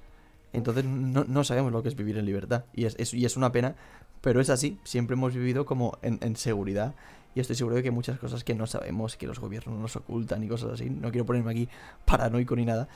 [0.52, 2.64] Entonces no, sabemos lo que es vivir en libertad.
[2.74, 3.74] Y es, y es una pena,
[4.20, 4.78] pero es así.
[4.84, 6.94] Siempre hemos vivido como en, seguridad.
[7.34, 10.44] Y estoy seguro de que muchas cosas que no sabemos, que los gobiernos nos ocultan
[10.44, 10.88] y cosas así.
[10.88, 11.68] No quiero ponerme aquí
[12.04, 12.86] paranoico ni nada.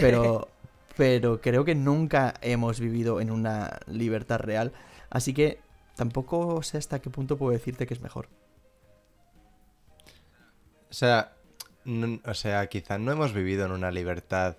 [0.00, 0.48] Pero,
[0.96, 4.72] pero creo que nunca hemos vivido en una libertad real.
[5.10, 5.58] Así que
[5.96, 8.28] tampoco sé hasta qué punto puedo decirte que es mejor.
[10.90, 11.34] O sea,
[12.24, 14.56] o sea, quizá no hemos vivido en una libertad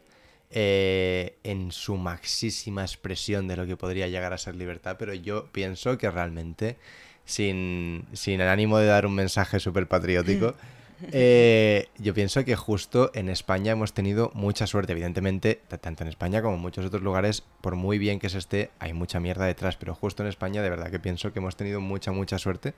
[0.49, 5.51] eh, en su maxísima expresión de lo que podría llegar a ser libertad, pero yo
[5.51, 6.77] pienso que realmente,
[7.25, 10.55] sin, sin el ánimo de dar un mensaje súper patriótico,
[11.11, 16.41] eh, yo pienso que justo en España hemos tenido mucha suerte, evidentemente, tanto en España
[16.41, 19.77] como en muchos otros lugares, por muy bien que se esté, hay mucha mierda detrás,
[19.77, 22.73] pero justo en España de verdad que pienso que hemos tenido mucha, mucha suerte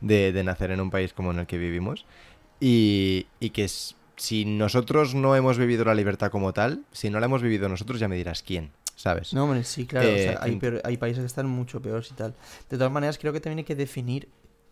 [0.00, 2.06] de, de nacer en un país como en el que vivimos
[2.60, 7.20] y, y que es si nosotros no hemos vivido la libertad como tal, si no
[7.20, 9.32] la hemos vivido nosotros, ya me dirás quién, ¿sabes?
[9.32, 10.08] No, hombre, sí, claro.
[10.08, 10.36] Eh,
[10.84, 12.34] hay, países que están mucho peores y tal.
[12.68, 14.28] De todas maneras, creo que también hay que definir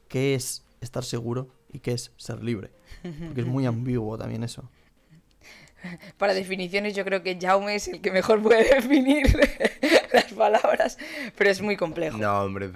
[0.08, 2.70] qué es estar seguro y qué es ser libre.
[3.02, 4.68] Porque es muy ambiguo también eso.
[6.18, 9.26] Para definiciones, yo creo que Jaume es el que mejor puede definir
[10.12, 10.98] las palabras,
[11.36, 12.18] pero es muy complejo.
[12.18, 12.70] No, hombre.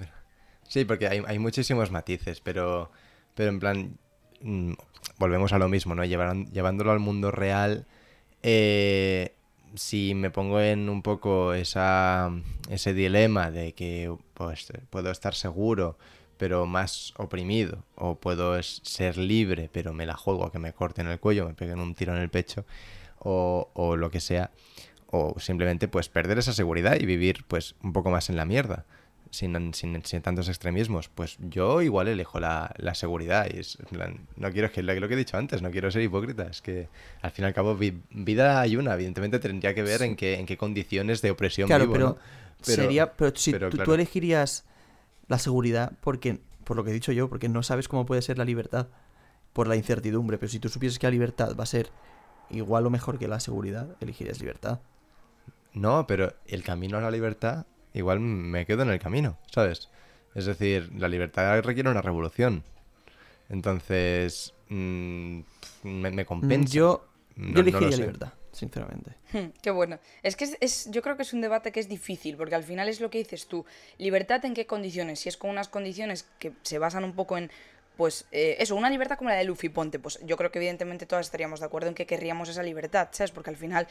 [0.68, 2.90] Sí, porque hay, hay muchísimos matices, pero,
[3.34, 3.98] pero en plan,
[4.42, 4.72] Mm,
[5.18, 6.04] volvemos a lo mismo, ¿no?
[6.04, 7.86] llevándolo al mundo real,
[8.42, 9.34] eh,
[9.74, 12.30] si me pongo en un poco esa,
[12.68, 15.96] ese dilema de que pues, puedo estar seguro
[16.42, 21.06] pero más oprimido, o puedo ser libre, pero me la juego a que me corten
[21.06, 22.66] el cuello, me peguen un tiro en el pecho,
[23.20, 24.50] o, o lo que sea,
[25.06, 28.86] o simplemente pues perder esa seguridad y vivir pues un poco más en la mierda.
[29.30, 33.46] Sin, sin, sin, tantos extremismos, pues yo igual elijo la, la seguridad.
[33.48, 33.78] Y es,
[34.34, 36.48] no quiero, es que lo, que he dicho antes, no quiero ser hipócrita.
[36.50, 36.88] Es que
[37.22, 38.94] al fin y al cabo, vida hay una.
[38.94, 41.92] Evidentemente tendría que ver en, qué, en qué condiciones de opresión claro, vivo.
[41.92, 42.18] Pero, ¿no?
[42.66, 44.66] pero, sería, pero si tú, tú, elegirías
[45.28, 48.38] la seguridad, porque, por lo que he dicho yo, porque no sabes cómo puede ser
[48.38, 48.88] la libertad
[49.52, 50.38] por la incertidumbre.
[50.38, 51.90] Pero si tú supieses que la libertad va a ser
[52.50, 54.80] igual o mejor que la seguridad, elegirías libertad.
[55.72, 59.88] No, pero el camino a la libertad, igual me quedo en el camino, ¿sabes?
[60.34, 62.62] Es decir, la libertad requiere una revolución.
[63.48, 65.40] Entonces, mmm,
[65.82, 66.72] me, me, compensa.
[66.72, 67.06] Yo,
[67.36, 69.12] no, yo elegiría no libertad, sinceramente.
[69.62, 69.98] Qué bueno.
[70.22, 72.64] Es que es, es, yo creo que es un debate que es difícil, porque al
[72.64, 73.64] final es lo que dices tú.
[73.98, 75.20] ¿Libertad en qué condiciones?
[75.20, 77.50] Si es con unas condiciones que se basan un poco en
[77.96, 81.04] pues eh, eso, una libertad como la de Luffy Ponte, pues yo creo que evidentemente
[81.06, 83.30] todas estaríamos de acuerdo en que querríamos esa libertad, ¿sabes?
[83.32, 83.86] Porque al final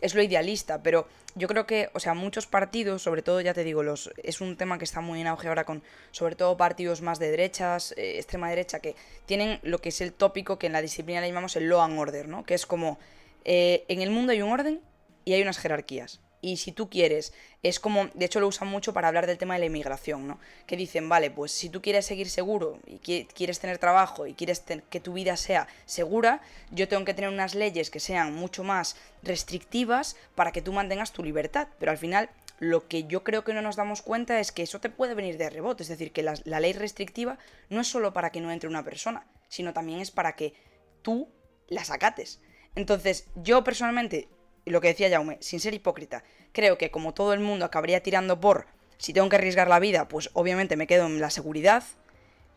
[0.00, 3.62] es lo idealista, pero yo creo que, o sea, muchos partidos, sobre todo, ya te
[3.62, 7.02] digo, los es un tema que está muy en auge ahora con, sobre todo, partidos
[7.02, 8.96] más de derechas, eh, extrema derecha, que
[9.26, 11.98] tienen lo que es el tópico que en la disciplina le llamamos el law and
[11.98, 12.44] order, ¿no?
[12.44, 12.98] Que es como,
[13.44, 14.80] eh, en el mundo hay un orden
[15.24, 17.32] y hay unas jerarquías y si tú quieres,
[17.62, 20.40] es como, de hecho lo usan mucho para hablar del tema de la inmigración, ¿no?
[20.66, 24.62] Que dicen, vale, pues si tú quieres seguir seguro y quieres tener trabajo y quieres
[24.90, 28.96] que tu vida sea segura, yo tengo que tener unas leyes que sean mucho más
[29.22, 32.28] restrictivas para que tú mantengas tu libertad, pero al final
[32.58, 35.38] lo que yo creo que no nos damos cuenta es que eso te puede venir
[35.38, 37.38] de rebote, es decir, que la, la ley restrictiva
[37.70, 40.54] no es solo para que no entre una persona, sino también es para que
[41.02, 41.28] tú
[41.68, 42.40] las acates.
[42.74, 44.28] Entonces, yo personalmente
[44.64, 48.40] lo que decía Jaume, sin ser hipócrita, creo que como todo el mundo acabaría tirando
[48.40, 48.66] por
[48.98, 51.82] si tengo que arriesgar la vida, pues obviamente me quedo en la seguridad,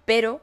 [0.05, 0.41] pero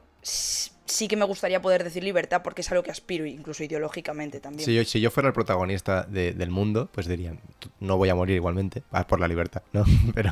[0.85, 4.65] sí que me gustaría poder decir libertad porque es algo que aspiro, incluso ideológicamente también.
[4.65, 7.33] Si yo, si yo fuera el protagonista de, del mundo, pues diría,
[7.79, 9.85] no voy a morir igualmente, ah, por la libertad, ¿no?
[10.13, 10.31] pero,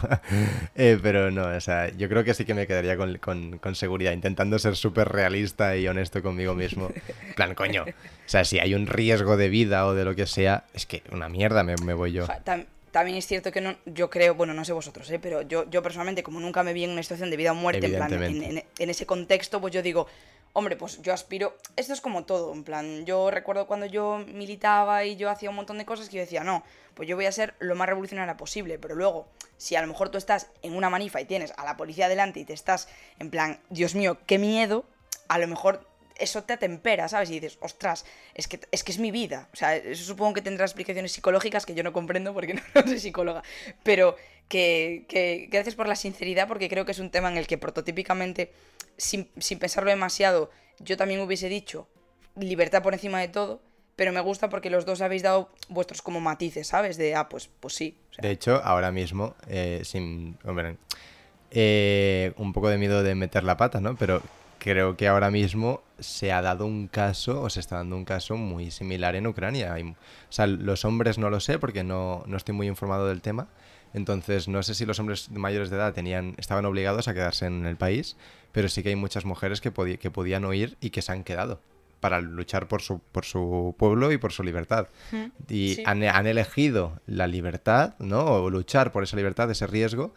[0.76, 3.76] eh, pero no, o sea, yo creo que sí que me quedaría con, con, con
[3.76, 6.90] seguridad, intentando ser súper realista y honesto conmigo mismo.
[7.28, 10.26] En plan, coño, o sea, si hay un riesgo de vida o de lo que
[10.26, 12.28] sea, es que una mierda me, me voy yo.
[12.44, 15.20] Tam también es cierto que no, yo creo, bueno, no sé vosotros, ¿eh?
[15.20, 17.86] pero yo, yo personalmente, como nunca me vi en una situación de vida o muerte,
[17.86, 20.08] en, plan, en, en, en ese contexto, pues yo digo,
[20.54, 21.56] Hombre, pues yo aspiro.
[21.78, 23.06] Esto es como todo, en plan.
[23.06, 26.44] Yo recuerdo cuando yo militaba y yo hacía un montón de cosas que yo decía,
[26.44, 28.78] no, pues yo voy a ser lo más revolucionaria posible.
[28.78, 29.28] Pero luego,
[29.58, 32.42] si a lo mejor tú estás en una manifa y tienes a la policía delante
[32.42, 32.90] y te estás
[33.20, 34.84] en plan, Dios mío, qué miedo,
[35.30, 35.88] a lo mejor
[36.22, 37.30] eso te atempera, ¿sabes?
[37.32, 39.50] Y dices, ostras, es que, es que es mi vida.
[39.54, 43.00] O sea, eso supongo que tendrá explicaciones psicológicas que yo no comprendo porque no, soy
[43.00, 43.44] psicóloga.
[43.84, 44.16] Pero
[44.48, 48.52] que, gracias por la sinceridad porque creo que es un tema en el que prototípicamente,
[48.98, 51.88] sin, sin pensarlo demasiado, yo también hubiese dicho
[52.36, 53.62] libertad por encima de todo.
[53.96, 56.98] Pero me gusta porque los dos habéis dado vuestros como matices, ¿sabes?
[56.98, 57.98] De, ah, pues, pues sí.
[58.20, 60.38] De hecho, ahora mismo, eh, sin...
[60.44, 60.78] Hombre,
[61.52, 63.96] eh, un poco de miedo de meter la pata, ¿no?
[63.98, 64.24] Pero
[64.62, 68.38] creo que ahora mismo se ha dado un caso, o se está dando un caso
[68.38, 69.74] muy similar en Ucrania.
[69.74, 69.96] Hay, o
[70.30, 73.48] sea, los hombres no lo sé porque no, no, estoy muy informado del tema.
[73.96, 77.66] Entonces, no sé si los hombres mayores de edad tenían, estaban obligados a quedarse en
[77.66, 78.18] el país,
[78.52, 81.60] pero sí que hay muchas mujeres que, que podían huir y que se han quedado
[82.00, 84.90] para luchar por su, por su pueblo y por su libertad.
[85.50, 85.84] Y sí.
[85.88, 88.26] han, han, elegido la libertad, ¿no?
[88.26, 90.14] O luchar por esa libertad, ese riesgo,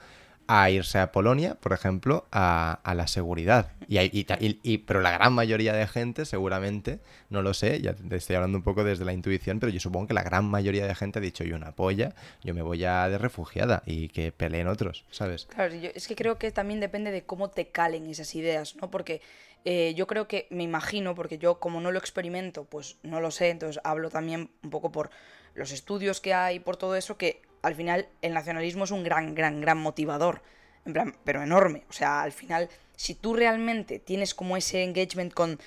[0.47, 3.73] a irse a Polonia, por ejemplo, a, la seguridad.
[3.89, 8.37] Y, y, pero la gran mayoría de gente, seguramente, no lo sé, ya te estoy
[8.37, 11.19] hablando un poco desde la intuición, pero yo supongo que la gran mayoría de gente
[11.19, 15.05] ha dicho, yo una polla, yo me voy a de refugiada y que peleen otros,
[15.11, 15.47] ¿sabes?
[15.47, 18.91] Claro, yo, es que creo que también depende de cómo te calen esas ideas, ¿no?
[18.91, 19.23] Porque
[19.65, 23.31] eh, yo creo que, me imagino, porque yo como no lo experimento, pues no lo
[23.31, 25.11] sé, entonces hablo también un poco por
[25.55, 29.35] los estudios que hay, por todo eso, que al final el nacionalismo es un gran,
[29.35, 30.43] gran, gran motivador.
[30.85, 31.85] En plan, pero enorme.
[31.89, 35.59] O sea, al final, si tú realmente tienes como ese engagement con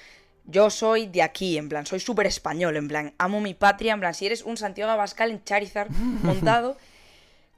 [0.45, 3.99] yo soy de aquí, en plan, soy súper español, en plan, amo mi patria, en
[3.99, 5.89] plan, si eres un Santiago Abascal en Charizard
[6.23, 6.77] montado,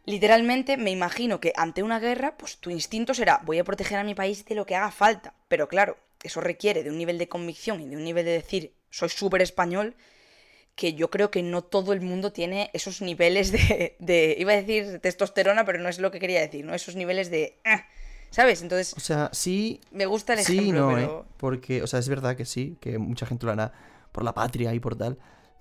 [0.05, 4.03] literalmente me imagino que ante una guerra, pues tu instinto será, voy a proteger a
[4.03, 5.35] mi país de lo que haga falta.
[5.47, 8.73] Pero claro, eso requiere de un nivel de convicción y de un nivel de decir,
[8.89, 9.95] soy súper español,
[10.79, 14.55] que yo creo que no todo el mundo tiene esos niveles de, de, iba a
[14.55, 16.73] decir testosterona, pero no es lo que quería decir, ¿no?
[16.73, 17.59] Esos niveles de...
[17.65, 17.83] Eh,
[18.29, 18.61] ¿Sabes?
[18.61, 18.93] Entonces...
[18.95, 19.81] O sea, sí...
[19.91, 21.19] Me gusta el sí, ejemplo, no, pero...
[21.19, 21.33] ¿eh?
[21.35, 23.73] Porque, o sea, es verdad que sí, que mucha gente lo hará
[24.13, 25.17] por la patria y por tal,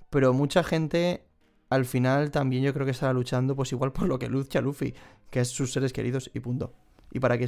[0.08, 1.24] pero mucha gente
[1.68, 4.94] al final también yo creo que estará luchando pues igual por lo que lucha Luffy,
[5.30, 6.72] que es sus seres queridos y punto.
[7.10, 7.46] Y para que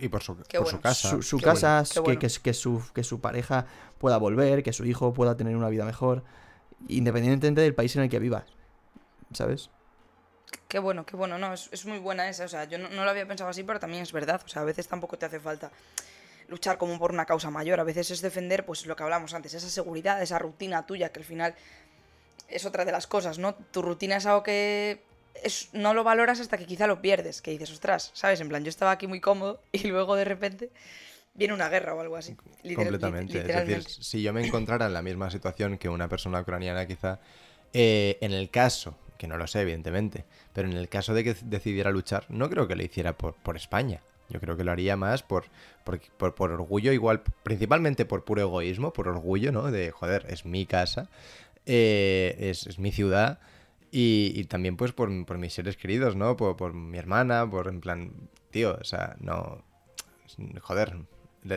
[0.00, 1.08] Y por su, por su casa.
[1.08, 2.18] su, su casa, bueno, qué que, bueno.
[2.18, 3.66] que, que su, que su pareja
[3.98, 6.24] pueda volver, que su hijo pueda tener una vida mejor,
[6.88, 8.44] independientemente del país en el que viva.
[9.32, 9.70] ¿Sabes?
[10.68, 13.10] Qué bueno, qué bueno, no, es, muy buena esa, o sea, yo no, no lo
[13.10, 15.70] había pensado así, pero también es verdad, o sea, a veces tampoco te hace falta
[16.48, 19.54] luchar como por una causa mayor, a veces es defender, pues lo que hablamos antes,
[19.54, 21.54] esa seguridad, esa rutina tuya, que al final
[22.48, 23.54] es otra de las cosas, ¿no?
[23.54, 25.02] Tu rutina es algo que
[25.42, 28.40] es, no lo valoras hasta que quizá lo pierdes, que dices, ostras, ¿sabes?
[28.40, 30.70] En plan, yo estaba aquí muy cómodo y luego de repente
[31.36, 32.36] viene una guerra o algo así.
[32.62, 33.32] Literal- Completamente.
[33.38, 37.20] Es decir, si yo me encontrara en la misma situación que una persona ucraniana, quizá,
[37.72, 41.34] eh, en el caso, que no lo sé, evidentemente, pero en el caso de que
[41.44, 44.00] decidiera luchar, no creo que lo hiciera por, por España.
[44.28, 45.44] Yo creo que lo haría más por,
[45.84, 49.70] por, por- por orgullo, igual, principalmente por puro egoísmo, por orgullo, ¿no?
[49.70, 51.08] De, joder, es mi casa,
[51.64, 53.38] eh, es, es mi ciudad.
[53.92, 56.36] Y, y también pues por, por mis seres queridos, ¿no?
[56.36, 58.10] Por, por mi hermana, por en plan,
[58.50, 59.64] tío, o sea, no...
[60.60, 60.96] Joder,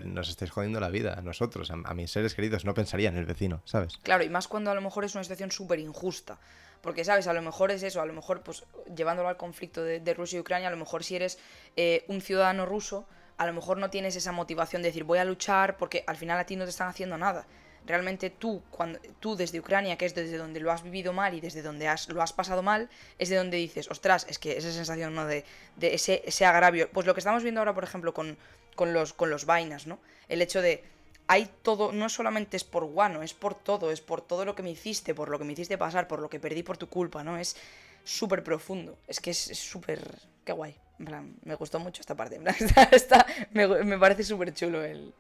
[0.06, 3.26] nos estáis jodiendo la vida a nosotros, a, mis seres queridos, no pensaría en el
[3.26, 3.98] vecino, ¿sabes?
[4.04, 6.40] Claro, y más cuando a lo mejor es una situación súper injusta.
[6.82, 7.28] Porque, ¿sabes?
[7.28, 8.64] A lo mejor es eso, a lo mejor, pues,
[8.96, 11.38] llevándolo al conflicto de, de Rusia y Ucrania, a lo mejor si eres
[11.76, 13.06] eh, un ciudadano ruso,
[13.40, 16.38] a lo mejor no tienes esa motivación de decir voy a luchar porque al final
[16.38, 17.48] a ti no te están haciendo nada.
[17.86, 21.40] Realmente tú, cuando, tú desde Ucrania, que es desde donde lo has vivido mal y
[21.40, 24.72] desde donde has, lo has pasado mal, es de donde dices, ostras, es que esa
[24.72, 25.26] sensación, ¿no?
[25.26, 25.46] De,
[25.78, 26.90] de ese, ese agravio.
[26.92, 28.38] Pues lo que estamos viendo ahora, por ejemplo, con,
[28.80, 30.00] con los, con los vainas, ¿no?
[30.30, 30.82] El hecho de,
[31.28, 34.64] hay todo, no solamente es por guano, es por todo, es por todo lo que
[34.64, 37.22] me hiciste, por lo que me hiciste pasar, por lo que perdí por tu culpa,
[37.22, 37.38] ¿no?
[37.38, 37.58] Es
[38.06, 40.00] súper profundo, es que es súper...
[40.46, 43.98] qué guay, en plan, me gustó mucho esta parte, en plan, está, está- me, me
[43.98, 45.14] parece súper chulo el,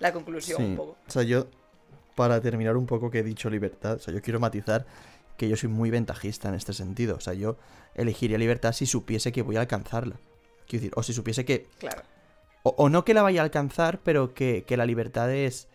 [0.00, 0.96] la conclusión un poco.
[1.06, 1.46] O sea, yo,
[2.16, 4.86] para terminar un poco que he dicho libertad, o sea, yo quiero matizar
[5.36, 7.14] que yo soy muy ventajista en este sentido.
[7.14, 7.58] O sea, yo
[7.94, 10.16] elegiría libertad si supiese que voy a alcanzarla.
[10.66, 12.02] Quiero decir, o si supiese que Claro,
[12.62, 15.68] O, o no que la vaya a alcanzar, pero que, que la libertad es,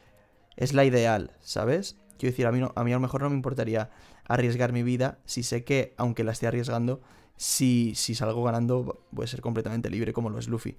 [0.58, 1.98] es la ideal, ¿sabes?
[2.18, 3.90] Quiero decir, a mí, no- a mí a lo mejor no me importaría
[4.28, 7.02] arriesgar mi vida si sé que, aunque la esté arriesgando,
[7.38, 10.78] si, si salgo ganando, voy a ser completamente libre como lo es Luffy.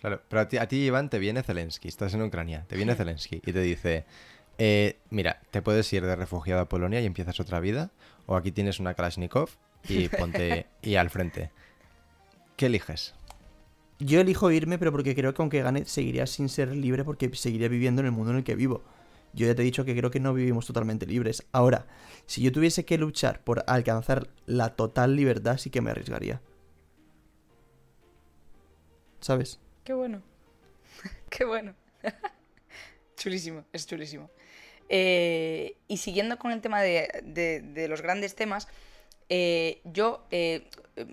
[0.00, 2.94] Claro, pero a ti, a ti, Iván, te viene Zelensky, estás en Ucrania, te viene
[2.94, 4.06] Zelensky y te dice,
[4.56, 7.90] eh, mira, te puedes ir de refugiado a Polonia y empiezas otra vida,
[8.26, 9.50] o aquí tienes una Kalashnikov
[9.88, 11.50] y ponte y al frente.
[12.56, 13.14] ¿Qué eliges?
[14.00, 17.68] Yo elijo irme, pero porque creo que aunque gane, seguiría sin ser libre porque seguiría
[17.68, 18.82] viviendo en el mundo en el que vivo.
[19.34, 21.44] Yo ya te he dicho que creo que no vivimos totalmente libres.
[21.52, 21.86] Ahora,
[22.26, 26.40] si yo tuviese que luchar por alcanzar la total libertad, sí que me arriesgaría.
[29.20, 29.60] ¿Sabes?
[29.84, 30.22] qué bueno,
[31.30, 31.74] qué bueno.
[33.16, 34.30] chulísimo, es chulísimo.
[34.88, 38.66] Eh, y siguiendo con el tema de, los grandes temas,
[39.28, 40.68] eh, yo eh,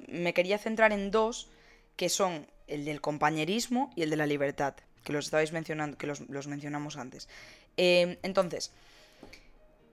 [0.08, 1.50] me quería centrar en dos
[1.96, 6.08] que son el del compañerismo y el de la libertad, que los estabais mencionando, que
[6.08, 7.30] los, los mencionamos antes.
[7.78, 8.72] Eh, entonces,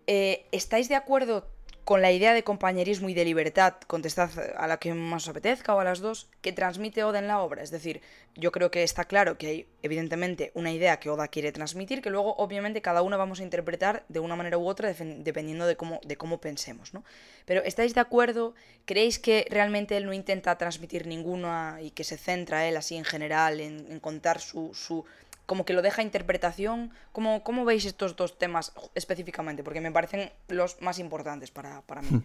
[0.07, 1.49] eh, ¿estáis de acuerdo
[1.85, 3.75] con la idea de compañerismo y de libertad?
[3.87, 7.29] Contestad a la que más os apetezca o a las dos, que transmite Oda en
[7.29, 7.63] la obra.
[7.63, 8.01] Es decir,
[8.35, 12.11] yo creo que está claro que hay, evidentemente, una idea que Oda quiere transmitir, que
[12.11, 16.01] luego, obviamente, cada una vamos a interpretar de una manera u otra, dependiendo de cómo,
[16.05, 17.05] de cómo pensemos, ¿no?
[17.45, 18.55] Pero, ¿estáis de acuerdo?
[18.87, 23.05] ¿Creéis que realmente él no intenta transmitir ninguna y que se centra él así en
[23.05, 25.05] general en, en contar su, su,
[25.47, 26.91] como que lo deja a interpretación.
[27.13, 29.63] ¿Cómo, ¿Cómo veis estos dos temas específicamente?
[29.63, 32.23] Porque me parecen los más importantes para, para mí.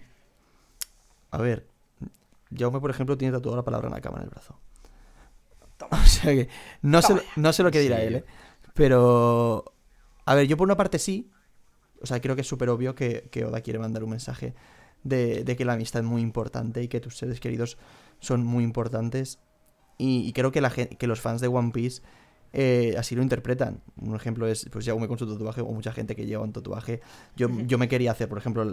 [1.32, 1.68] A ver,
[2.56, 4.58] Jaume, por ejemplo, tiene tatuada la palabra Nakama en el brazo.
[5.78, 5.98] Toma.
[6.04, 6.50] O sea que
[6.82, 8.04] no sé, no sé lo que dirá Sí.
[8.04, 8.26] él, ¿eh?
[8.74, 9.66] Pero,
[10.26, 11.30] a ver, yo por una parte sí.
[12.02, 14.54] O sea, creo que es súper obvio que, que Oda quiere mandar un mensaje
[15.04, 17.78] de, de que la amistad es muy importante y que tus seres queridos
[18.20, 19.40] son muy importantes.
[19.98, 22.02] Y, y creo que, la, que los fans de One Piece
[22.54, 23.82] eh, así lo interpretan.
[24.02, 27.02] Un ejemplo es, pues Jaume con su tatuaje o mucha gente que lleva un tatuaje.
[27.36, 28.66] Yo, yo me quería hacer, por ejemplo,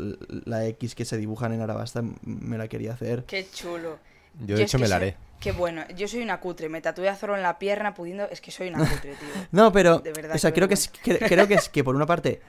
[0.44, 3.24] la X que se dibujan en Arabasta, me la quería hacer.
[3.24, 3.98] Qué chulo.
[4.40, 5.16] Yo de es hecho me la soy- haré.
[5.40, 5.82] Qué bueno.
[5.96, 6.68] Yo soy una cutre.
[6.68, 8.24] Me tatué a Zoro en la pierna pudiendo...
[8.30, 9.28] Es que soy una cutre, tío.
[9.52, 11.94] No, pero, De verdad, o sea, creo que, es, que- creo que es que por
[11.94, 12.40] una parte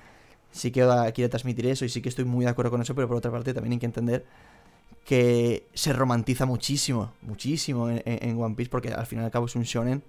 [0.51, 0.81] sí que
[1.13, 3.29] quiere transmitir eso y sí que estoy muy de acuerdo con eso, pero por otra
[3.31, 4.25] parte también hay que entender
[5.05, 9.31] que se romantiza muchísimo, muchísimo en, en- en One Piece porque al fin y al
[9.31, 10.03] cabo es un shonen,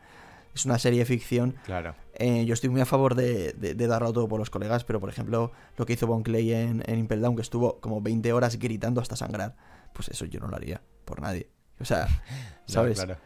[0.54, 1.54] es una serie de ficción.
[1.64, 1.94] Claro.
[2.14, 4.98] Eh, yo estoy muy a favor de, de- de darlo todo por los colegas, pero
[5.00, 8.32] por ejemplo lo que hizo Bon Clay en, en Impel Down, que estuvo como 20
[8.32, 9.54] horas gritando hasta sangrar,
[9.92, 11.48] pues eso yo no lo haría por nadie.
[11.80, 12.06] O sea,
[12.68, 12.98] No, ¿sabes?
[12.98, 13.18] claro.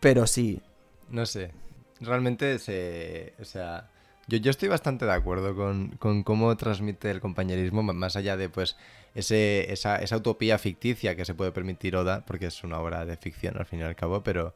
[0.00, 0.60] Pero sí,
[1.08, 1.52] No sé.
[2.00, 3.34] Realmente se.
[3.40, 3.90] O sea.
[4.26, 8.48] Yo, yo estoy bastante de acuerdo con, con, cómo transmite el compañerismo, más allá de
[8.48, 8.76] pues
[9.14, 13.18] ese, esa, esa, utopía ficticia que se puede permitir Oda, porque es una obra de
[13.18, 14.54] ficción al fin y al cabo, pero,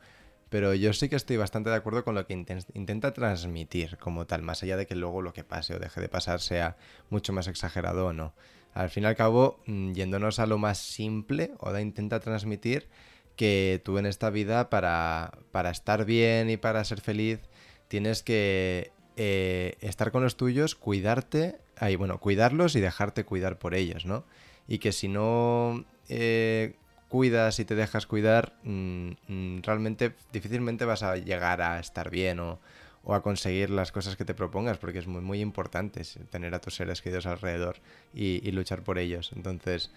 [0.50, 4.42] pero yo sí que estoy bastante de acuerdo con lo que intenta transmitir como tal,
[4.42, 6.76] más allá de que luego lo que pase o deje de pasar sea
[7.10, 8.34] mucho más exagerado o no.
[8.74, 12.88] Al fin y al cabo, mm, yéndonos a lo más simple, Oda intenta transmitir
[13.36, 17.40] que tú en esta vida para, para estar bien y para ser feliz
[17.88, 23.74] tienes que eh, estar con los tuyos, cuidarte, ahí, bueno, cuidarlos y dejarte cuidar por
[23.74, 24.24] ellos, ¿no?
[24.66, 26.74] Y que si no eh,
[27.08, 32.40] cuidas y te dejas cuidar, mm, mm, realmente difícilmente vas a llegar a estar bien
[32.40, 32.60] o,
[33.08, 36.74] a conseguir las cosas que te propongas, porque es muy, muy importante tener a tus
[36.74, 37.76] seres queridos alrededor
[38.12, 39.32] y, luchar por ellos.
[39.34, 39.90] Entonces,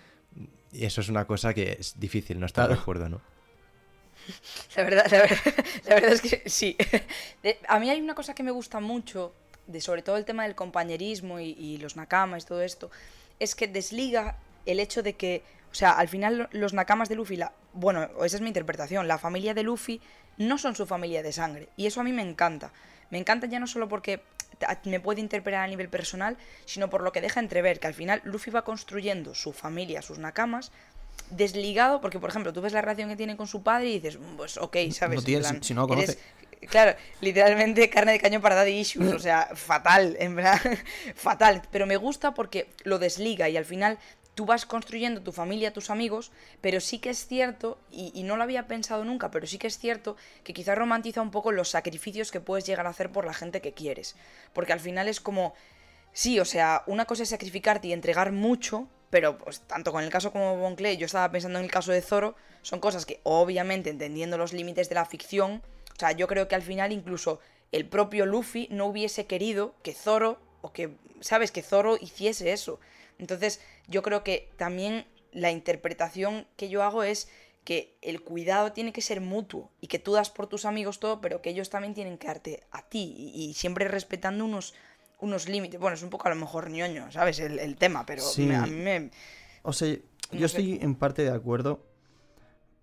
[0.72, 3.20] eso es una cosa que es difícil no estar de acuerdo, ¿no?
[4.78, 5.12] La verdad,
[5.89, 6.78] la verdad, es que sí.
[7.68, 9.34] a mí hay una cosa que me gusta mucho,
[9.68, 12.91] de sobre todo el tema del compañerismo y, y los nakamas y todo esto,
[13.39, 17.38] es que desliga el hecho de que o sea, al final los nakamas de Luffy,
[17.38, 20.01] la, bueno, esa es mi interpretación, la familia de Luffy
[20.38, 21.69] no son su familia de sangre.
[21.78, 22.72] Y eso a mí me encanta.
[23.09, 24.22] Me encanta ya no solo porque
[24.86, 28.22] me puede interpretar a nivel personal, sino por lo que deja entrever, que al final
[28.26, 30.72] Luffy va construyendo su familia, sus nakamas,
[31.30, 34.19] desligado, porque por ejemplo, tú ves la relación que tiene con su padre y dices,
[34.19, 35.28] mm, pues ok, ¿sabes?
[35.28, 36.17] No si, no conoce.
[36.69, 40.59] claro, literalmente carne de caño para daddy issues, o sea, fatal, en verdad,
[41.15, 41.61] fatal.
[41.72, 43.97] Pero me gusta porque lo desliga y al final
[44.41, 46.31] tú vas construyendo tu familia, tus amigos,
[46.61, 49.77] pero sí que es cierto, y, no lo había pensado nunca, pero sí que es
[49.77, 53.35] cierto que quizás romantiza un poco los sacrificios que puedes llegar a hacer por la
[53.35, 54.15] gente que quieres.
[54.51, 55.53] Porque al final es como,
[56.11, 60.09] sí, o sea, una cosa es sacrificarte y entregar mucho, pero pues tanto con el
[60.09, 63.91] caso como Clay, yo estaba pensando en el caso de Zoro, son cosas que obviamente
[63.91, 65.61] entendiendo los límites de la ficción,
[65.95, 69.93] o sea, yo creo que al final incluso el propio Luffy no hubiese querido que
[69.93, 71.51] Zoro, o que, ¿sabes?
[71.51, 72.79] Que Zoro hiciese eso.
[73.22, 77.30] Entonces, yo creo que también la interpretación que yo hago es
[77.63, 81.22] que el cuidado tiene que ser mutuo y que tú das por tus amigos todo,
[81.22, 84.74] pero que ellos también tienen que darte a ti y, siempre respetando unos,
[85.19, 85.80] unos límites.
[85.80, 87.39] Bueno, es un poco a lo mejor ñoño, ¿sabes?
[87.39, 89.11] El, tema, pero a mí me...
[89.61, 89.95] O sea,
[90.32, 91.86] yo estoy en parte de acuerdo,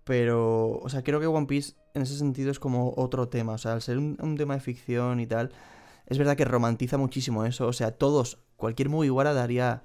[0.05, 3.53] pero, o sea, creo que One Piece en ese sentido es como otro tema.
[3.53, 5.51] O sea, al ser un, un tema de ficción y tal,
[6.05, 7.67] es verdad que romantiza muchísimo eso.
[7.67, 9.83] O sea, todos, cualquier Mugiwara daría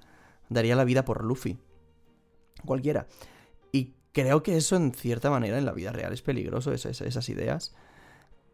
[0.49, 1.57] daría la vida por Luffy.
[2.65, 3.07] Cualquiera.
[3.71, 7.75] Y creo que eso en cierta manera en la vida real es peligroso, esas, ideas.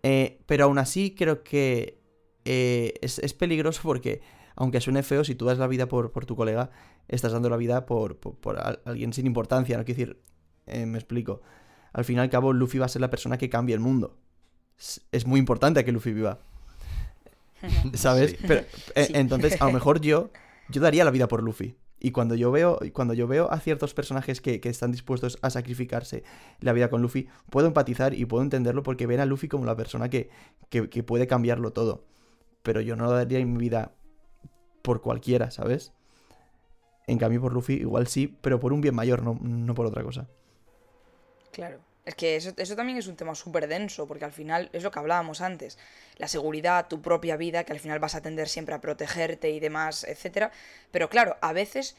[0.04, 2.02] Eh, pero aún así creo que
[2.46, 4.22] eh, es, peligroso porque,
[4.56, 6.72] aunque suene feo, si tú das la vida por, por tu colega,
[7.08, 8.18] estás dando la vida por,
[8.86, 9.78] alguien sin importancia.
[9.78, 10.22] No quiero decir,
[10.68, 11.42] eh, me explico.
[11.94, 14.18] Al fin y al cabo, Luffy va a ser la persona que cambie el mundo.
[15.12, 16.40] Es, muy importante que Luffy viva.
[17.94, 18.36] ¿Sabes?
[18.48, 18.66] Pero,
[18.96, 20.32] entonces, a lo mejor yo,
[20.72, 21.76] yo daría la vida por Luffy.
[22.00, 26.24] Y cuando yo veo, cuando yo veo a ciertos personajes que, están dispuestos a sacrificarse
[26.60, 29.76] la vida con Luffy, puedo empatizar y puedo entenderlo porque ven a Luffy como la
[29.76, 30.30] persona que,
[31.06, 32.04] puede cambiarlo todo.
[32.64, 33.94] Pero yo no daría mi vida
[34.82, 35.94] por cualquiera, ¿sabes?
[37.06, 40.02] En cambio, por Luffy igual sí, pero por un bien mayor, no, no por otra
[40.04, 40.28] cosa.
[41.52, 41.91] Claro.
[42.06, 44.90] Es que eso, eso también es un tema súper denso, porque al final es lo
[44.90, 45.78] que hablábamos antes.
[46.18, 49.60] La seguridad, tu propia vida, que al final vas a tender siempre a protegerte y
[49.60, 50.52] demás, etcétera.
[50.92, 51.96] Pero claro, a veces,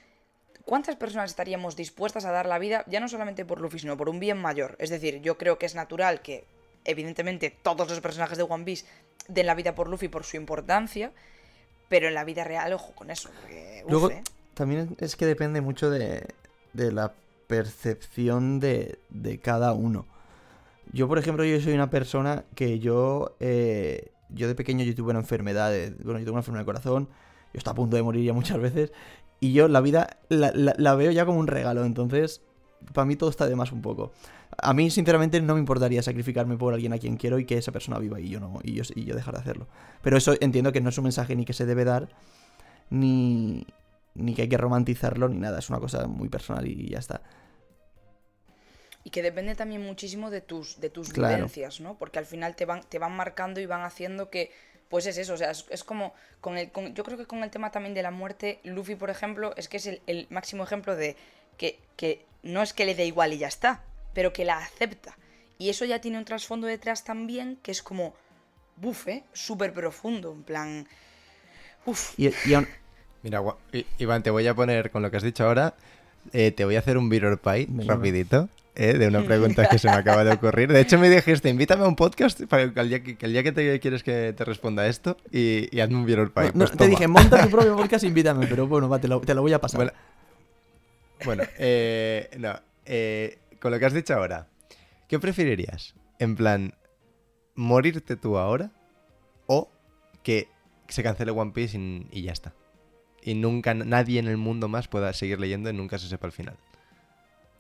[0.65, 4.09] ¿cuántas personas estaríamos dispuestas a dar la vida, ya no solamente por Luffy, sino por
[4.09, 4.77] un bien mayor?
[4.81, 6.47] Es decir, yo creo que es natural que,
[6.85, 8.87] evidentemente, todos los personajes de One Piece
[9.29, 11.13] den la vida por Luffy por su importancia,
[11.89, 13.31] pero en la vida real, ojo con eso.
[13.41, 14.25] Porque, Luego, ¿eh?
[14.55, 16.27] también es que depende mucho de,
[16.73, 17.13] de la
[17.53, 20.07] percepción de, de cada uno.
[20.91, 25.11] Yo, por ejemplo, yo soy una persona que yo, eh, yo de pequeño yo tuve
[25.11, 25.71] una enfermedad,
[26.03, 27.09] bueno, yo tengo una enfermedad de corazón,
[27.53, 28.91] yo estoy a punto de morir ya muchas veces,
[29.39, 32.41] y yo la vida la, veo ya como un regalo, entonces
[32.95, 34.13] para mí todo está de más un poco.
[34.57, 37.71] A mí, sinceramente, no me importaría sacrificarme por alguien a quien quiero y que esa
[37.71, 39.67] persona viva y yo no, y yo, y yo dejar de hacerlo.
[40.01, 42.09] Pero eso entiendo que no es un mensaje ni que se debe dar,
[42.89, 43.67] ni,
[44.15, 47.21] ni que hay que romantizarlo, ni nada, es una cosa muy personal y ya está
[49.05, 51.97] y que depende también muchísimo de tus, de tus vivencias, ¿no?
[51.99, 54.53] Porque al final te van, te van marcando y van haciendo que,
[54.89, 57.71] pues es eso, o sea, es, como, con el, yo creo que con el tema
[57.71, 61.17] también de la muerte, Luffy, por ejemplo, es que es el, máximo ejemplo de
[61.57, 63.83] que, que no es que le dé igual y ya está,
[64.13, 65.17] pero que la acepta.
[65.59, 68.15] Y eso ya tiene un trasfondo detrás también que es como,
[68.77, 70.89] bufe, súper profundo, en plan...
[71.85, 72.19] Uf.
[72.19, 72.31] Y,
[73.23, 73.41] Mira,
[73.99, 75.75] Iván, te voy a poner con lo que has dicho ahora,
[76.33, 78.49] eh, te voy a hacer un mirror pie rapidito.
[78.75, 78.95] ¿Eh?
[78.99, 80.73] de una pregunta que se me acaba de ocurrir.
[80.73, 83.43] De hecho, me dijiste, invítame a un podcast para que el día que, el día
[83.43, 86.47] que te quieres que te responda esto y, y hazme un or Pie.
[86.55, 89.35] No, Pues te dije, monta tu propio podcast, invítame, pero bueno, va, te lo, te
[89.35, 89.79] lo voy a pasar.
[89.79, 89.93] Bueno,
[91.25, 92.55] bueno, eh, no,
[92.85, 94.49] eh, con lo que has dicho ahora,
[95.09, 95.95] ¿qué preferirías?
[96.19, 96.75] En plan,
[97.55, 98.71] morirte tú ahora
[99.47, 99.71] o
[100.23, 100.49] que
[100.89, 102.55] se cancele One Piece y, y ya está.
[103.25, 106.33] Y nunca nadie en el mundo más pueda seguir leyendo y nunca se sepa el
[106.33, 106.57] final.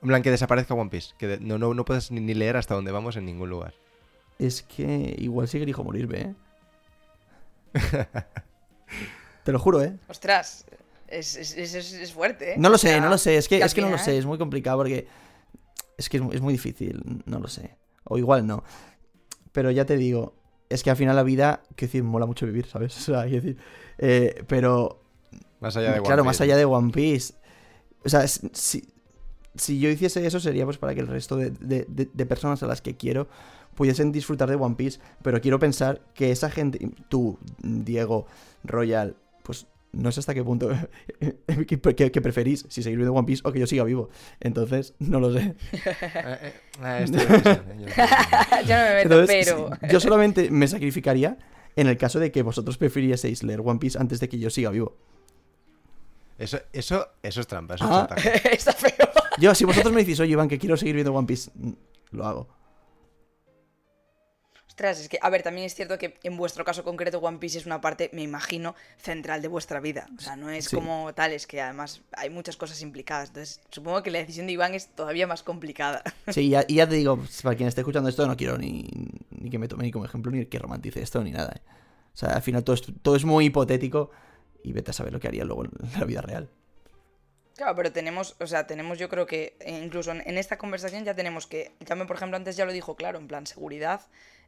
[0.02, 2.74] En plan, que desaparezca One Piece, que de- no, no, no puedes ni, leer hasta
[2.74, 3.74] dónde vamos en ningún lugar.
[4.38, 6.34] Es que igual sí que elijo morirme, ¿eh?
[9.44, 9.96] te lo juro, ¿eh?
[10.08, 10.64] Ostras,
[11.08, 12.54] es, es, es- fuerte, ¿eh?
[12.58, 13.36] No lo O sé, sea, no lo sé.
[13.36, 15.06] Es que, es que no lo sé, es muy complicado porque.
[15.96, 17.76] Es que es, mu- es muy difícil, no lo sé.
[18.04, 18.64] O igual no.
[19.52, 20.34] Pero ya te digo,
[20.68, 22.96] es que al final la vida, quiero decir, mola mucho vivir, ¿sabes?
[22.98, 23.56] O sea, quiero decir.
[23.98, 25.00] eh, pero.
[25.60, 26.26] Más allá de One claro, Piece.
[26.26, 27.34] más allá de One Piece.
[28.04, 28.82] O sea, si,
[29.56, 32.62] si yo hiciese eso sería pues para que el resto de, de- de- de personas
[32.62, 33.28] a las que quiero
[33.74, 35.00] pudiesen disfrutar de One Piece.
[35.22, 38.26] Pero quiero pensar que esa gente, tú, Diego,
[38.64, 40.70] Royal, pues no sé hasta qué punto
[41.66, 44.08] que, que- que preferís, si seguir viendo One Piece o que yo siga vivo.
[44.40, 45.54] Entonces, no lo sé.
[46.14, 47.04] Eh, eh, eh,
[48.66, 49.70] yo no me meto, Entonces, pero...
[49.90, 51.38] yo solamente me sacrificaría
[51.76, 54.70] en el caso de que vosotros preferieseis leer One Piece antes de que yo siga
[54.70, 54.96] vivo.
[56.42, 58.06] Eso, eso, eso es trampa, eso es Ah.
[58.08, 58.54] chantaje.
[58.56, 59.08] Está feo.
[59.38, 61.72] Yo, si vosotros me decís, oye, Iván, que quiero seguir viendo One Piece, mm,
[62.10, 62.48] lo hago.
[64.66, 67.58] Ostras, es que, a ver, también es cierto que en vuestro caso concreto One Piece
[67.58, 70.06] es una parte, me imagino, central de vuestra vida.
[70.16, 70.76] O sea, no es Sí.
[70.76, 73.28] como tal, es que además hay muchas cosas implicadas.
[73.28, 76.02] Entonces, supongo que la decisión de Iván es todavía más complicada.
[76.28, 78.88] Sí, ya, y ya te digo, para quien esté escuchando esto, no quiero ni,
[79.30, 81.52] ni que me tome ni como ejemplo, ni que romantice esto, ni nada.
[81.54, 81.60] ¿eh?
[82.14, 84.10] O sea, al final todo es, todo es muy hipotético
[84.62, 86.48] y vete a saber lo que haría luego en la vida real.
[87.56, 91.04] Claro, pero tenemos, o sea, tenemos yo creo que eh, incluso en, en esta conversación
[91.04, 94.00] ya tenemos que, Llame por ejemplo antes ya lo dijo claro, en plan seguridad,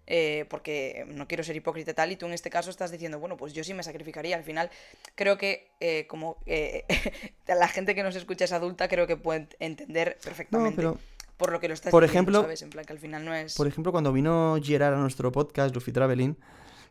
[0.06, 3.18] eh, porque no quiero ser hipócrita y tal, y tú en este caso estás diciendo,
[3.18, 4.36] bueno, pues yo sí me sacrificaría.
[4.36, 4.70] Al final
[5.14, 6.84] creo que eh, como eh,
[7.46, 10.98] la gente que nos escucha es adulta, creo que puede entender perfectamente pero-
[11.36, 12.62] por lo que lo estás por diciendo, ejemplo- ¿sabes?
[12.62, 13.54] En plan que al final no es...
[13.54, 16.36] Por ejemplo, cuando vino Gerard a nuestro podcast, Luffy Traveling,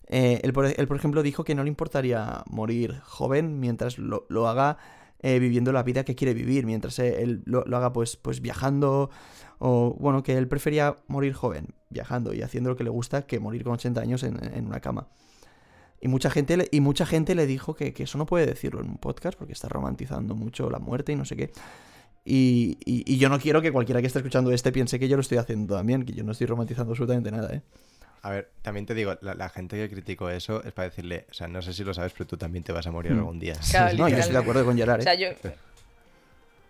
[0.08, 4.78] eh, él, por, ejemplo, dijo que no le importaría morir joven mientras lo, haga
[5.20, 9.10] eh, viviendo la vida que quiere vivir, mientras eh, él lo, haga pues, pues viajando,
[9.60, 13.39] o bueno, que él prefería morir joven, viajando y haciendo lo que le gusta, que
[13.39, 15.08] morir con 80 años en, una cama.
[16.01, 18.89] Y mucha gente le, y mucha gente le dijo que, eso no puede decirlo en
[18.89, 21.51] un podcast porque está romantizando mucho la muerte y no sé qué.
[22.26, 25.16] Y, y- y yo no quiero que cualquiera que esté escuchando este piense que yo
[25.16, 27.62] lo estoy haciendo también, que yo no estoy romantizando absolutamente nada, ¿eh?
[28.24, 31.34] A ver, también te digo, la, la gente que criticó eso es para decirle, o
[31.34, 33.19] sea, no sé si lo sabes, pero tú también te vas a morir Hmm.
[33.19, 33.55] algún día.
[33.69, 35.03] Claro, No, yo estoy de acuerdo con Gerard, O ¿eh?
[35.03, 35.28] sea, yo,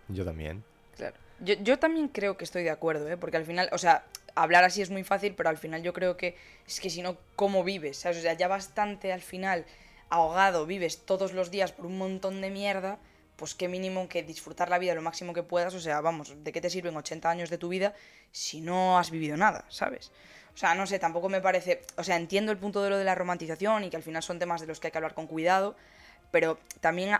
[0.08, 0.62] Yo también.
[0.96, 1.16] Claro.
[1.40, 3.16] Yo, yo también creo que estoy de acuerdo, ¿eh?
[3.16, 6.16] Porque al final, o sea, hablar así es muy fácil, pero al final yo creo
[6.16, 6.36] que
[6.66, 7.98] es que si no, ¿cómo vives?
[7.98, 8.18] ¿Sabes?
[8.18, 9.64] O sea, ya bastante al final
[10.10, 12.98] ahogado vives todos los días por un montón de mierda,
[13.36, 15.74] pues qué mínimo que disfrutar la vida lo máximo que puedas.
[15.74, 17.94] O sea, vamos, ¿de qué te sirven 80 años de tu vida
[18.30, 20.10] si no has vivido nada, ¿sabes?
[20.54, 21.82] O sea, no sé, tampoco me parece.
[21.96, 24.38] O sea, entiendo el punto de lo de la romantización y que al final son
[24.38, 25.74] temas de los que hay que hablar con cuidado,
[26.30, 27.16] pero también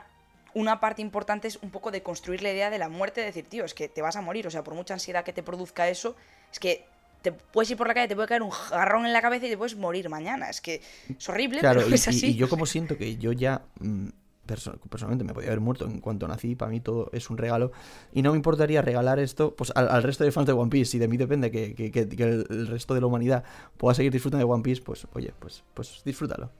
[0.54, 3.46] una parte importante es un poco de construir la idea de la muerte, de decir,
[3.46, 5.88] tío, es que te vas a morir, o sea, por mucha ansiedad que te produzca
[5.88, 6.14] eso,
[6.52, 6.84] es que
[7.22, 9.50] te puedes ir por la calle, te puede caer un jarrón en la cabeza y
[9.50, 10.50] te puedes morir mañana.
[10.50, 10.80] Es que
[11.18, 12.28] es horrible, Claro, pero y, es así.
[12.28, 14.08] y yo como siento que yo ya mm,
[14.46, 15.86] personalmente me podía haber muerto.
[15.86, 17.72] En cuanto nací, para mí todo es un regalo,
[18.12, 20.98] y no me importaría regalar esto pues al, resto de fans de One Piece, si
[20.98, 23.44] de mí depende que, que- que- el resto de la humanidad
[23.76, 26.50] pueda seguir disfrutando de One Piece, pues oye, pues, pues disfrútalo.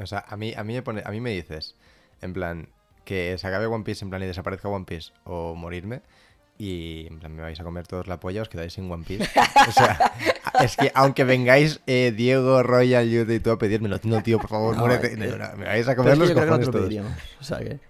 [0.00, 1.76] O sea, a mí, a mí me pone, a mí me dices,
[2.20, 2.68] en plan,
[3.04, 6.02] que se acabe One Piece en plan y desaparezca One Piece o morirme
[6.58, 9.28] y en plan me vais a comer todos la polla, os quedáis sin One Piece.
[9.68, 10.12] O sea,
[10.62, 14.50] es que aunque vengáis eh, Diego, Royal, Yude y tú a pedírmelo, no tío, por
[14.50, 15.14] favor, No, muérete.
[15.14, 16.72] eh, No, no, me vais a comer los yo creo que no te cojones lo
[16.72, 16.84] todos.
[16.84, 17.80] pediríamos, o sea que...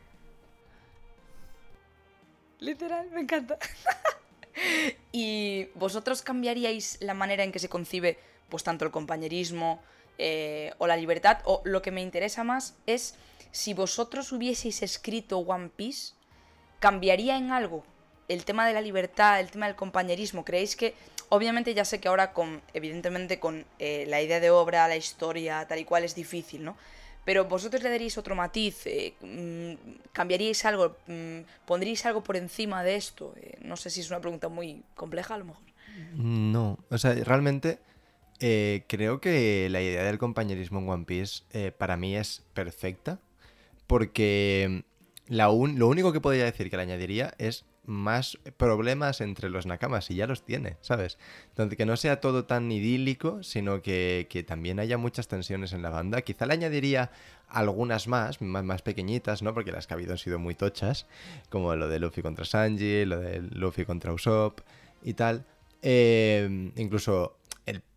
[2.60, 3.58] Literal, me encanta.
[5.12, 9.82] ¿Y vosotros cambiaríais la manera en que se concibe, pues tanto el compañerismo
[10.18, 11.38] eh, o la libertad?
[11.44, 13.16] O lo que me interesa más es
[13.50, 16.14] si vosotros hubieseis escrito One Piece,
[16.78, 17.84] ¿cambiaría en algo
[18.28, 20.44] el tema de la libertad, el tema del compañerismo?
[20.44, 20.94] ¿Creéis que,
[21.28, 25.66] obviamente ya sé que ahora con, evidentemente con eh, la idea de obra, la historia,
[25.68, 26.76] tal y cual es difícil, ¿no?
[27.24, 29.72] Pero vosotros le daríais otro matiz, eh, mm,
[30.12, 33.34] cambiaríais algo, mm, pondríais algo por encima de esto.
[33.40, 35.62] Eh, no sé si es una pregunta muy compleja a lo mejor.
[36.14, 37.78] No, o sea, realmente
[38.88, 41.44] creo que la idea del compañerismo en One Piece
[41.78, 43.20] para mí es perfecta
[43.86, 44.84] porque
[45.28, 49.66] la un- lo único que podría decir que le añadiría es más problemas entre los
[49.66, 51.18] nakamas y ya los tiene, ¿sabes?
[51.48, 55.82] Entonces, que no sea todo tan idílico, sino que, que también haya muchas tensiones en
[55.82, 56.22] la banda.
[56.22, 57.10] Quizá le añadiría
[57.48, 59.52] algunas más, más, más pequeñitas, ¿no?
[59.52, 61.06] Porque las que ha habido han sido muy tochas,
[61.50, 64.60] como lo de Luffy contra Sanji, lo de Luffy contra Usopp
[65.02, 65.44] y tal.
[65.82, 67.36] Eh, incluso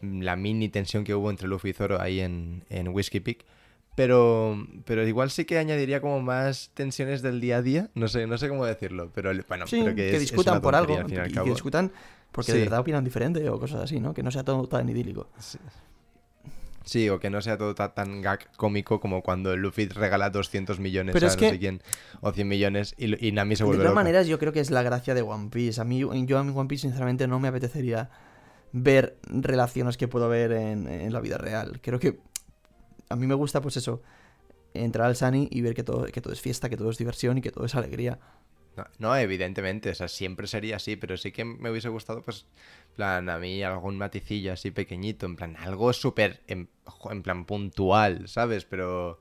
[0.02, 3.46] la mini tensión que hubo entre Luffy y Zoro ahí en, en Whiskey Peak.
[3.96, 7.90] Pero, pero igual sí que añadiría como más tensiones del día a día.
[7.96, 11.00] No sé, no sé cómo decirlo, pero bueno, sí, que, discutan por algo.
[11.08, 11.92] y que discutan
[12.36, 14.14] porque de verdad opinan diferente o cosas así, ¿no?
[14.14, 15.30] Que no sea todo tan idílico.
[16.84, 17.10] Sí.
[17.10, 21.20] o que no sea todo tan, gag cómico como cuando Luffy regala 200 millones a
[21.20, 21.82] no sé quién,
[22.20, 24.70] o 100 millones y, y Nami se vuelve De todas maneras, yo creo que es
[24.70, 25.80] la gracia de One Piece.
[25.80, 28.10] A mí, yo a mi One Piece, sinceramente, no me apetecería
[28.74, 31.80] ver relaciones que puedo ver en, en la vida real.
[31.82, 32.20] Creo que
[33.10, 34.02] a mí me gusta, pues eso,
[34.74, 37.38] entrar al Sunny y ver que todo, que todo es fiesta, que todo es diversión
[37.38, 38.20] y que todo es alegría.
[39.00, 42.46] No, evidentemente, o sea, siempre sería así, pero sí que me hubiese gustado, pues,
[42.96, 46.68] plan, a mí algún maticillo así pequeñito, en plan, algo súper, en,
[47.24, 48.66] plan, puntual, ¿sabes?
[48.66, 49.20] Pero,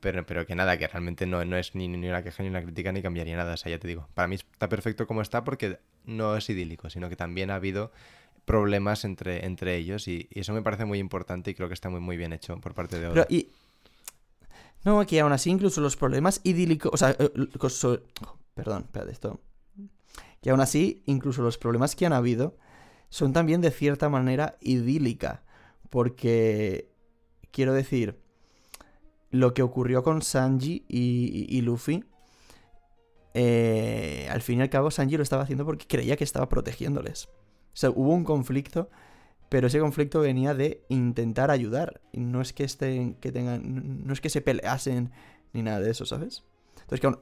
[0.00, 2.62] pero, pero que nada, que realmente no, no es ni, ni una queja ni una
[2.62, 5.44] crítica ni cambiaría nada, o sea, ya te digo, para mí está perfecto como está
[5.44, 7.92] porque no es idílico, sino que también ha habido
[8.44, 12.00] problemas entre, entre ellos y, eso me parece muy importante y creo que está muy,
[12.00, 13.26] muy bien hecho por parte de Oda.
[13.28, 13.48] y...
[14.82, 17.30] No, aquí aún así incluso los problemas idílicos, o sea, eh,
[18.54, 19.40] perdón, espérate esto.
[20.42, 22.56] Y aún así, incluso los problemas que han habido
[23.10, 25.42] son también de cierta manera idílica,
[25.90, 26.90] porque
[27.50, 28.18] quiero decir,
[29.30, 32.04] lo que ocurrió con Sanji y, Luffy,
[33.34, 37.28] eh, al fin y al cabo Sanji lo estaba haciendo porque creía que estaba protegiéndoles.
[37.72, 38.90] O sea, hubo un conflicto,
[39.48, 42.00] pero ese conflicto venía de intentar ayudar.
[42.12, 45.10] Y no es que estén, que tengan, no es que se peleasen
[45.52, 46.44] ni nada de eso, ¿sabes?
[46.82, 47.18] Entonces, que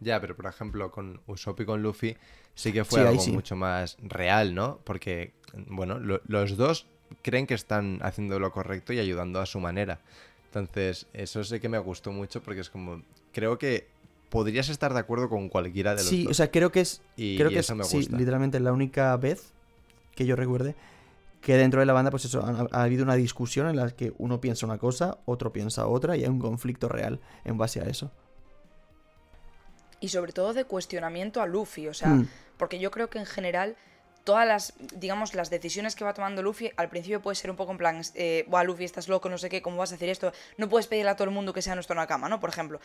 [0.00, 2.16] Ya, pero por ejemplo, con Usopp y con Luffy
[2.54, 4.80] sí que fue algo mucho más real, ¿no?
[4.84, 5.32] Porque,
[5.66, 6.86] bueno, los dos
[7.22, 10.00] creen que están haciendo lo correcto y ayudando a su manera.
[10.46, 13.88] Entonces, eso sí que me gustó mucho porque es como, creo que
[14.30, 16.10] podrías estar de acuerdo con cualquiera de los dos.
[16.10, 19.52] Sí, o sea, creo que es, y, creo que es, sí, literalmente la única vez
[20.18, 20.74] que yo recuerde,
[21.40, 24.40] que dentro de la banda, pues eso, ha, habido una discusión en la que uno
[24.40, 28.10] piensa una cosa, otro piensa otra, y hay un conflicto real en base a eso.
[30.00, 32.28] Y sobre todo de cuestionamiento a Luffy, o sea, mm.
[32.56, 33.76] porque yo creo que en general
[34.24, 37.70] todas las, digamos, las decisiones que va tomando Luffy, al principio puede ser un poco
[37.70, 40.32] en plan, eh, Luffy, estás loco, no sé qué, ¿cómo vas a hacer esto?
[40.56, 42.40] No puedes pedirle a todo el mundo que sea nuestro Nakama, ¿no?
[42.40, 42.80] Por ejemplo.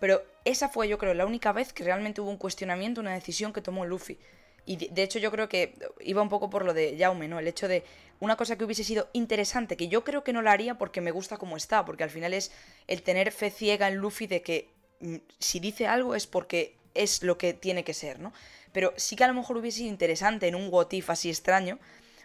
[0.00, 3.52] Pero esa fue, yo creo, la única vez que realmente hubo un cuestionamiento, una decisión
[3.52, 4.18] que tomó Luffy.
[4.64, 7.38] Y de, hecho yo creo que iba un poco por lo de Jaume, ¿no?
[7.38, 7.84] El hecho de
[8.20, 11.10] una cosa que hubiese sido interesante, que yo creo que no la haría porque me
[11.10, 12.52] gusta como está, porque al final es
[12.86, 14.68] el tener fe ciega en Luffy de que
[15.00, 18.32] mm, si dice algo es porque es lo que tiene que ser, ¿no?
[18.72, 21.78] Pero sí que a lo mejor hubiese sido interesante en un what así extraño,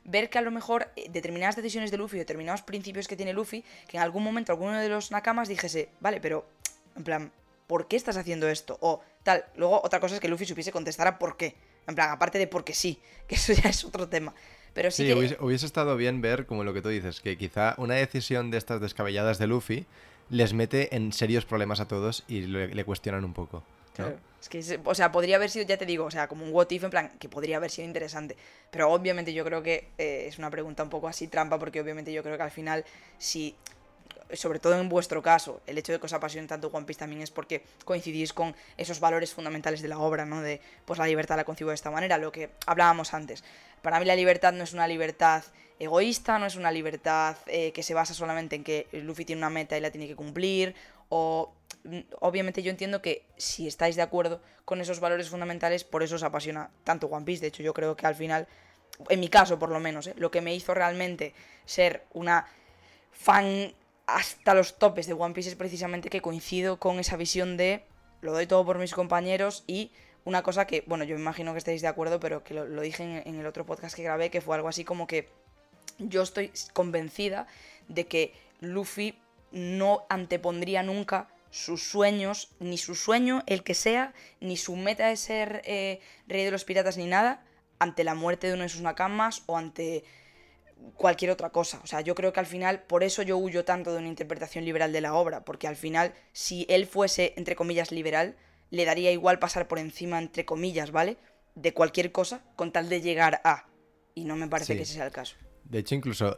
[0.03, 3.63] ver que a lo mejor eh, determinadas decisiones de Luffy, determinados principios que tiene Luffy,
[3.87, 6.45] que en algún momento alguno de los nakamas dijese, vale, pero,
[6.95, 7.31] en plan,
[7.67, 8.77] ¿por qué estás haciendo esto?
[8.81, 9.45] O tal.
[9.55, 11.55] Luego otra cosa es que Luffy supiese contestar a por qué.
[11.87, 14.33] En plan, aparte de porque sí, que eso ya es otro tema.
[14.73, 18.51] Pero sí, hubiese, estado bien ver, como lo que tú dices, que quizá una decisión
[18.51, 19.87] de estas descabelladas de Luffy
[20.29, 23.63] les mete en serios problemas a todos y le, cuestionan un poco.
[23.95, 24.19] Claro.
[24.39, 26.69] Es que, o sea, podría haber sido, ya te digo, o sea, como un what
[26.69, 28.37] if, en plan, que podría haber sido interesante.
[28.69, 32.13] Pero obviamente yo creo que eh, es una pregunta un poco así trampa, porque obviamente
[32.13, 32.85] yo creo que al final,
[33.17, 33.55] si
[34.33, 37.21] sobre todo en vuestro caso, el hecho de que os apasione tanto One Piece también
[37.21, 40.41] es porque coincidís con esos valores fundamentales de la obra, ¿no?
[40.41, 43.43] De, pues la libertad la concibo de esta manera, lo que hablábamos antes.
[43.81, 45.43] Para mí la libertad no es una libertad
[45.79, 49.49] egoísta, no es una libertad eh, que se basa solamente en que Luffy tiene una
[49.49, 50.75] meta y la tiene que cumplir,
[51.09, 56.03] o mm, obviamente yo entiendo que si estáis de acuerdo con esos valores fundamentales, por
[56.03, 57.41] eso os apasiona tanto One Piece.
[57.41, 58.47] De hecho, yo creo que al final,
[59.09, 60.13] en mi caso por lo menos, ¿eh?
[60.17, 61.33] lo que me hizo realmente
[61.65, 62.47] ser una
[63.11, 63.73] fan
[64.07, 67.83] hasta los topes de One Piece es precisamente que coincido con esa visión de
[68.21, 69.91] lo doy todo por mis compañeros y
[70.23, 73.23] una cosa que, bueno, yo me imagino que estéis de acuerdo, pero que lo, dije
[73.25, 75.29] en, el otro podcast que grabé, que fue algo así como que
[75.99, 77.47] yo estoy convencida
[77.87, 79.17] de que Luffy
[79.51, 85.15] no antepondría nunca sus sueños, ni su sueño, el que sea, ni su meta de
[85.15, 87.45] ser eh, rey de los piratas, ni nada,
[87.79, 90.03] ante la muerte de uno de sus nakamas o ante
[90.95, 91.79] cualquier otra cosa.
[91.83, 94.65] O sea, yo creo que al final, por eso yo huyo tanto de una interpretación
[94.65, 98.35] liberal de la obra, porque al final, si él fuese, entre comillas, liberal,
[98.69, 101.17] le daría igual pasar por encima, entre comillas, ¿vale?
[101.55, 103.67] De cualquier cosa, con tal de llegar a.
[104.13, 105.35] Y no me parece que ese sea el caso.
[105.63, 106.37] De hecho, incluso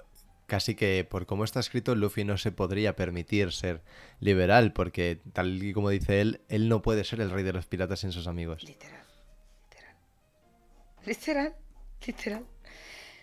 [0.49, 3.83] casi que por cómo está escrito, Luffy no se podría permitir ser
[4.19, 7.67] liberal, porque tal y como dice él, él no puede ser el rey de los
[7.67, 8.63] piratas sin sus amigos.
[8.63, 9.03] Literal.
[11.05, 11.55] Literal,
[12.05, 12.45] literal.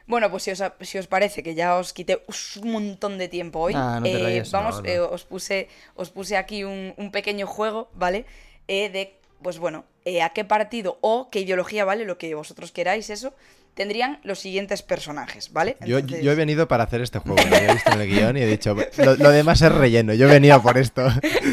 [0.06, 2.22] Bueno, pues si os, si os parece que ya os quité
[2.62, 4.88] un montón de tiempo hoy, Ah, no eh, rayes, vamos, no.
[4.88, 8.24] eh, os puse, os puse aquí un, un pequeño juego, ¿vale?
[8.68, 12.04] Eh, de, pues bueno, eh, a qué partido o qué ideología, ¿vale?
[12.04, 13.34] Lo que vosotros queráis, eso,
[13.74, 15.76] tendrían los siguientes personajes, ¿vale?
[15.84, 18.36] Yo, Entonces- yo he venido para hacer este juego, lo había visto en el guion
[18.36, 21.06] y he dicho, lo, lo demás es relleno, yo he venido por esto.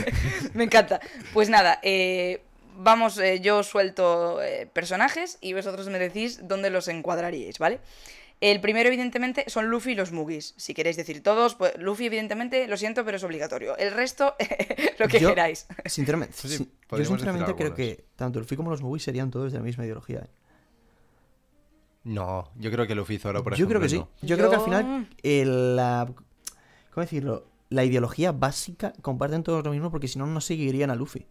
[0.53, 0.99] Me encanta.
[1.33, 2.41] Pues nada, eh,
[2.77, 7.79] vamos, eh, yo suelto eh, personajes y vosotros me decís dónde los encuadraríais, ¿vale?
[8.45, 10.53] El primero, evidentemente, son Luffy y los Mugis.
[10.57, 13.77] Si queréis decir todos, pues Luffy, evidentemente, lo siento, pero es obligatorio.
[13.77, 14.35] El resto,
[14.99, 15.65] lo que Yo- queráis.
[15.85, 19.59] Sinceramente, Sí, sí, yo sinceramente creo que tanto Luffy como los movies serían todos de
[19.59, 20.19] la misma ideología.
[20.19, 20.29] ¿eh?
[22.03, 23.97] No, yo creo que Luffy y Zoro, por Yo creo ejemplo, que sí.
[24.21, 24.27] no.
[24.27, 26.13] Yo, creo que al Yo- final el, la
[26.91, 27.47] ¿cómo decirlo?
[27.69, 31.25] La ideología básica comparten todos lo mismo porque si no no seguirían a Luffy.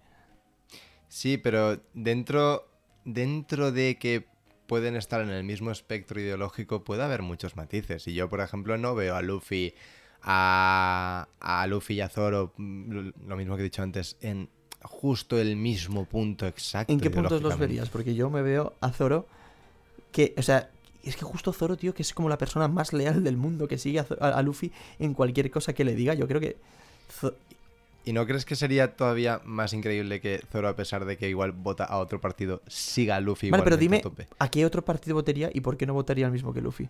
[1.08, 2.70] Sí, pero dentro,
[3.04, 4.31] dentro de que
[4.66, 8.06] pueden estar en el mismo espectro ideológico puede haber muchos matices.
[8.08, 9.74] Y yo, por ejemplo, no veo a Luffy,
[10.22, 14.48] a, a Luffy y a Zoro, mm, lo mismo que he dicho antes, en
[14.82, 16.92] justo el mismo punto exacto.
[16.92, 17.88] ¿En qué puntos los verías?
[17.88, 19.26] Porque yo me veo a Zoro
[20.10, 20.70] que, o sea,
[21.04, 23.78] es que justo Zoro, tío, que es como la persona más leal del mundo que
[23.78, 26.14] sigue a, a- a Luffy en cualquier cosa que le diga.
[26.14, 26.56] Yo creo que
[28.04, 31.52] ¿Y no crees que sería todavía más increíble que Zoro, a pesar de que igual
[31.52, 34.26] vota a otro partido, siga a Luffy Vale, pero dime a tope?
[34.38, 36.88] a qué otro partido votaría y por qué no votaría al mismo que Luffy.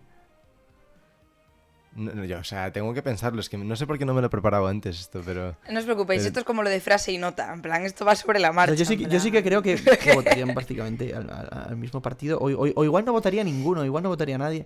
[1.95, 3.39] No, no, yo, o sea, tengo que pensarlo.
[3.39, 5.55] Es que no sé por qué no me lo he preparado antes esto, pero...
[5.69, 7.53] No os preocupéis, Eh, esto es como lo de frase y nota.
[7.53, 8.75] En plan, esto va sobre la O marcha.
[8.75, 11.29] sea, yo, sí, que- en yo sí que plan- creo que, que votarían prácticamente al,
[11.29, 12.39] al- al mismo partido.
[12.39, 14.65] O, o- o igual no votaría ninguno, igual no votaría nadie.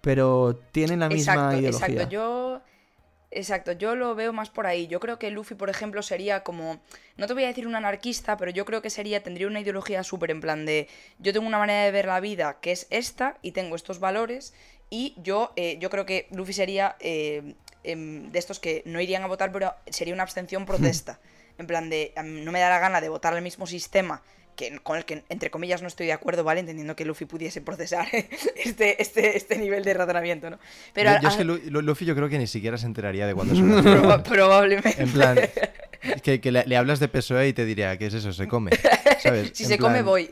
[0.00, 1.86] Pero tienen la misma exacto, ideología.
[1.86, 2.60] Exacto, yo.
[3.36, 4.86] Exacto, yo lo veo más por ahí.
[4.86, 6.80] Yo creo que Luffy, por ejemplo, sería como.
[7.16, 9.24] No te voy a decir un anarquista, pero yo creo que sería.
[9.24, 10.88] Tendría una ideología súper en plan de.
[11.18, 14.54] Yo tengo una manera de ver la vida que es esta y tengo estos valores.
[14.88, 19.24] Y yo, eh, yo creo que Luffy sería eh, em, de estos que no irían
[19.24, 21.18] a votar, pero sería una abstención protesta.
[21.58, 22.14] en plan de.
[22.22, 24.22] no me da la gana de votar al mismo sistema
[24.54, 26.60] que, con el que, entre comillas, no estoy de acuerdo, ¿vale?
[26.60, 28.06] Entendiendo que Luffy pudiese procesar
[28.56, 30.58] este, este, este nivel de razonamiento, ¿no?
[30.92, 33.26] Pero yo, a- es que Lu- Lu- Luffy yo creo que ni siquiera se enteraría
[33.26, 35.02] de cuándo es una proba- probablemente.
[35.02, 35.38] En plan,
[36.22, 38.32] que, que le, le hablas de PSOE y te diría, ¿qué es eso?
[38.32, 38.70] Se come.
[39.22, 39.50] ¿Sabes?
[39.54, 40.28] si En se come, voy.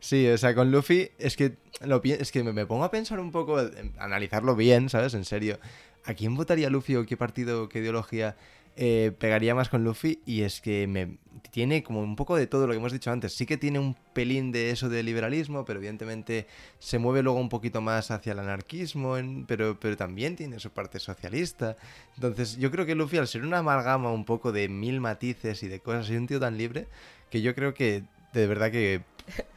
[0.00, 3.18] Sí, o sea, con Luffy es que, lo, es que me, me pongo a pensar
[3.20, 3.58] un poco,
[3.98, 5.14] analizarlo bien, ¿sabes?
[5.14, 5.58] En serio.
[6.04, 8.36] ¿A quién votaría Luffy o qué partido, qué ideología
[8.76, 10.20] eh, pegaría más con Luffy?
[10.26, 11.18] Y es que me
[11.50, 13.34] tiene como un poco de todo lo que hemos dicho antes.
[13.34, 16.46] Sí que tiene un pelín de eso de liberalismo, pero evidentemente
[16.78, 20.70] se mueve luego un poquito más hacia el anarquismo, en- pero, pero también tiene su
[20.70, 21.76] parte socialista.
[22.16, 25.68] Entonces yo creo que Luffy, al ser una amalgama un poco de mil matices y
[25.68, 26.86] de cosas, y un tío tan libre,
[27.30, 28.02] que yo creo que
[28.32, 29.02] de verdad que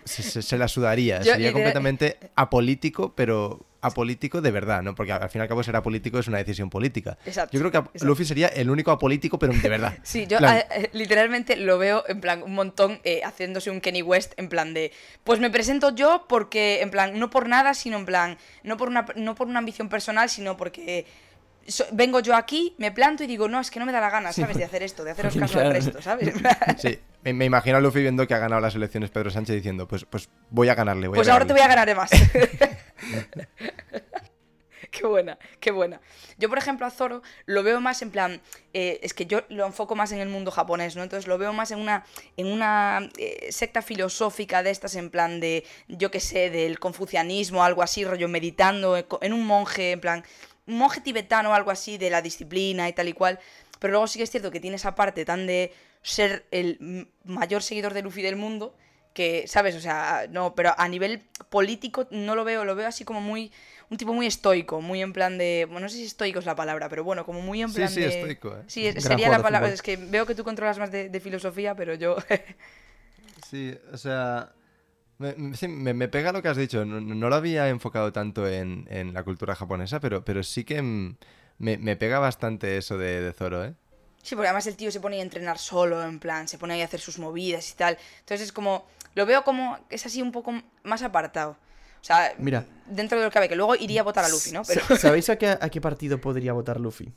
[0.06, 1.20] se, se- se la sudaría.
[1.24, 4.96] Yo, Sería completamente apolítico, pero apolítico de verdad, ¿no?
[4.96, 7.18] Porque al fin y al cabo ser apolítico es una decisión política.
[7.26, 8.06] Exacto, Yo creo que exacto.
[8.06, 9.98] Luffy sería el único apolítico, pero de verdad.
[10.04, 13.82] Sí, yo Plan, eh, eh, literalmente lo veo en plan un montón eh, haciéndose un
[13.82, 14.92] Kenny West en plan de
[15.24, 18.88] pues me presento yo porque en plan no por nada sino en plan no por
[18.90, 21.06] una no por una ambición personal sino porque
[21.68, 24.10] so- vengo yo aquí me planto y digo no es que no me da la
[24.10, 26.34] gana sabes de hacer esto de haceros caso al resto sabes
[26.78, 29.88] Sí, me, me imagino a Luffy viendo que ha ganado las elecciones Pedro Sánchez diciendo,
[29.88, 31.08] pues, pues voy a ganarle.
[31.10, 31.94] Voy pues a ahora te voy a ganarle".
[31.94, 32.18] ganar de
[32.70, 32.80] más
[34.92, 36.00] Qué buena, qué buena.
[36.38, 38.42] Yo, por ejemplo, a Zoro lo veo más en plan.
[38.74, 41.04] eh, es que yo lo enfoco más en el mundo japonés, ¿no?
[41.04, 42.06] Entonces lo veo más en una,
[42.38, 47.64] en una eh, secta filosófica de estas, en plan de, yo qué sé, del confucianismo,
[47.64, 50.24] algo así, rollo meditando, eh, en un monje, en plan.
[50.68, 53.40] Un monje tibetano algo así, de la disciplina y tal y cual.
[53.80, 57.64] Pero luego sí que es cierto que tiene esa parte tan de ser el mayor
[57.64, 58.76] seguidor de Luffy del mundo
[59.18, 59.76] que, ¿sabes?
[59.76, 61.14] O sea, no, pero a nivel
[61.50, 63.52] político no lo veo, lo veo así como muy,
[63.90, 66.56] un tipo muy estoico, muy en plan de, bueno, no sé si estoico es la
[66.56, 68.08] palabra, pero bueno, como muy en Sí, plan sí, de...
[68.08, 68.64] estoico, ¿eh?
[68.68, 71.20] Sí, es- Gran sería la palabra, es que veo que tú controlas más de, de
[71.20, 72.18] filosofía, pero yo...
[73.50, 74.52] Sí, o sea,
[75.20, 76.86] me, me- sí, me- pega lo que has dicho.
[76.86, 80.82] No, no lo había enfocado tanto en, en la cultura japonesa, pero, pero sí que
[80.84, 83.76] me, me pega bastante eso de, de Zoro, ¿eh?
[84.22, 86.82] Sí, porque además el tío se pone a entrenar solo, en plan, se pone ahí
[86.82, 87.98] a hacer sus movidas y tal.
[88.20, 88.86] Entonces es como,
[89.18, 90.54] lo veo como, es así un poco
[90.84, 91.58] más apartado.
[92.00, 92.66] O sea, Mira.
[92.86, 94.62] dentro de lo que cabe, que luego iría a votar a Luffy, ¿no?
[94.62, 94.96] Pero...
[94.96, 97.12] ¿Sabéis a qué, a qué partido podría votar Luffy?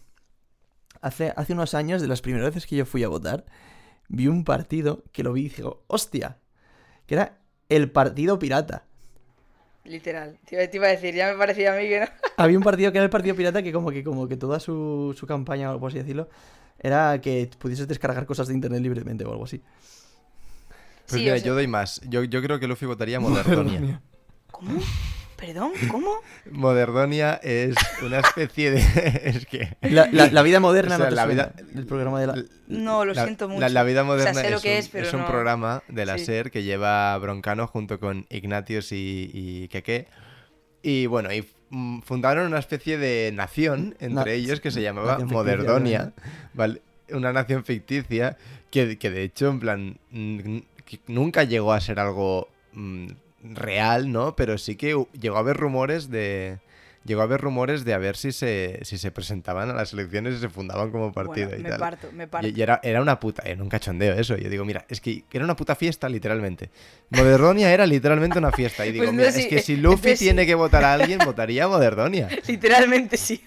[1.03, 3.45] Hace, hace unos años, de las primeras veces que yo fui a votar,
[4.09, 6.39] vi un partido que lo vi y digo, hostia,
[7.07, 8.87] que era el Partido Pirata.
[9.85, 10.39] Literal.
[10.47, 12.07] Te iba, a decir, ya me parecía a mí que no.
[12.39, 15.15] Había un partido que era el Partido Pirata que como que, como que toda su,
[15.19, 16.31] su campaña, o por así decirlo,
[16.79, 19.63] era que pudieses descargar cosas de internet libremente o algo así.
[21.11, 22.01] Pues Sí, mira, o sea- yo doy más.
[22.09, 24.01] Yo, yo creo que Luffy votaría Modernonia.
[24.51, 24.81] ¿Cómo?
[25.37, 25.73] ¿Perdón?
[25.91, 26.11] ¿Cómo?
[26.51, 28.81] Moderdonia es una especie de...
[29.25, 29.75] es que...
[29.81, 31.43] La, la- la vida moderna O sea, no te la suena?
[31.47, 32.35] vida- El programa de la...
[32.69, 33.61] No, lo La- siento mucho.
[33.61, 35.21] La, la vida O sea, moderna sé lo es, que un, es, pero es un
[35.21, 36.27] no- programa de la Sí.
[36.27, 40.09] SER que lleva Broncano junto con Ignatius y, y Keke.
[40.83, 46.13] Y bueno, y mm, fundaron una especie de nación entre ellos que se llamaba Moderdonia,
[46.53, 46.83] ¿vale?
[47.13, 48.37] Una nación ficticia
[48.71, 49.99] que, que de hecho, en plan,
[50.91, 53.07] que nunca llegó a ser algo mm,
[53.55, 54.35] real, ¿no?
[54.37, 56.59] Pero sí que llegó a haber rumores de...
[57.03, 60.35] Llegó a haber rumores de a ver si se, si se presentaban a las elecciones
[60.35, 61.79] y se fundaban como partido Bueno, y me tal.
[61.81, 62.47] parto, me parto.
[62.47, 64.37] Y, y era, era una puta, era un cachondeo eso.
[64.37, 66.69] Yo digo, mira, es que era una puta fiesta, literalmente.
[67.09, 68.85] Moderdonia era literalmente una fiesta.
[68.87, 70.25] Y digo, Pues mira, es que si Luffy entonces sí.
[70.27, 72.29] tiene que votar a alguien, votaría a Moderdonia.
[72.47, 73.43] Literalmente sí.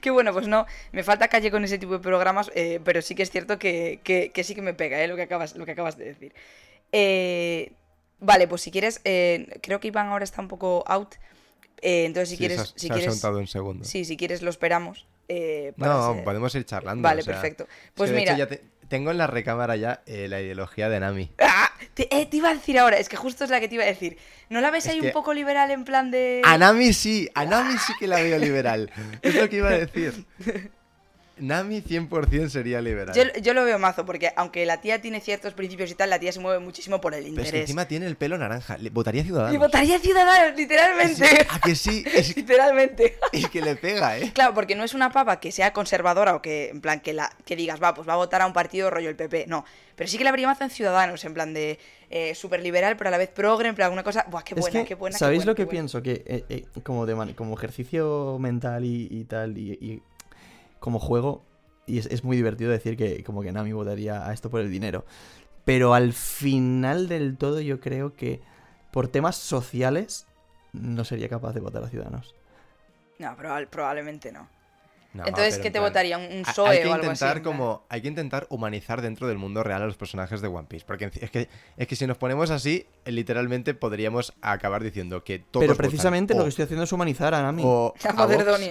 [0.00, 3.14] Qué bueno, pues no, me falta calle con ese tipo de programas, eh, pero sí
[3.14, 5.66] que es cierto que, que- que sí que me pega eh, lo, que acabas, lo
[5.66, 6.32] que acabas de decir.
[6.92, 7.72] Eh,
[8.20, 11.14] vale, pues si quieres, eh, creo que Iván ahora está un poco out,
[11.82, 13.84] eh, entonces si Sí, quieres, se ha- si se quieres, segundo.
[13.84, 15.06] sí, si quieres lo esperamos.
[15.76, 17.02] para no, ser- podemos ir charlando.
[17.02, 17.64] Vale, o sea, perfecto.
[17.64, 21.32] es Pues hecho mira, ya te- tengo en la recámara ya la ideología de Nami.
[21.40, 21.70] ¡Ah!
[21.94, 23.82] te, eh, te iba a decir ahora, es que justo es la que te iba
[23.84, 24.16] a decir.
[24.50, 26.42] ¿No la ves Es ahí que- un poco liberal en plan de...
[26.44, 28.90] A Nami sí, a Nami sí que la veo liberal.
[29.22, 30.24] Es lo que iba a decir.
[31.38, 33.14] Nami 100% sería liberal.
[33.14, 36.18] Yo, yo lo veo mazo, porque aunque la tía tiene ciertos principios y tal, la
[36.18, 37.60] tía se mueve muchísimo por el Pero es que interés.
[37.62, 38.78] encima tiene el pelo naranja.
[38.78, 39.54] Le- Votaría Ciudadanos.
[39.54, 41.46] Y votaría Ciudadanos, literalmente.
[41.50, 42.04] ¿A que sí?
[42.14, 43.18] Es, literalmente.
[43.32, 44.30] es que le pega, ¿eh?
[44.34, 47.30] Claro, porque no es una papa que sea conservadora o que, en plan, que la
[47.44, 49.44] que digas, va, pues va a votar a un partido rollo el PP.
[49.46, 49.64] No.
[49.94, 53.08] Pero sí que la habría mazo en Ciudadanos, en plan de eh, súper liberal, pero
[53.08, 54.24] a la vez progre, en plan, alguna cosa.
[54.30, 55.14] Buah, qué Es buena, que, qué buena.
[55.14, 56.02] qué ¿Sabéis buena, lo que pienso?
[56.02, 60.02] Que eh, eh, como, de man- como ejercicio mental y, y tal, y, y
[60.86, 61.42] como juego,
[61.84, 64.70] y es, es muy divertido decir que como que Nami votaría a esto por el
[64.70, 65.04] dinero.
[65.64, 68.40] Pero al final del todo yo creo que
[68.92, 70.28] por temas sociales
[70.72, 72.36] no sería capaz de votar a Ciudadanos.
[73.18, 74.48] No, probable- probablemente no.
[75.16, 76.18] No, Entonces, pero ¿qué te plan, votaría?
[76.18, 77.24] ¿Un, PSOE hay que o algo así?
[77.24, 77.52] intentar en plan?
[77.56, 80.84] como hay que intentar humanizar dentro del mundo real a los personajes de One Piece
[80.86, 85.38] porque es que es que si nos ponemos así eh, literalmente podríamos acabar diciendo que
[85.38, 87.62] todos pero votan precisamente o- lo que estoy haciendo es humanizar a Nami.
[87.64, 88.10] o La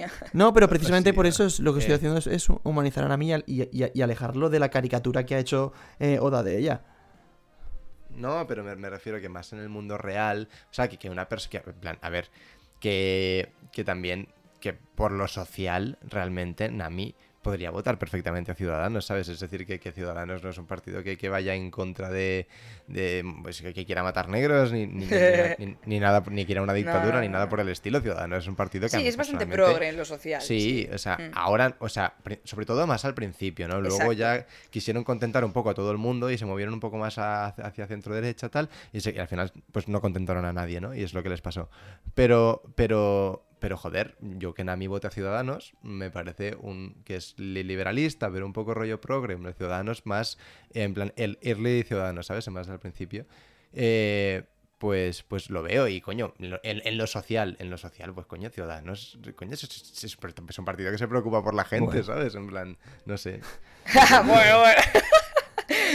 [0.04, 0.10] a.
[0.32, 1.96] No, pero precisamente sí, por eso es lo que estoy eh.
[1.96, 5.38] haciendo es, es humanizar a Nami y, y- y alejarlo de la caricatura que ha
[5.38, 6.82] hecho eh, Oda de ella.
[8.10, 10.48] No, pero me, me refiero que más en el mundo real.
[10.70, 11.62] O sea, que, que una persona.
[11.66, 12.30] En plan, a ver,
[12.80, 14.28] que, que también.
[14.66, 19.28] Que por lo social, realmente, Nami podría votar perfectamente a Ciudadanos, ¿sabes?
[19.28, 22.48] Es decir, que, que Ciudadanos no es un partido que, que vaya en contra de.
[22.88, 25.06] de pues, que, que quiera matar negros, ni, ni,
[25.86, 28.00] ni- nada, ni quiera una dictadura, no, ni nada por el estilo.
[28.00, 28.96] Ciudadanos es un partido que.
[28.96, 30.42] Sí, es bastante progre en lo social.
[30.42, 31.30] Sí, o sea, Mm.
[31.34, 33.80] ahora, o sea, sobre todo más al principio, ¿no?
[33.80, 34.12] Luego Exacto.
[34.14, 37.16] ya quisieron contentar un poco a todo el mundo y se movieron un poco más
[37.18, 40.80] a- hacia centro derecha tal y, se- y al final pues no contentaron a nadie,
[40.80, 40.92] ¿no?
[40.96, 41.70] Y es lo que les pasó.
[42.16, 47.34] Pero, pero, pero joder, yo que Nami vote a Ciudadanos me parece un que es
[47.36, 50.38] li- liberalista, pero un poco rollo progre, los Ciudadanos más
[50.72, 52.46] en plan el early Ciudadanos, ¿sabes?
[52.48, 53.26] Más al principio.
[53.72, 54.44] Eh,
[54.78, 58.14] pues, pues lo veo y coño, en lo, en- en lo social, en lo social,
[58.14, 60.16] pues coño, Ciudadanos, coño, es, es- es-
[60.48, 62.02] es un partido que se preocupa por la gente, Bueno.
[62.04, 62.36] ¿sabes?
[62.36, 63.40] En plan, no sé.
[64.26, 64.82] bueno, bueno.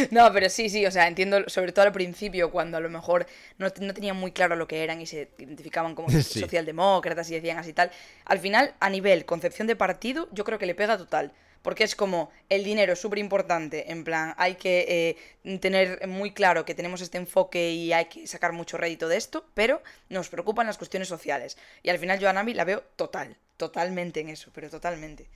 [0.12, 3.26] No, pero sí, sí, o sea, entiendo, sobre todo al principio, cuando a lo mejor
[3.58, 6.40] no, no tenían muy claro lo que eran y se identificaban como Sí.
[6.40, 7.92] socialdemócratas y decían así tal.
[8.26, 11.32] Al final, a nivel concepción de partido, yo creo que le pega total.
[11.62, 15.16] Porque es como el dinero es súper importante, en plan, hay que
[15.46, 19.18] eh, tener muy claro que tenemos este enfoque y hay que sacar mucho rédito de
[19.18, 21.58] esto, pero nos preocupan las cuestiones sociales.
[21.84, 25.30] Y al final yo a Nami la veo total, totalmente en eso, pero totalmente.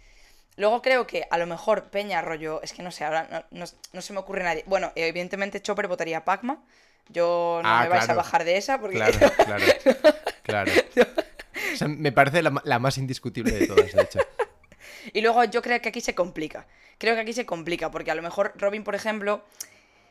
[0.57, 3.65] Luego creo que a lo mejor Peña, rollo, es que no sé, ahora no, no-
[3.93, 4.63] no se me ocurre nadie.
[4.67, 6.63] Bueno, evidentemente Chopper votaría a Pacma.
[7.09, 8.95] Yo no Ah, me vais a bajar de esa porque...
[8.97, 9.63] Claro, claro,
[10.43, 10.71] claro.
[11.73, 14.19] O sea, me parece la más indiscutible de todas, de hecho.
[15.11, 16.67] Y luego yo creo que aquí se complica.
[16.97, 19.43] Creo que aquí se complica, porque a lo mejor Robin, por ejemplo,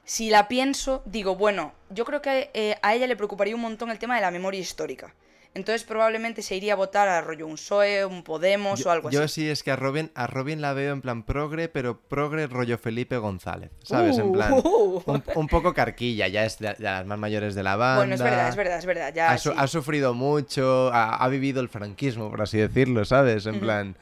[0.04, 3.90] si la pienso, digo, bueno, yo creo que eh, a ella le preocuparía un montón
[3.90, 5.14] el tema de la memoria histórica.
[5.55, 9.10] Entonces probablemente se iría a votar a rollo un PSOE, un Podemos Yo, o algo
[9.10, 9.43] yo así.
[9.43, 12.76] sí es que a Robin, a Robin la veo en plan progre, pero progre rollo
[12.76, 14.18] Felipe González, ¿sabes?
[14.18, 15.01] en plan, Uh.
[15.06, 17.98] un, un poco carquilla, ya es de, de las más mayores de la banda.
[17.98, 19.14] Bueno, es verdad, es verdad, es verdad.
[19.14, 19.56] Ya, ha, su- sí.
[19.56, 23.47] ha sufrido mucho, ha, ha vivido el franquismo, por así decirlo, ¿sabes?
[23.47, 23.94] En plan,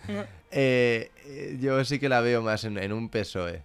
[0.51, 1.11] eh,
[1.61, 3.61] yo sí que la veo más en, en un PSOE.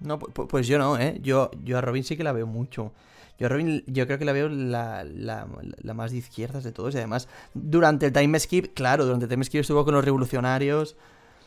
[0.00, 1.18] No, pu- pu- pues yo no, ¿eh?
[1.22, 2.92] Yo, yo a Robin sí que la veo mucho.
[3.40, 5.46] Yo Robin, yo creo que la veo la, la-
[5.82, 6.94] la más de izquierdas de todos.
[6.94, 10.94] Y además, durante el time skip, claro, durante el time skip estuvo con los revolucionarios.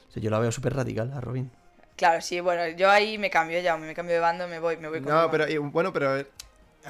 [0.10, 1.50] O sea, yo la veo súper radical a Robin.
[1.96, 4.90] Claro, sí, bueno, yo ahí me cambio ya, me cambio de bando, me voy, me
[4.90, 6.26] voy con No, pero bueno, pero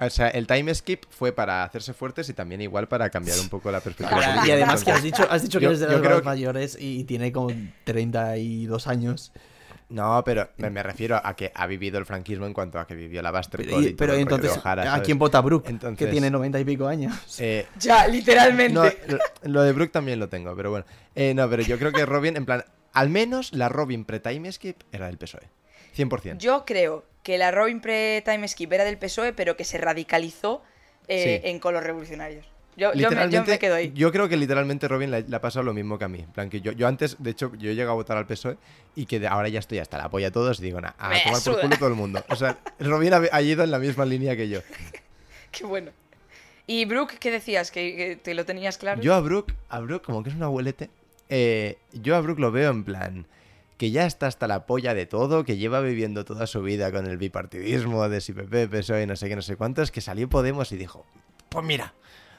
[0.02, 3.50] O sea, el time skip fue para hacerse fuertes y también igual para cambiar un
[3.50, 4.20] poco la perspectiva.
[4.22, 4.54] Y política.
[4.54, 7.32] además que has dicho, has dicho que yo- es de los más mayores y tiene
[7.34, 7.50] como
[7.84, 9.32] 32 años.
[9.94, 12.96] No, pero me, me refiero a que ha vivido el franquismo en cuanto a que
[12.96, 15.96] vivió la Buster Pero, y pero entonces, ¿a quién vota Brooke?
[15.96, 17.14] Que tiene 90 y pico años.
[17.40, 18.74] Eh, Ya, literalmente.
[18.74, 20.86] no, lo, lo de Brooke también lo tengo, pero bueno.
[21.14, 24.82] Eh, no, pero yo creo que Robin, en plan, al menos la Robin pre-time skip
[24.92, 25.48] era del PSOE.
[25.96, 26.38] 100%.
[26.40, 30.64] Yo creo que la Robin pre-time skip era del PSOE, pero que se radicalizó
[31.08, 31.50] eh, Sí.
[31.50, 32.48] en con los revolucionarios.
[32.76, 33.92] Yo, yo, me, yo me quedo ahí.
[33.94, 36.26] yo creo que literalmente Robin le, ha pasado lo mismo que a mí.
[36.34, 38.58] Plan, que yo, yo antes, de hecho, yo llego a votar al PSOE
[38.96, 41.10] y que de- ahora ya estoy hasta la polla a todos y digo, nah, a
[41.10, 41.62] Me tomar por suda.
[41.62, 42.24] culo todo el mundo.
[42.30, 44.60] O sea, Robin ha, ha ido en la misma línea que yo.
[45.52, 45.92] Qué bueno.
[46.66, 47.72] ¿Y Brooke, qué decías?
[47.72, 49.02] ¿Que, que te lo tenías claro?
[49.02, 50.90] Yo a Brooke, a Brooke, como que es un abuelete,
[51.30, 53.28] eh, yo a Brooke lo veo en plan
[53.78, 57.06] que ya está hasta la polla de todo, que lleva viviendo toda su vida con
[57.06, 60.72] el bipartidismo de si PP, PSOE, no sé qué, no sé cuántos, que salió Podemos
[60.72, 61.06] y dijo,
[61.50, 61.94] pues mira,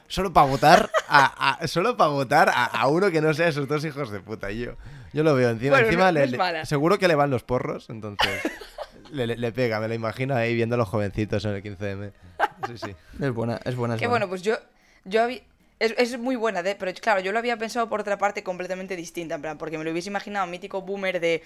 [0.07, 3.67] solo para votar a, a- solo para votar a, a uno que no sea esos
[3.67, 4.51] dos hijos de puta.
[4.51, 4.73] Y yo,
[5.13, 7.89] yo lo veo encima, Bueno, encima no- le- le- seguro que le van los porros,
[7.89, 8.29] entonces
[9.11, 12.11] le, le- le pega, me lo imagino ahí viendo a los jovencitos en el 15M.
[12.67, 12.95] Sí, sí.
[13.21, 13.95] Es buena, es buena.
[13.95, 14.25] Es Qué buena.
[14.25, 14.55] bueno, pues yo,
[15.05, 15.41] yo había...
[15.77, 18.95] Es, es muy buena, de- pero claro, yo lo había pensado por otra parte completamente
[18.95, 21.43] distinta, en plan, porque me lo hubiese imaginado mítico boomer de...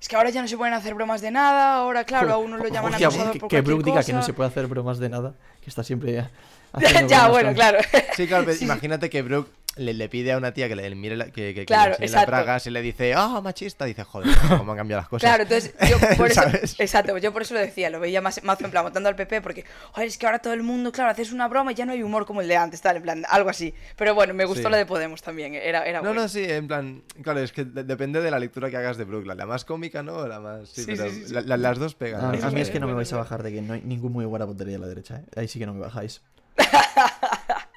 [0.00, 2.56] Es que ahora ya no se pueden hacer bromas de nada, ahora claro, a uno
[2.56, 4.98] lo llaman Hostia, acosador que, por que cualquier diga que no se puede hacer bromas
[4.98, 6.26] de nada, que está siempre
[7.08, 7.78] ya, bueno, claro.
[8.16, 11.16] Sí, claro, pero imagínate que Brooke le, le pide a una tía que le mire
[11.16, 11.64] la, que, que-
[12.00, 14.28] le las bragas y le dice, ah, machista, dice, joder,
[14.58, 15.28] cómo han cambiado las cosas.
[15.28, 16.42] Claro, entonces yo por eso,
[16.78, 19.40] exacto, yo por eso lo decía, lo veía más, más en plan votando al PP
[19.40, 21.92] porque, joder, es que ahora todo el mundo, claro, haces una broma y ya no
[21.92, 23.72] hay humor como el de antes, tal, en plan, algo así.
[23.96, 24.70] Pero bueno, me gustó Sí.
[24.70, 26.22] lo de Podemos también, era, era No, bueno.
[26.22, 29.04] no, sí, en plan, claro, es que de- depende de la lectura que hagas de
[29.04, 30.26] Brooke, la, la más cómica, ¿no?
[30.26, 31.32] La más, sí, Sí, pero sí, sí, sí.
[31.34, 32.24] la- la- las dos pegan.
[32.24, 33.82] A, las a mí es que no me vais a bajar de que no hay
[33.82, 35.24] ningún muy buena puntería a la derecha, ¿eh?
[35.36, 36.22] Ahí sí que no me bajáis.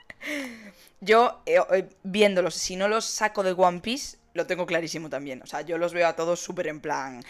[1.01, 5.41] Yo, eh, eh, viéndolos, si no los saco de One Piece, lo tengo clarísimo también.
[5.43, 7.21] O sea, yo los veo a todos súper en plan.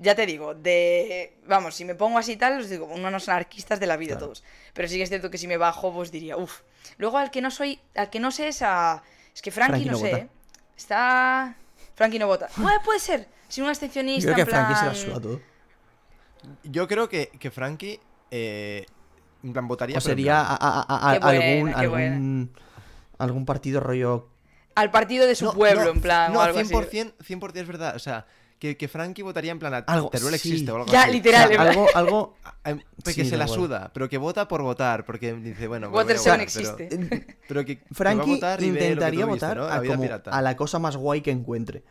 [0.00, 1.36] Ya te digo, de.
[1.46, 4.26] Vamos, si me pongo así y tal, os digo, unos anarquistas de la vida Claro.
[4.26, 4.42] todos.
[4.74, 6.62] Pero sí que es cierto que si me bajo, pues diría, uff.
[6.98, 7.78] Luego al que no soy.
[7.94, 9.02] Al que no sé es a.
[9.32, 10.22] Es que Frankie, Frankie no, no sé, vota.
[10.24, 10.28] ¿eh?
[10.76, 11.56] Está.
[11.94, 12.48] Frankie no vota.
[12.56, 13.28] Bueno, puede ser.
[13.48, 14.32] Si un Yo abstencionista.
[14.32, 15.40] creo que en Frankie se la plan- suda todo.
[16.64, 18.00] Yo creo que, que Frankie,
[18.30, 18.86] eh,
[19.42, 19.98] en plan, votaría.
[19.98, 22.50] O sería plan- a- a- a- a- Qué buena, algún, algún,
[23.18, 24.28] algún partido rollo...
[24.74, 26.32] Al partido de su No, pueblo, no, en plan.
[26.32, 26.72] No, o algo así.
[26.72, 27.96] 100%, 100% es verdad.
[27.96, 28.26] O sea,
[28.58, 30.50] que, que Frankie votaría en plan a Algo- Teruel sí.
[30.50, 31.10] existe o algo Ya, así.
[31.10, 31.48] o literal.
[31.48, 32.34] sea, en plan- algo, algo...
[32.64, 36.02] Em, que Sí, se la suda, pero que vota por votar, porque dice, bueno, pues
[36.02, 37.36] a Waterseven votar, pero- existe.
[37.48, 40.96] Pero, que, que va a Frankie que intentaría viste, votar a, como la cosa más
[40.96, 41.82] guay que encuentre.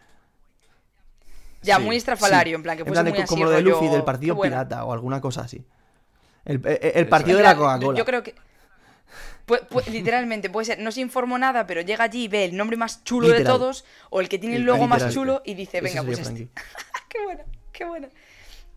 [1.61, 2.55] Ya, Sí, muy estrafalario, Sí.
[2.55, 4.39] en plan, que En plan de muy co- así, como lo de Luffy, del partido
[4.39, 5.65] pirata o alguna cosa así.
[6.49, 7.97] El, el- el partido de la Coca-Cola.
[7.97, 8.35] Yo creo que.
[9.47, 12.57] pu- pu- literalmente, puede ser, no se informó nada, pero llega allí y ve el
[12.57, 15.81] nombre más chulo de todos, o el que tiene el logo más chulo, y dice,
[15.81, 16.47] venga, pues este.
[17.09, 18.09] Qué buena, qué buena.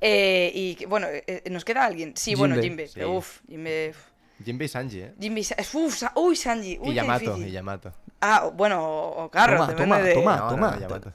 [0.01, 2.15] Eh, y bueno, eh, ¿nos queda alguien?
[2.17, 2.57] Sí, bueno.
[2.61, 2.89] Jimbe.
[2.89, 3.03] Sí.
[3.05, 3.91] Uf, Jimbe.
[3.91, 3.97] uf.
[4.45, 5.15] Jinbe y Sanji, ¿eh?
[5.21, 5.45] Jimbe.
[5.45, 6.79] Sa- Uf, Sa- uy, Sanji.
[6.81, 7.93] Uy, y Yamato, y Yamato.
[8.21, 10.37] Ah, bueno, o Carro, Toma, toma, toma.
[10.37, 10.71] No, no, toma.
[10.73, 11.13] no, Yamato.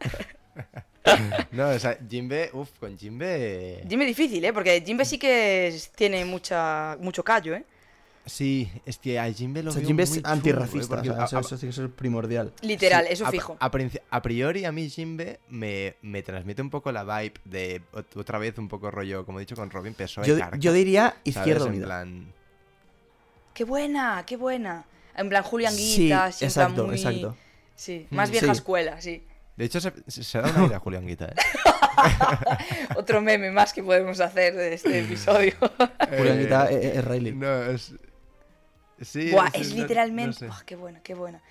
[1.52, 3.84] no, o sea, Jinbe, uff, con Jinbe...
[3.88, 4.52] Jimbe difícil, ¿eh?
[4.52, 7.64] Porque Jimbe sí que es- tiene mucha, mucho callo, ¿eh?
[8.26, 10.96] Sí, es que a Jinbe lo O sea, veo Jimbe muy es chulo, antirracista.
[11.02, 11.10] ¿eh?
[11.10, 12.52] O sea, eso, eso sí que es primordial.
[12.60, 13.56] Literal, Sí, eso fijo.
[13.58, 18.38] A, priori, a mí Jinbe me, me transmite un poco la vibe de ot- otra
[18.38, 20.26] vez un poco rollo, como he dicho con Robin, PSOE.
[20.26, 21.86] Yo, carca, yo diría En Unida.
[21.86, 22.32] plan,
[23.54, 24.84] Qué buena, qué buena.
[25.16, 27.36] En plan Julián Sí, Guita, plan exacto, muy- exacto.
[27.74, 28.52] Sí, más Mm, vieja sí.
[28.52, 29.22] escuela, sí.
[29.60, 31.34] De hecho, se, se, da una idea a Julián Guita, ¿eh?
[32.96, 35.52] Otro meme más que podemos hacer de este episodio.
[36.16, 37.32] Julián Eh, Guita es, es Riley.
[37.32, 37.92] No, es...
[39.02, 40.28] Sí, Buah, es literalmente.
[40.28, 40.46] no sé.
[40.46, 41.42] Buah, qué buena, qué buena.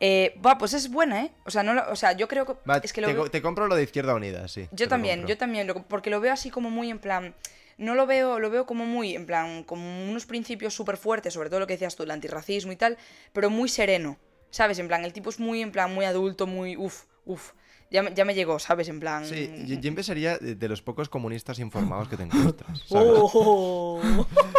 [0.00, 1.30] Eh, buah, pues es buena, ¿eh?
[1.44, 2.54] O sea, no lo- o sea, yo creo que.
[2.68, 4.66] Va, es que lo te, veo- co- te compro lo de Izquierda Unida, sí.
[4.72, 7.34] Yo también, yo también, lo- porque lo veo así como muy en plan.
[7.76, 11.50] No lo veo, lo veo como muy, en plan, como unos principios súper fuertes, sobre
[11.50, 12.96] todo lo que decías tú, el antirracismo y tal,
[13.34, 14.16] pero muy sereno,
[14.50, 14.78] ¿sabes?
[14.78, 17.52] En plan, el tipo es muy, en plan, muy adulto, muy, uff, uff.
[17.90, 18.88] Ya, me- ya me llegó, ¿sabes?
[18.88, 19.26] En plan...
[19.26, 23.12] Sí, J- Jinbe sería de de los pocos comunistas informados que te encuentras, ¿sabes?
[23.16, 24.00] Oh.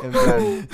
[0.03, 0.69] En plan.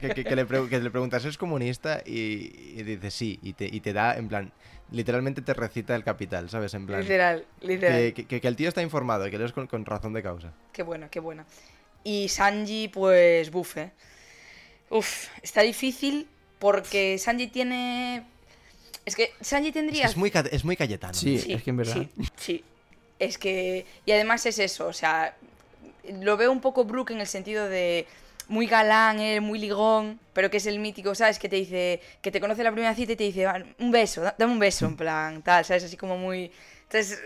[0.00, 2.02] Que, que- que le, que le preguntas, ¿es comunista?
[2.06, 4.52] Y, y dice sí, y te, y te da, en plan,
[4.90, 6.72] literalmente te recita el capital, ¿sabes?
[6.74, 8.12] En plan, Literal, literal.
[8.14, 10.52] que, el tío está informado y que lo es con, con razón de causa.
[10.72, 11.44] Qué buena, qué buena.
[12.02, 13.92] Y Sanji, pues, buf, ¿eh?
[14.88, 16.26] Uf, está difícil
[16.58, 18.24] porque Sanji tiene...
[19.04, 20.02] Es que Sanji Es, tendría...
[20.02, 21.14] que es muy, es muy Cayetano.
[21.14, 21.94] Sí, es que en verdad.
[22.16, 22.64] Sí, sí.
[23.18, 23.86] Es que...
[24.06, 25.36] Y además es eso, o sea...
[26.20, 28.06] Lo veo un poco Brooke en el sentido de...
[28.48, 31.38] muy galán, él, muy ligón, pero que es el mítico, ¿sabes?
[31.38, 34.22] Que te dice, que te conoce la primera cita y te dice, "Va, un beso,
[34.22, 35.84] da- dame un beso, en plan, tal, ¿sabes?
[35.84, 36.50] Así como muy...
[36.84, 37.20] Entonces.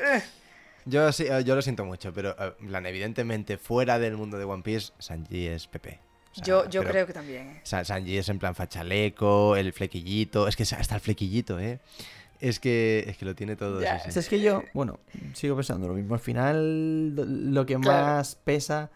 [0.86, 4.36] Yo sí, eh, yo lo siento mucho, pero eh, en plan, evidentemente fuera del mundo
[4.36, 6.00] de One Piece, Sanji es Pepe.
[6.34, 7.46] O sea, yo, yo pero- creo que también.
[7.48, 7.60] ¿eh?
[7.62, 11.78] Sa- Sanji es en plan fachaleco, el flequillito, es que hasta el flequillito, ¿eh?
[12.40, 13.80] Es que, es que lo tiene todo.
[13.80, 14.08] Ya, sí, sí.
[14.10, 14.98] O sea, es que yo, bueno,
[15.34, 16.14] sigo pensando lo mismo.
[16.14, 17.14] Al final,
[17.54, 18.06] lo- que Claro.
[18.16, 18.90] más pesa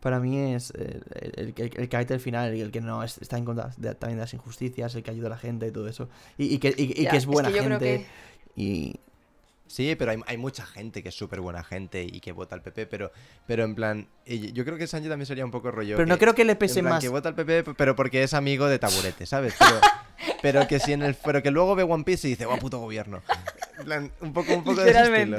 [0.00, 3.44] para mí es el, el, el- el carácter final, el que no es- está en
[3.44, 6.08] contra de- también de las injusticias, el que ayuda a la gente y todo eso.
[6.38, 8.06] Y, y que, y- y Ya, que es buena yo creo gente.
[8.56, 9.00] que- Y
[9.72, 12.60] Sí, pero hay, hay mucha gente que es súper buena gente y que vota al
[12.60, 13.10] PP, pero,
[13.46, 15.96] pero en plan, yo creo que Sanji también sería un poco rollo.
[15.96, 17.02] Pero no creo que le pese en plan, más.
[17.02, 19.54] Que vota al PP, pero porque es amigo de Taburete, ¿sabes?
[19.58, 19.80] Pero,
[20.42, 22.80] pero que si en el, pero que luego ve One Piece y dice, guau, puto
[22.80, 23.22] gobierno.
[23.78, 25.38] En plan, un poco, un poco de ese estilo.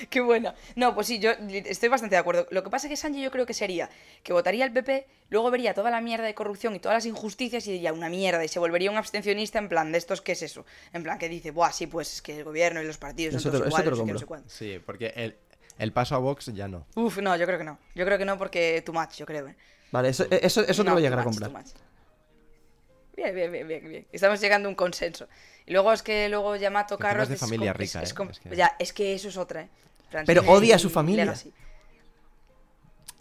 [0.10, 0.54] Qué bueno.
[0.74, 2.46] No, pues sí, yo estoy bastante de acuerdo.
[2.50, 3.88] Lo que pasa es que Sanji yo creo que sería
[4.22, 7.66] que votaría al PP, luego vería toda la mierda de corrupción y todas las injusticias
[7.66, 10.42] y diría una mierda y se volvería un abstencionista en plan de estos, ¿qué es
[10.42, 10.64] eso?
[10.92, 13.40] En plan que dice, buah, sí, pues es que el gobierno y los partidos son
[13.40, 14.56] Eso todos te lo- eso te iguales, lo no sé qué, no sé.
[14.74, 15.36] Sí, porque el,
[15.78, 16.86] el paso a Vox ya no.
[16.94, 17.78] Uf, no, yo creo que no.
[17.94, 19.48] Yo creo que no porque too much, yo creo.
[19.48, 19.56] ¿eh?
[19.92, 21.50] Vale, eso, eso, eso te No, voy a llegar a comprar.
[23.16, 24.06] Bien, bien, bien, bien, bien.
[24.12, 25.26] Estamos llegando a un consenso.
[25.64, 28.14] Y luego es que luego Yamato Encima es de familia es- rica, es ¿eh?
[28.50, 29.68] que- Ya, es que eso es otra, ¿eh?
[30.24, 31.34] Pero odia a su familia.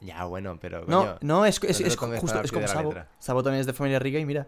[0.01, 0.85] Ya, bueno, pero.
[0.87, 2.93] No, coño, no, es, es, es justo, es como Sabo.
[3.19, 4.47] Sabo también es de familia rica y mira.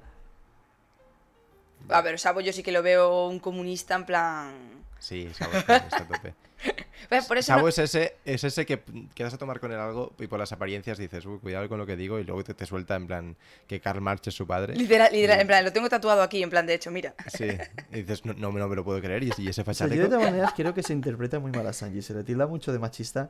[1.90, 4.86] A ver, Sabo yo sí que lo veo un comunista en plan...
[5.00, 6.34] Sí, Sabo está, tope.
[7.10, 8.82] Ve, Por eso Sabo no- es ese, es ese que
[9.16, 11.86] quedas a tomar con él algo y por las apariencias dices, uy, cuidado con lo
[11.86, 13.36] que digo, y luego te, te suelta en plan
[13.68, 14.76] que Karl Marx es su padre.
[14.76, 17.14] Literal, literal, Y- en plan, lo tengo tatuado aquí, en plan, de hecho, mira.
[17.28, 17.48] Sí,
[17.92, 20.04] y dices, no, no, no me lo puedo creer, y, y ese O sea, yo
[20.04, 22.02] de todas maneras creo que se interpreta muy mal a Sanji.
[22.02, 23.30] Se le tilda mucho de machista.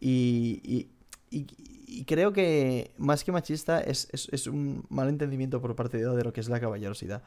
[0.00, 0.88] Y, y,
[1.36, 1.46] y-
[1.88, 6.06] y creo que más que machista es, es, es un mal entendimiento por parte de
[6.06, 7.22] Oda de lo que es la caballerosidad.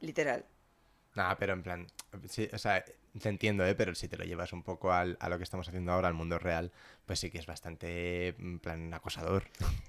[0.00, 0.44] Literal.
[1.14, 1.86] Nah, pero en plan,
[2.28, 2.84] sí, o sea,
[3.18, 3.74] te entiendo, ¿eh?
[3.74, 6.14] Pero si te lo llevas un poco al, a lo que estamos haciendo ahora, al
[6.14, 6.72] mundo real,
[7.04, 9.44] pues sí que es bastante, plan, acosador.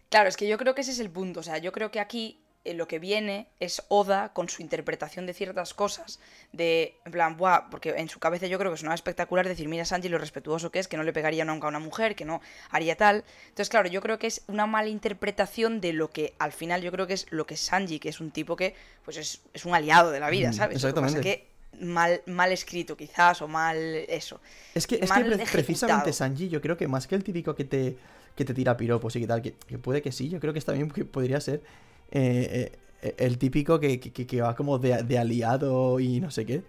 [0.10, 1.40] Claro, es que yo creo que ese es el punto.
[1.40, 5.26] O sea, yo creo que aquí eh, lo que viene es Oda con su interpretación
[5.26, 6.20] de ciertas cosas.
[6.52, 9.86] De, en plan, buah, porque en su cabeza yo creo que sonaba espectacular decir, mira
[9.86, 12.42] Sanji lo respetuoso que es, que no le pegaría nunca a una mujer, que no
[12.70, 13.24] haría tal.
[13.44, 16.92] Entonces, claro, yo creo que es una mala interpretación de lo que al final yo
[16.92, 19.66] creo que es lo que es Sanji, que es un tipo que, pues es, es
[19.66, 20.82] un aliado de la vida, ¿sabes?
[20.84, 21.48] Lo que pasa exactamente.
[21.48, 23.78] que mal, mal escrito quizás, o mal
[24.08, 24.40] eso.
[24.76, 27.64] Es que, es que pre- precisamente Sanji, yo creo que más que el típico que
[27.66, 27.98] te,
[28.36, 30.60] que te tira piropos y que tal, que, que puede que sí, yo creo que
[30.60, 31.62] está bien que podría ser
[32.12, 32.72] eh,
[33.02, 36.64] eh, el típico que, que- que va como de, de aliado y no sé qué.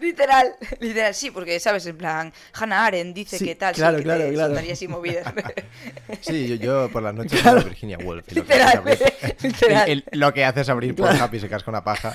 [0.00, 1.84] Literal, literal, sí, porque, ¿sabes?
[1.86, 4.72] En plan, Hannah Arendt dice Sí, que tal, claro, sí, que claro, te claro.
[4.72, 5.32] así movidas.
[6.20, 7.62] Sí, yo, yo por las noches Claro.
[7.64, 8.24] Virginia Woolf.
[8.32, 9.88] Y lo, que hace es literal, abrir, literal.
[9.90, 12.14] el- el- lo que hace es abrir por happy y se casca una paja.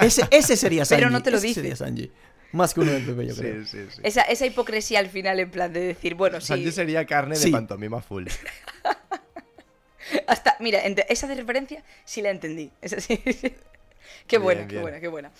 [0.00, 1.00] Ese, ese sería Sanji.
[1.00, 1.60] Pero no te lo ese dice.
[1.60, 2.10] sería Sanji.
[2.52, 3.64] Más que uno del Pepe, yo creo.
[3.64, 4.00] Sí, sí, sí.
[4.04, 6.48] Esa, esa hipocresía al final, en plan de decir, bueno, sí.
[6.48, 8.26] Sanji sería carne de pantomima full.
[10.26, 12.70] Hasta, mira, esa de referencia sí la entendí.
[12.82, 13.16] Esa sí.
[13.18, 13.54] qué
[14.28, 14.82] Bien, buena, qué bien.
[14.82, 15.30] buena, qué buena.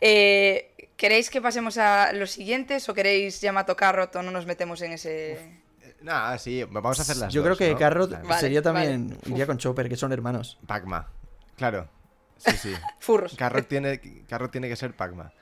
[0.00, 4.82] Eh, ¿Queréis que pasemos a los siguientes o queréis Yamato Carrot o no nos metemos
[4.82, 5.60] en ese.
[6.02, 7.78] Nada, sí, vamos a hacer las Yo dos, creo que ¿no?
[7.78, 8.88] Carrot Vale, sería vale.
[8.88, 9.18] también.
[9.26, 10.58] Iría con Chopper, que son hermanos.
[10.66, 11.08] Pacma.
[11.56, 11.88] Claro.
[12.36, 12.74] Sí, sí.
[13.00, 13.34] Furros?
[13.36, 15.32] Carrot tiene, Carrot tiene que ser Pacma.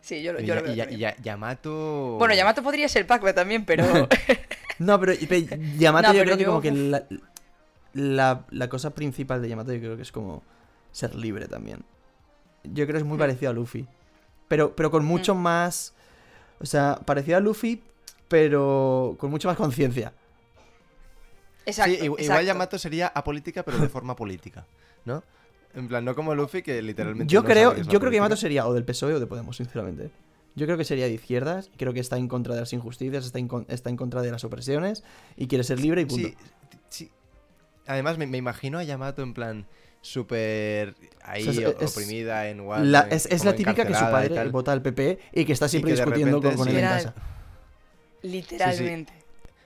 [0.00, 0.72] Sí, yo, yo lo veo.
[0.90, 2.16] y ya- Yamato.
[2.18, 3.84] Bueno, Yamato podría ser Pac-Man también, pero.
[4.78, 5.46] No, pero, pero
[5.78, 7.04] Yamato No, yo pero creo que como que la,
[7.94, 10.42] la, la cosa principal de Yamato yo creo que es como
[10.92, 11.82] ser libre también.
[12.72, 13.20] Yo creo que es muy Hmm.
[13.20, 13.86] parecido a Luffy.
[14.48, 15.92] Pero, pero con mucho más...
[16.60, 17.82] O sea, parecido a Luffy,
[18.28, 20.12] pero con mucho más conciencia.
[21.64, 21.96] Exacto.
[21.98, 22.42] Sí, igual, exacto.
[22.44, 24.66] Yamato sería apolítica, pero de forma política,
[25.04, 25.22] ¿no?
[25.74, 27.30] En plan, no como Luffy, que literalmente.
[27.30, 30.10] Yo no creo, yo creo que Yamato sería o del PSOE o de Podemos, sinceramente.
[30.54, 33.38] Yo creo que sería de izquierdas, creo que está en contra de las injusticias, está
[33.38, 35.04] en, con- está en contra de las opresiones
[35.36, 36.28] y quiere ser libre y punto.
[36.28, 36.36] Sí,
[36.88, 37.10] sí.
[37.86, 39.66] Además, me, me imagino a Yamato en plan
[40.06, 43.94] súper ahí O sea, es- es oprimida en La- en- es, es la típica que
[43.94, 44.50] su padre tal.
[44.50, 46.80] vota al PP y que está siempre que discutiendo con, repente con él sí.
[46.80, 47.14] en casa.
[48.22, 49.12] Literalmente.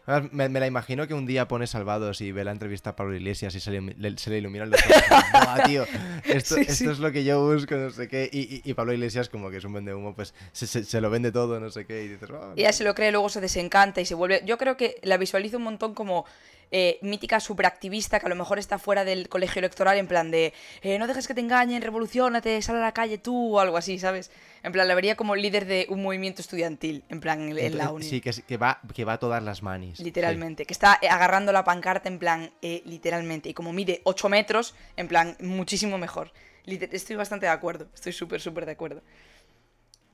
[0.07, 2.97] Además, me, me la imagino que un día pone Salvados y ve la entrevista a
[2.97, 5.03] Pablo Iglesias y se le, le- se le iluminan los ojos.
[5.33, 5.85] Buah, tío,
[6.25, 6.87] esto, Sí, esto sí.
[6.89, 8.29] es lo que yo busco, no sé qué.
[8.33, 11.01] Y, y- y Pablo Iglesias, como que es un vende humo, pues se, se- se
[11.01, 12.05] lo vende todo, no sé qué.
[12.05, 14.43] Y dices, "Ah, Y ella se lo cree, luego se desencanta y se vuelve.
[14.45, 16.25] Yo creo que la visualizo un montón como
[16.71, 20.53] eh, mítica superactivista que a lo mejor está fuera del colegio electoral en plan de
[20.83, 23.99] eh, no dejes que te engañen, revolucionate, sal a la calle tú o algo así,
[23.99, 24.31] ¿sabes?
[24.63, 27.91] En plan, la vería como líder de un movimiento estudiantil, en plan, en, en la
[27.93, 28.05] uni.
[28.05, 29.97] Sí, que, va, que va a todas las manis.
[29.97, 30.05] sí.
[30.05, 34.29] Literalmente, que está eh, agarrando la pancarta en plan, eh, literalmente, y como mide 8
[34.29, 36.33] metros, en plan, muchísimo mejor.
[36.67, 39.03] Estoy bastante de acuerdo, estoy súper, súper de acuerdo.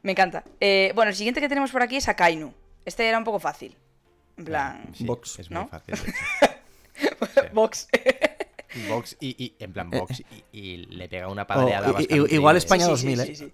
[0.03, 0.45] Me encanta.
[0.61, 2.55] Eh, bueno, el siguiente que tenemos por aquí es Akainu.
[2.85, 3.77] Este era un poco fácil.
[4.37, 5.63] En plan, Sí, Vox, Es ¿no?
[5.63, 5.95] muy fácil.
[5.95, 6.13] de hecho.
[7.35, 7.41] Sí.
[7.53, 7.89] Vox.
[8.89, 12.57] Vox y, y- en plan Vox y, y le pega una Oh, padreada bastante igual.
[12.57, 13.53] España Sí, sí, 2000, sí, ¿eh?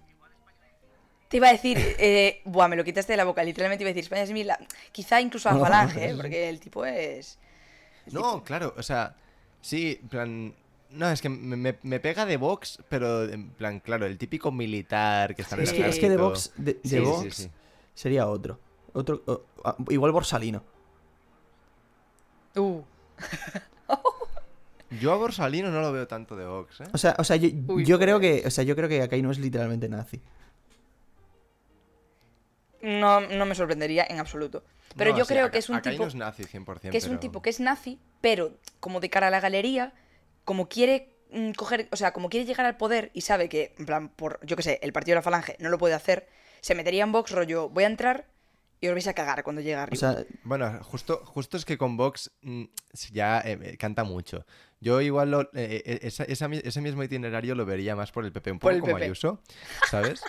[1.27, 3.93] Te iba a decir, eh, buah, me lo quitaste de la boca, literalmente iba a
[3.93, 4.59] decir España 2000, la-
[4.91, 6.15] quizá incluso a No, Falange, ¿eh?
[6.15, 7.37] porque el tipo es...
[8.11, 9.15] No, claro, o sea,
[9.61, 10.55] sí, en plan...
[10.91, 15.35] No, es que me, me- pega de Vox, pero en plan, claro, el típico militar
[15.35, 16.29] que está en Es el que, es que de ejército.
[16.29, 17.51] Vox, de, de Sí, sí, Vox sí.
[17.95, 18.59] sería otro.
[18.93, 19.43] otro o-
[19.89, 20.63] igual Borsalino.
[22.55, 22.81] Uh,
[24.99, 26.85] Yo a Borsalino no lo veo tanto de Vox, ¿eh?
[26.93, 28.43] O sea, o sea yo, Uy, yo creo que.
[28.45, 30.21] O sea, yo creo que Akai no es literalmente nazi.
[32.81, 34.63] no, no me sorprendería en absoluto.
[34.95, 36.03] Pero No, yo creo que es un Akai tipo...
[36.03, 39.27] no es nazi 100%, que es un tipo que es nazi, pero como de cara
[39.27, 39.93] a la galería,
[40.45, 43.85] como quiere mm, coger, o sea, como quiere llegar al poder y sabe que, en
[43.87, 46.27] plan, por, yo qué sé, el partido de la falange no lo puede hacer,
[46.61, 48.27] se metería en Vox rollo, voy a entrar
[48.83, 49.95] y os vais a cagar cuando llegue O arriba.
[49.97, 52.63] sea, Bueno, justo, justo es que con Vox mm,
[53.13, 54.45] ya eh, canta mucho.
[54.81, 58.25] Yo igual lo- eh, eh, esa- esa mi- ese mismo itinerario lo vería más por
[58.25, 59.05] el PP, un poco como PP.
[59.05, 59.41] Ayuso,
[59.89, 60.21] ¿sabes?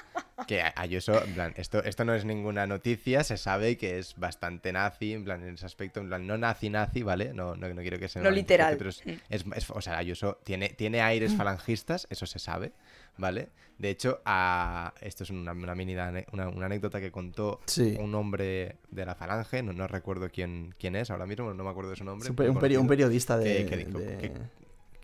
[0.46, 4.72] que Ayuso, en plan, esto, esto no es ninguna noticia, se sabe que es bastante
[4.72, 7.32] nazi, en plan, en ese aspecto, en plan, no nazi-nazi, ¿vale?
[7.32, 8.76] No, no, no quiero que se No literal.
[8.76, 9.10] pero es- Mm.
[9.30, 12.72] es- es- o sea, Ayuso tiene, tiene aires falangistas, eso se sabe,
[13.16, 13.48] ¿vale?
[13.78, 15.94] De hecho, a, esto es una, una mini
[16.32, 17.96] una, una anécdota que contó Sí.
[17.98, 21.70] un hombre de la falange, no, no recuerdo quién, quién es ahora mismo, no me
[21.70, 22.30] acuerdo de su nombre.
[22.30, 23.64] un, periodista de.
[23.64, 24.32] que- que dijo de- que-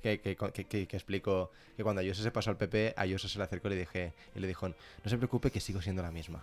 [0.01, 3.37] que, que, que, que- que explicó que cuando Ayuso se pasó al PP, Ayuso se
[3.37, 4.74] le acercó y le, dije, y le dijo, no
[5.05, 6.43] se preocupe que sigo siendo la misma.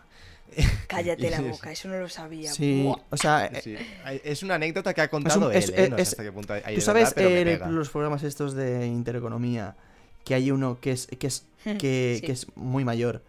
[0.87, 2.51] Cállate la boca, eso no lo sabía.
[2.51, 2.99] Sí, Buah.
[3.09, 3.75] o sea, Sí,
[4.23, 5.89] Es una anécdota que ha contado es- él, ¿eh?
[5.89, 8.21] No sé es- hasta qué punto hay tú de sabes verdad, pero eh, los programas
[8.23, 9.75] estos de intereconomía
[10.23, 11.46] que hay uno que es que es
[11.79, 12.25] que, Sí.
[12.25, 13.23] que es muy mayor,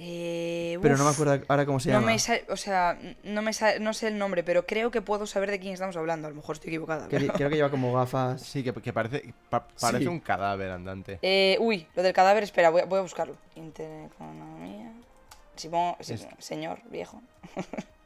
[0.00, 2.06] Eh, pero no me acuerdo ahora cómo se no llama.
[2.06, 2.14] me
[2.52, 3.50] o sea, no me
[3.80, 6.28] no sé el nombre, pero creo que puedo saber de quién estamos hablando.
[6.28, 7.08] A lo mejor estoy equivocada.
[7.08, 8.40] Que- pero- creo que lleva como gafas.
[8.42, 10.06] Sí, que, que parece, pa- parece Sí.
[10.08, 11.18] un cadáver andante.
[11.22, 13.36] Eh, uy, lo del cadáver, espera, voy a, voy a buscarlo.
[13.56, 14.92] Intereconomía.
[15.56, 17.20] Si pongo, si- Es- señor viejo.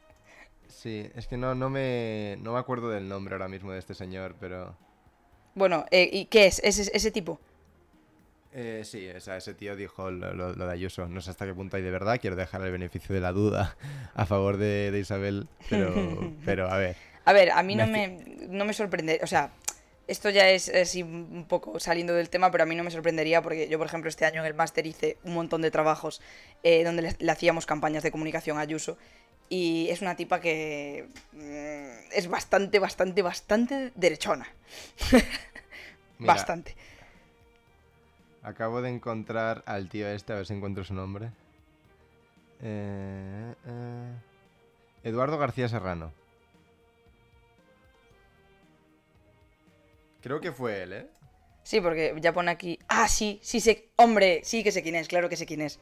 [0.67, 3.93] Sí, es que no, no, me, no me acuerdo del nombre ahora mismo de este
[3.93, 4.75] señor, pero...
[5.55, 6.59] Bueno, eh, ¿y qué es?
[6.61, 7.39] ¿Ese, ese tipo?
[8.55, 11.07] Eh, sí, o sea, ese tío dijo lo, lo- lo de Ayuso.
[11.07, 12.19] No sé hasta qué punto hay de verdad.
[12.21, 13.75] Quiero dejar el beneficio de la duda
[14.13, 15.47] a favor de, de Isabel.
[15.69, 16.95] Pero, pero a ver.
[17.25, 18.07] A ver, a mí no Me
[18.49, 19.19] no me sorprende.
[19.23, 19.51] O sea,
[20.07, 23.41] esto ya es así un poco saliendo del tema, pero a mí no me sorprendería
[23.41, 26.21] porque yo, por ejemplo, este año en el máster hice un montón de trabajos
[26.61, 28.97] eh, donde le, le hacíamos campañas de comunicación a Ayuso.
[29.49, 34.47] Y es una tipa que mm, es bastante, bastante, bastante derechona.
[35.11, 36.75] Mira, Bastante.
[38.43, 41.31] Acabo de encontrar al tío este, a ver si encuentro su nombre.
[42.61, 44.11] Eh, eh,
[45.03, 46.11] Eduardo García Serrano.
[50.21, 51.07] Creo que fue él, ¿eh?
[51.63, 52.79] Sí, porque ya pone aquí.
[52.87, 53.89] Ah, sí, sí sé.
[53.95, 55.79] Hombre, sí que sé quién es, claro que sé quién es.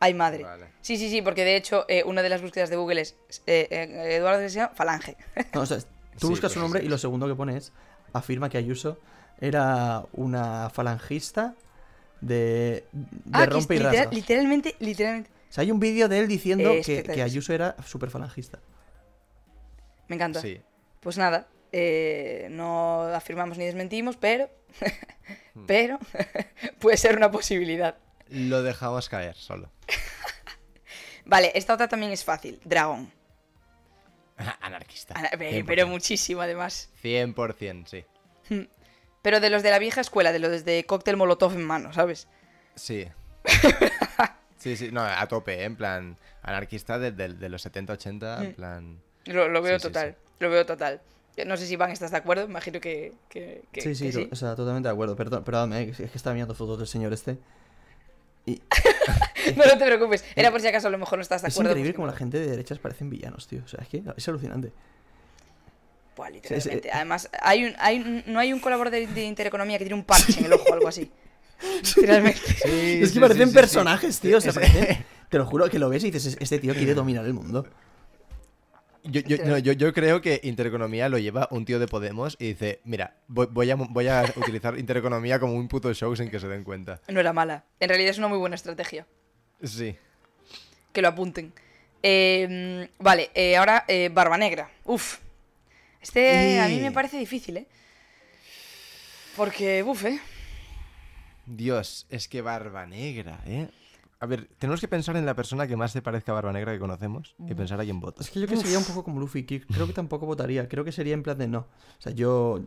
[0.00, 0.44] Ay, madre.
[0.44, 0.66] Vale.
[0.80, 3.16] Sí, sí, sí, porque de hecho, eh, una de las búsquedas de Google es
[3.46, 5.16] Eduardo García Falange.
[5.52, 5.86] No, o sea, tú
[6.18, 7.72] Sí, buscas su pues nombre es y lo segundo que pone es
[8.12, 8.98] afirma que Ayuso
[9.40, 11.54] era una falangista
[12.26, 14.10] de, de ah, rompe y literal- rasga.
[14.12, 15.30] literalmente, literalmente.
[15.50, 17.22] O sea, hay un vídeo de él diciendo Eh, que, que.
[17.22, 18.58] Ayuso era súper falangista.
[20.08, 20.40] Me encanta.
[20.40, 20.60] Sí.
[21.00, 24.48] Pues nada, eh, no afirmamos ni desmentimos, pero.
[25.66, 25.98] pero.
[26.80, 27.96] puede ser una posibilidad.
[28.30, 29.70] Lo dejamos caer solo.
[31.24, 32.60] Vale, esta otra también es fácil.
[32.64, 33.10] Dragón.
[34.60, 35.14] Anarquista.
[35.14, 35.64] 100%.
[35.66, 36.90] Pero muchísimo, además.
[37.02, 38.66] 100%, sí.
[39.24, 42.28] Pero de los de la vieja escuela, de los de cóctel molotov en mano, ¿sabes?
[42.76, 43.08] Sí.
[44.58, 45.64] Sí, sí, no, a tope, ¿eh?
[45.64, 48.54] en plan, anarquista de, de- de los 70-80, en Mm.
[48.54, 48.98] plan...
[49.26, 50.16] Lo, lo veo Sí, sí, total.
[50.38, 51.02] Lo veo total.
[51.46, 54.28] No sé si Van estás de acuerdo, imagino que, que, que- sí, sí, que sí.
[54.32, 55.16] o sea, totalmente de acuerdo.
[55.16, 57.36] Perdón, perdóname, es que estaba mirando fotos del señor este.
[58.46, 58.62] Y
[59.56, 60.24] No, no te preocupes.
[60.34, 61.72] Era por si acaso a lo mejor no estás de es acuerdo.
[61.72, 63.60] increíble pues como la gente de derechas parecen villanos, tío.
[63.64, 64.72] O sea, es que es alucinante.
[66.16, 66.82] Buah, literalmente.
[66.82, 66.88] sí.
[66.92, 70.04] Además, hay un, hay un- no hay un colaborador de, de Intereconomía que tiene un
[70.04, 71.10] parche en el ojo o algo así.
[71.96, 72.40] Literalmente.
[72.40, 74.28] Sí, es sí, que parecen sí, personajes, sí.
[74.28, 74.38] tío.
[74.38, 76.94] O sea, Es- parecen- Te lo juro que lo ves y dices, este tío quiere
[76.94, 77.66] dominar el mundo.
[79.02, 82.48] Yo, yo, no, yo, yo creo que Intereconomía lo lleva un tío de Podemos y
[82.48, 86.38] dice, mira, voy, voy a, voy a utilizar Intereconomía como un puto show sin que
[86.40, 87.00] se den cuenta.
[87.08, 87.64] No era mala.
[87.80, 89.06] En realidad es una muy buena estrategia.
[89.62, 89.96] Sí.
[90.92, 91.52] Que lo apunten.
[92.02, 94.70] Eh, vale, eh, ahora eh, Barba Negra.
[94.84, 95.18] Uf.
[96.04, 97.66] Este a mí me parece difícil, ¿eh?
[99.36, 100.20] Porque, uf, ¿eh?
[101.46, 103.68] Dios, es que Barba Negra, ¿eh?
[104.20, 106.72] A ver, tenemos que pensar en la persona que más se parezca a Barba Negra
[106.72, 108.22] que conocemos y pensar a quién vota.
[108.22, 110.68] Es que yo que sería un poco como Luffy, que creo que tampoco votaría.
[110.68, 111.60] Creo que sería en plan de no.
[111.60, 112.60] O sea, yo.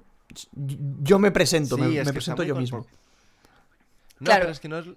[0.54, 2.80] Yo me presento, Sí, me, presento yo mismo.
[4.20, 4.42] No, Claro.
[4.42, 4.88] pero es que no es...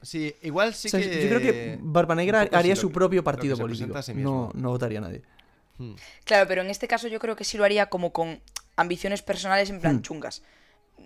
[0.00, 1.22] Sí, igual sí O sea, que...
[1.22, 4.00] Yo creo que Barba Negra haría su que- propio partido político.
[4.00, 5.22] sí no, no votaría a nadie.
[5.80, 5.94] Hmm.
[6.24, 8.40] Claro, pero en este caso yo creo que sí lo haría como con
[8.76, 10.02] ambiciones personales en plan Hmm.
[10.02, 10.42] chungas.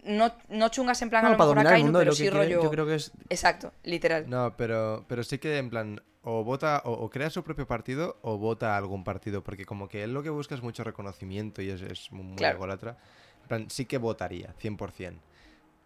[0.02, 2.16] No, no chungas en plan a No, lo para mejor a el mundo pero lo
[2.16, 2.62] que sí rollo.
[2.62, 3.12] yo creo que es.
[3.30, 4.28] Exacto, literal.
[4.28, 8.18] No, pero, pero sí que en plan, o vota, o, o crea su propio partido,
[8.22, 11.62] o vota a algún partido, porque como que él lo que busca es mucho reconocimiento
[11.62, 12.56] y es, es muy Claro.
[12.56, 12.98] ególatra.
[13.42, 15.20] En plan, sí que votaría, 100%.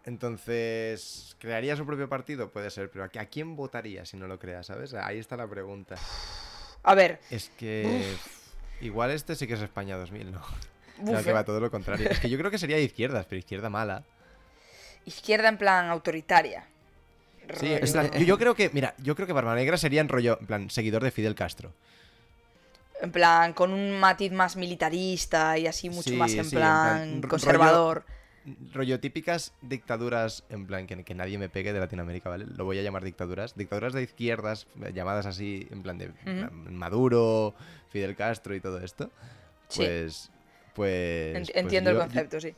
[0.05, 2.49] Entonces, ¿crearía su propio partido?
[2.49, 4.93] Puede ser, pero ¿a, a quién votaría si no lo crea, sabes?
[4.95, 5.95] Ahí está la pregunta.
[6.83, 8.15] A ver, Es que...
[8.81, 10.41] Igual este sí que es España 2000, ¿no?
[11.05, 12.09] Claro que va todo lo contrario.
[12.09, 14.03] Es que yo creo que sería de izquierdas, pero izquierda mala.
[15.05, 16.65] izquierda en plan autoritaria.
[17.57, 20.37] Sí, en plan, yo, creo que, mira, yo creo que Barba Negra sería en rollo,
[20.41, 21.71] en plan, seguidor de Fidel Castro.
[23.01, 26.59] En plan, con un matiz más militarista y así mucho Sí, más en sí, en
[26.61, 28.03] plan, plan, ro- conservador.
[28.05, 28.18] Rollo
[29.01, 32.45] típicas dictaduras, en plan, que, que nadie me pegue de Latinoamérica, ¿vale?
[32.45, 33.55] Lo voy a llamar dictaduras.
[33.55, 36.11] Dictaduras de izquierdas, eh, llamadas así, en plan de
[36.69, 37.53] Maduro,
[37.89, 39.09] Fidel Castro y todo esto.
[39.67, 39.79] Sí.
[39.83, 40.31] Pues.
[40.75, 41.33] Pues.
[41.33, 42.53] Pues entiendo el yo- concepto, sí.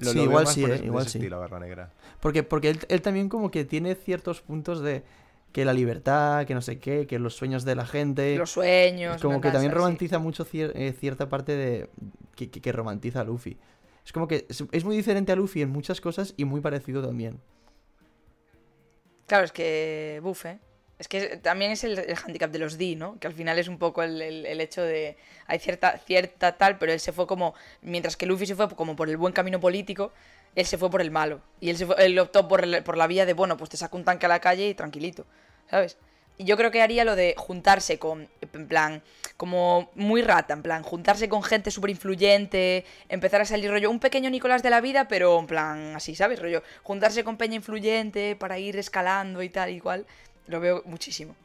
[0.00, 1.18] Lo, Sí, lo igual sí, eh, igual sí.
[1.18, 1.90] estilo, Barba Negra.
[2.20, 5.04] Porque, porque él, él también como que tiene ciertos puntos de
[5.52, 8.36] que la libertad, que no sé qué, que los sueños de la gente.
[8.36, 9.22] Los sueños.
[9.22, 9.76] como que también sí.
[9.76, 11.88] romantiza mucho cier- eh, cierta parte de
[12.34, 13.56] que, que- que romantiza a Luffy.
[14.04, 17.40] Es como que es, muy diferente a Luffy en muchas cosas y muy parecido también.
[19.26, 20.20] Claro, es que.
[20.22, 20.58] Buf, ¿eh?
[20.98, 23.18] Es que también es el, el handicap de los D, ¿no?
[23.18, 25.16] Que al final es un poco el, el- hecho de.
[25.46, 27.54] Hay cierta, cierta tal, pero él se fue como.
[27.82, 30.12] Mientras que Luffy se fue como por el buen camino político,
[30.54, 31.40] él se fue por el malo.
[31.60, 33.96] Y él, se fue- él optó por, por la vía de, bueno, pues te saco
[33.96, 35.26] un tanque a la calle y tranquilito,
[35.70, 35.96] ¿sabes?
[36.38, 39.02] Yo creo que haría lo de juntarse con, en plan,
[39.36, 44.00] como muy rata, en plan, juntarse con gente súper influyente, empezar a salir rollo, un
[44.00, 46.40] pequeño Nicolás de la vida, pero en plan, así, ¿sabes?
[46.40, 50.06] Rollo, juntarse con peña influyente para ir escalando y tal y cual,
[50.48, 51.36] lo veo muchísimo.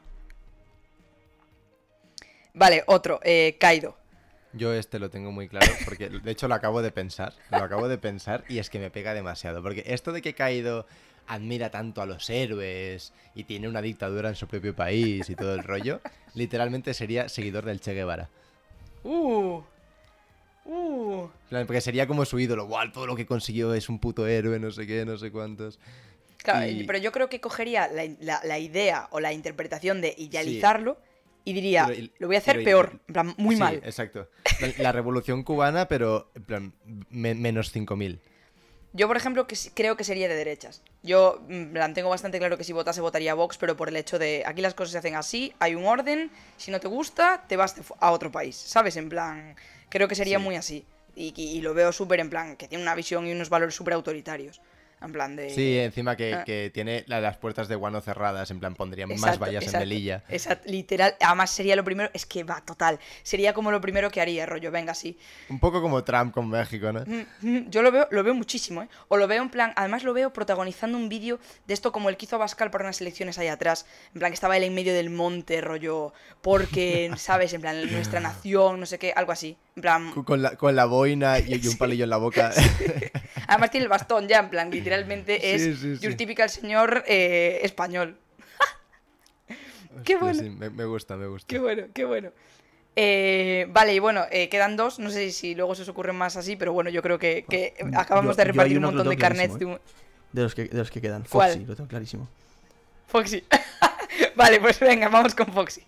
[2.54, 3.96] Vale, otro, eh, Kaido.
[4.54, 7.88] Yo este lo tengo muy claro porque de hecho lo acabo de pensar, lo acabo
[7.88, 10.88] de pensar y es que me pega demasiado, porque esto de que Kaido
[11.30, 15.54] admira tanto a los héroes y tiene una dictadura en su propio país y todo
[15.56, 16.02] el rollo,
[16.36, 18.30] literalmente sería seguidor del Che Guevara.
[19.04, 19.62] Uh.
[20.66, 21.28] Uh.
[21.50, 22.92] Porque sería como su ídolo, ¡guau!
[22.92, 25.80] Todo lo que consiguió es un puto héroe, no sé qué, no sé cuántos.
[26.38, 30.14] Claro, Y- pero yo creo que cogería la, la- la idea o la interpretación de
[30.18, 30.98] idealizarlo
[31.46, 33.76] y diría, Pero lo voy a hacer pero peor, en plan, muy Sí, mal.
[33.84, 34.30] Exacto.
[34.62, 36.74] La, la revolución cubana, pero en plan,
[37.10, 38.20] me- menos 5000.
[38.92, 40.82] Yo, por ejemplo, que creo que sería de derechas.
[41.04, 43.96] Yo en plan, tengo bastante claro que si votase votaría a Vox, pero por el
[43.96, 47.46] hecho de aquí las cosas se hacen así, hay un orden, si no te gusta,
[47.48, 48.96] te vas a otro país, ¿sabes?
[48.98, 49.56] En plan,
[49.90, 50.44] creo que sería Sí.
[50.44, 50.86] muy así.
[51.16, 53.76] Y, y- y lo veo súper en plan, que tiene una visión y unos valores
[53.76, 54.60] súper autoritarios.
[55.02, 55.50] En plan de...
[55.50, 56.44] Sí, encima que, ah.
[56.44, 59.90] que tiene la- las puertas de guano cerradas, en plan pondría más vallas exacto, en
[59.90, 60.24] Melilla.
[60.30, 61.16] Exacto, literal.
[61.22, 63.00] Además sería lo primero, es que va, total.
[63.24, 65.18] Sería como lo primero que haría, rollo, venga, sí.
[65.50, 67.02] Un poco como Trump con México, ¿no?
[67.06, 68.90] Mm, mm, Yo lo veo, lo veo muchísimo, ¿eh?
[69.08, 72.18] O lo veo en plan, además lo veo protagonizando un vídeo de esto como el
[72.18, 73.86] que hizo Abascal para unas elecciones ahí atrás.
[74.14, 77.54] En plan, que estaba él en medio del monte, rollo, porque, ¿sabes?
[77.54, 79.56] En plan, nuestra nación, no sé qué, algo así.
[79.76, 82.52] En plan, Con- la, con la boina y, y un palillo en la boca.
[83.48, 86.02] además tiene el bastón ya, en plan, literalmente es Sí, sí, sí.
[86.06, 88.18] your typical señor eh, español.
[90.04, 90.40] Qué Hostia, bueno.
[90.42, 91.48] sí, me, me gusta, me gusta.
[91.48, 92.32] Qué bueno, qué bueno.
[92.96, 95.00] Eh, vale, y bueno, eh, quedan dos.
[95.00, 97.74] No sé si luego se os ocurren más así, pero bueno, yo creo que, que
[97.96, 99.80] acabamos Yo- de repartir un montón de carnets de clarísimo, un...
[100.32, 101.24] De los que, de los que quedan.
[101.30, 101.52] ¿Cuál?
[101.54, 102.28] Foxy, lo tengo clarísimo.
[103.08, 103.44] Foxy.
[104.36, 105.84] vale, pues venga, vamos con Foxy.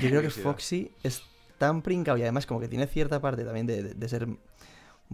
[0.00, 0.30] Yo creo que.
[0.30, 1.22] Foxy es
[1.58, 4.38] tan pringado y además como que tiene cierta parte también de, de- de ser un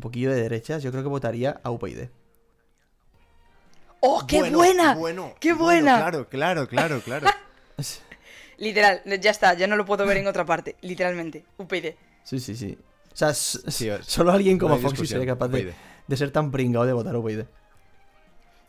[0.00, 2.08] poquillo de derechas, yo creo que votaría a UPyD.
[4.00, 4.94] ¡Oh, qué Bueno, buena!
[4.94, 5.96] Bueno, ¡Qué bueno, buena!
[5.98, 7.26] claro, claro, claro, claro.
[8.58, 11.44] Literal, ya está, ya no lo puedo ver en otra parte, literalmente.
[11.58, 11.94] UPyD.
[12.24, 12.76] Sí, sí, sí.
[13.12, 15.72] O sea, s- Sí, o- solo alguien como Foxy sería capaz de, UPyD.
[16.06, 17.44] de ser tan pringado de votar UPyD.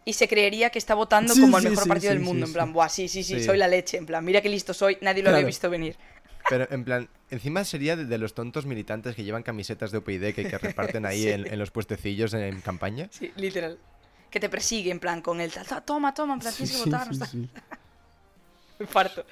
[0.06, 2.26] Y se creería que está votando Sí, como el sí, mejor sí, partido sí, del
[2.26, 2.46] mundo.
[2.46, 2.74] sí, en plan, sí.
[2.74, 3.44] buah, sí, sí, sí, Sí.
[3.46, 3.98] soy la leche.
[3.98, 5.96] En plan, mira qué listo soy, nadie lo había visto venir.
[6.50, 10.34] Pero en plan, encima sería de, de los tontos militantes que llevan camisetas de OPID
[10.34, 11.30] que, que reparten ahí Sí.
[11.30, 13.10] en, en los puestecillos en, en campaña.
[13.12, 13.78] Sí, literal.
[14.32, 16.90] Que te persigue, en plan, con el tal, "Ta- toma, toma, en plan, tienes que
[16.90, 17.14] votar.
[17.14, 17.50] sí, sí.
[18.80, 19.24] Me parto,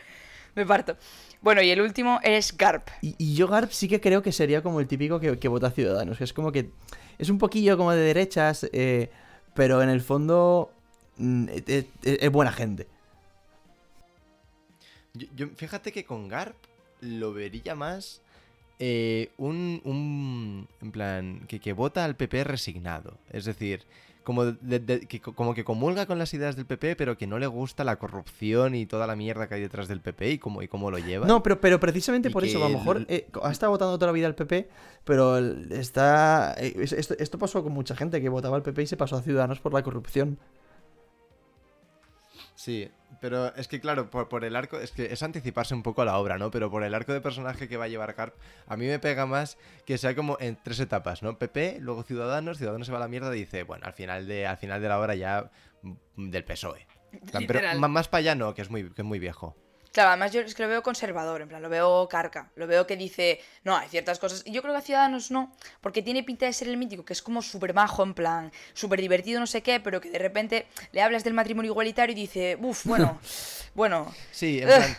[0.53, 0.95] me parto.
[1.41, 2.87] Bueno, y el último es Garp.
[3.01, 5.71] Y, y yo Garp sí que creo que sería como el típico que, que vota
[5.71, 6.69] Ciudadanos, que es como que
[7.17, 9.09] es un poquillo como de derechas, eh,
[9.55, 10.71] pero en el fondo
[11.17, 12.85] mm, es, es- es buena gente.
[15.13, 16.55] Yo, yo- fíjate que con Garp
[17.01, 18.21] lo vería más
[18.81, 23.17] eh, un, un- En plan, que, que vota al PP resignado.
[23.31, 23.83] Es decir,
[24.29, 27.39] como, de- de- que, como que comulga con las ideas del PP, pero que no
[27.39, 30.61] le gusta la corrupción y toda la mierda que hay detrás del PP y cómo,
[30.61, 31.25] y cómo lo lleva.
[31.25, 34.05] No, pero, pero precisamente Y por eso, a lo mejor eh, ha estado votando toda
[34.11, 34.69] la vida al PP,
[35.03, 36.53] pero está...
[36.59, 39.15] eh, es- Esto, esto pasó con mucha gente que votaba al PP y se pasó
[39.15, 40.37] a Ciudadanos por la corrupción.
[42.53, 42.87] Sí,
[43.19, 46.05] pero es que claro, por, por el arco, es que es anticiparse un poco a
[46.05, 46.51] la obra, ¿no?
[46.51, 48.35] Pero por el arco de personaje que va a llevar Garp,
[48.67, 51.37] a mí me pega más que sea como en tres etapas, ¿no?
[51.37, 54.47] PP, luego Ciudadanos, Ciudadanos se va a la mierda y dice, bueno, al final de,
[54.47, 55.49] al final de la obra ya
[55.81, 56.87] mm, del PSOE.
[57.47, 59.55] Pero ma- más para allá no, que es muy, que es muy viejo.
[59.91, 62.51] Claro, además yo es que lo veo conservador, en plan, lo veo carca.
[62.55, 64.43] Lo veo que dice, no, hay ciertas cosas.
[64.45, 65.51] Y yo creo que a Ciudadanos no,
[65.81, 69.01] porque tiene pinta de ser el mítico, que es como súper majo, en plan, súper
[69.01, 72.57] divertido, no sé qué, pero que de repente le hablas del matrimonio igualitario y dice,
[72.61, 73.19] uff, bueno,
[73.73, 74.13] bueno.
[74.31, 74.97] Sí, en plan,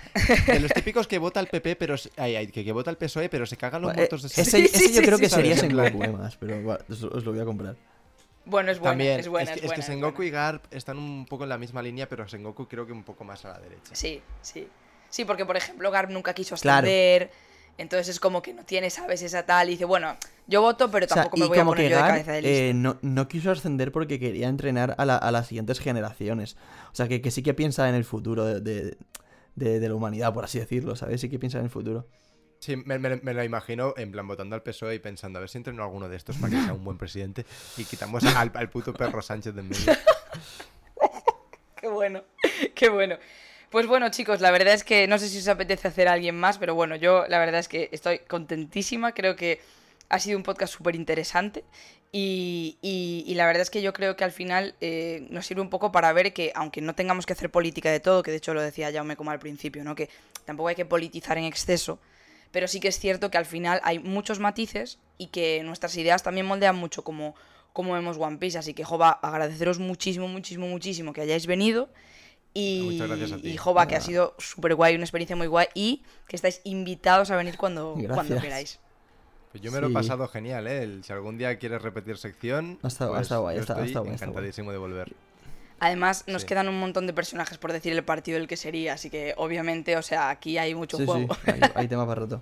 [0.51, 2.99] de los típicos que vota al PP, pero se- ay, ay, que, que vota al
[2.99, 4.45] PSOE, pero se cagan los Eh, muertos de ese, sed.
[4.45, 6.63] Sí, ese sí, yo sí, creo sí, que sería En plan- Sengoku, eh, más, pero
[6.65, 7.77] va, os, os lo voy a comprar.
[8.51, 10.29] Bueno, es buena, También, es buena, es es, que, es que Sengoku buena.
[10.29, 13.25] y Garp están un poco en la misma línea, pero Sengoku creo que un poco
[13.25, 13.95] más a la derecha.
[13.95, 14.69] Sí, sí.
[15.09, 16.87] Sí, porque por ejemplo Garp nunca quiso Claro.
[16.87, 17.31] ascender.
[17.79, 19.23] Entonces es como que no tiene, ¿sabes?
[19.23, 19.69] Esa tal.
[19.69, 20.15] Y dice, bueno,
[20.47, 22.43] yo voto, pero O sea, tampoco me voy a poner yo de Gar cabeza de
[22.43, 22.57] lista.
[22.57, 26.57] eh, no, no quiso ascender porque quería entrenar a, la- a las siguientes generaciones.
[26.93, 28.97] O sea, que, que sí que piensa en el futuro de, de-
[29.55, 31.21] de- de la humanidad, por así decirlo, ¿sabes?
[31.23, 32.07] Sí que piensa en el futuro.
[32.61, 35.49] Sí, me, me- me lo imagino en plan votando al PSOE y pensando a ver
[35.49, 37.45] si entreno alguno de estos para que sea un buen presidente
[37.79, 39.93] y quitamos al, al puto perro Sánchez de medio.
[41.81, 42.23] Qué bueno,
[42.75, 43.17] qué bueno.
[43.71, 46.59] Pues bueno, chicos, la verdad es que no sé si os apetece hacer alguien más,
[46.59, 49.13] pero bueno, yo la verdad es que estoy contentísima.
[49.13, 49.61] Creo que
[50.11, 51.65] ha sido un podcast súper interesante.
[52.13, 55.63] Y, y- y la verdad es que yo creo que al final eh, nos sirve
[55.63, 58.37] un poco para ver que, aunque no tengamos que hacer política de todo, que de
[58.39, 59.95] hecho lo decía Jaume como al principio, ¿no?
[59.95, 60.11] Que
[60.45, 61.99] tampoco hay que politizar en exceso,
[62.53, 66.23] pero sí que es cierto que al final hay muchos matices y que nuestras ideas
[66.23, 67.35] también moldean mucho como,
[67.73, 68.59] como vemos One Piece.
[68.59, 71.89] Así que, Jova, agradeceros muchísimo, muchísimo, muchísimo que hayáis venido.
[72.53, 73.49] Y, Muchas gracias a ti.
[73.51, 77.31] y Jova, que ha sido súper guay, una experiencia muy guay y que estáis invitados
[77.31, 78.81] a venir cuando, cuando queráis.
[79.53, 80.83] Pues yo me lo he pasado genial, ¿eh?
[80.83, 83.63] El- Si algún día quieres repetir sección, Ha estado- ha pues estado guay, yo ha
[83.63, 84.43] estado- ha estoy estado guay, ha estado guay.
[84.45, 85.13] encantadísimo de volver.
[85.81, 86.49] Además, nos Sí.
[86.49, 89.97] quedan un montón de personajes por decir el partido del que sería, así que obviamente,
[89.97, 91.37] o sea, aquí hay mucho Sí, sí, juego.
[91.47, 92.41] hay, hay tema para rato.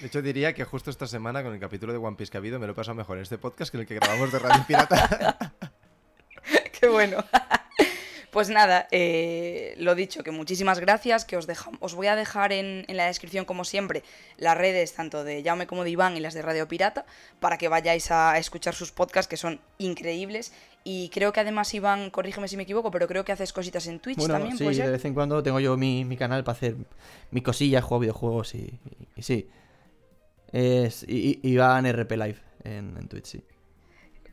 [0.00, 2.40] De hecho, diría que justo esta semana, con el capítulo de One Piece que ha
[2.40, 4.38] habido, me lo he pasado mejor en este podcast que en el que grabamos de
[4.38, 5.52] Radio Pirata.
[6.80, 7.22] Qué bueno.
[8.30, 12.52] Pues nada, eh, lo dicho, que muchísimas gracias, que os, deja- os voy a dejar
[12.52, 14.04] en, en la descripción, como siempre,
[14.36, 17.04] las redes tanto de Jaume como de Iván y las de Radio Pirata,
[17.40, 20.52] para que vayáis a escuchar sus podcasts, que son increíbles.
[20.82, 24.00] Y creo que además, Iván, corrígeme si me equivoco, pero creo que haces cositas en
[24.00, 26.56] Twitch Bueno, también, sí, ¿puede de vez en cuando tengo yo mi, mi canal para
[26.56, 26.76] hacer
[27.30, 29.48] mi cosilla, juego videojuegos y, y- y sí.
[30.52, 33.44] Es I- Iván RP Live en, en Twitch, sí.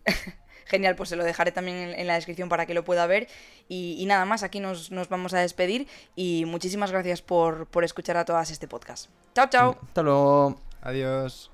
[0.66, 3.28] Genial, pues se lo dejaré también en, en la descripción para que lo pueda ver.
[3.70, 7.84] Y, y nada más, aquí nos, nos vamos a despedir y muchísimas gracias por, por
[7.84, 9.10] escuchar a todas este podcast.
[9.36, 9.78] Chao, chao.
[9.82, 10.60] Hasta luego.
[10.82, 11.52] Adiós.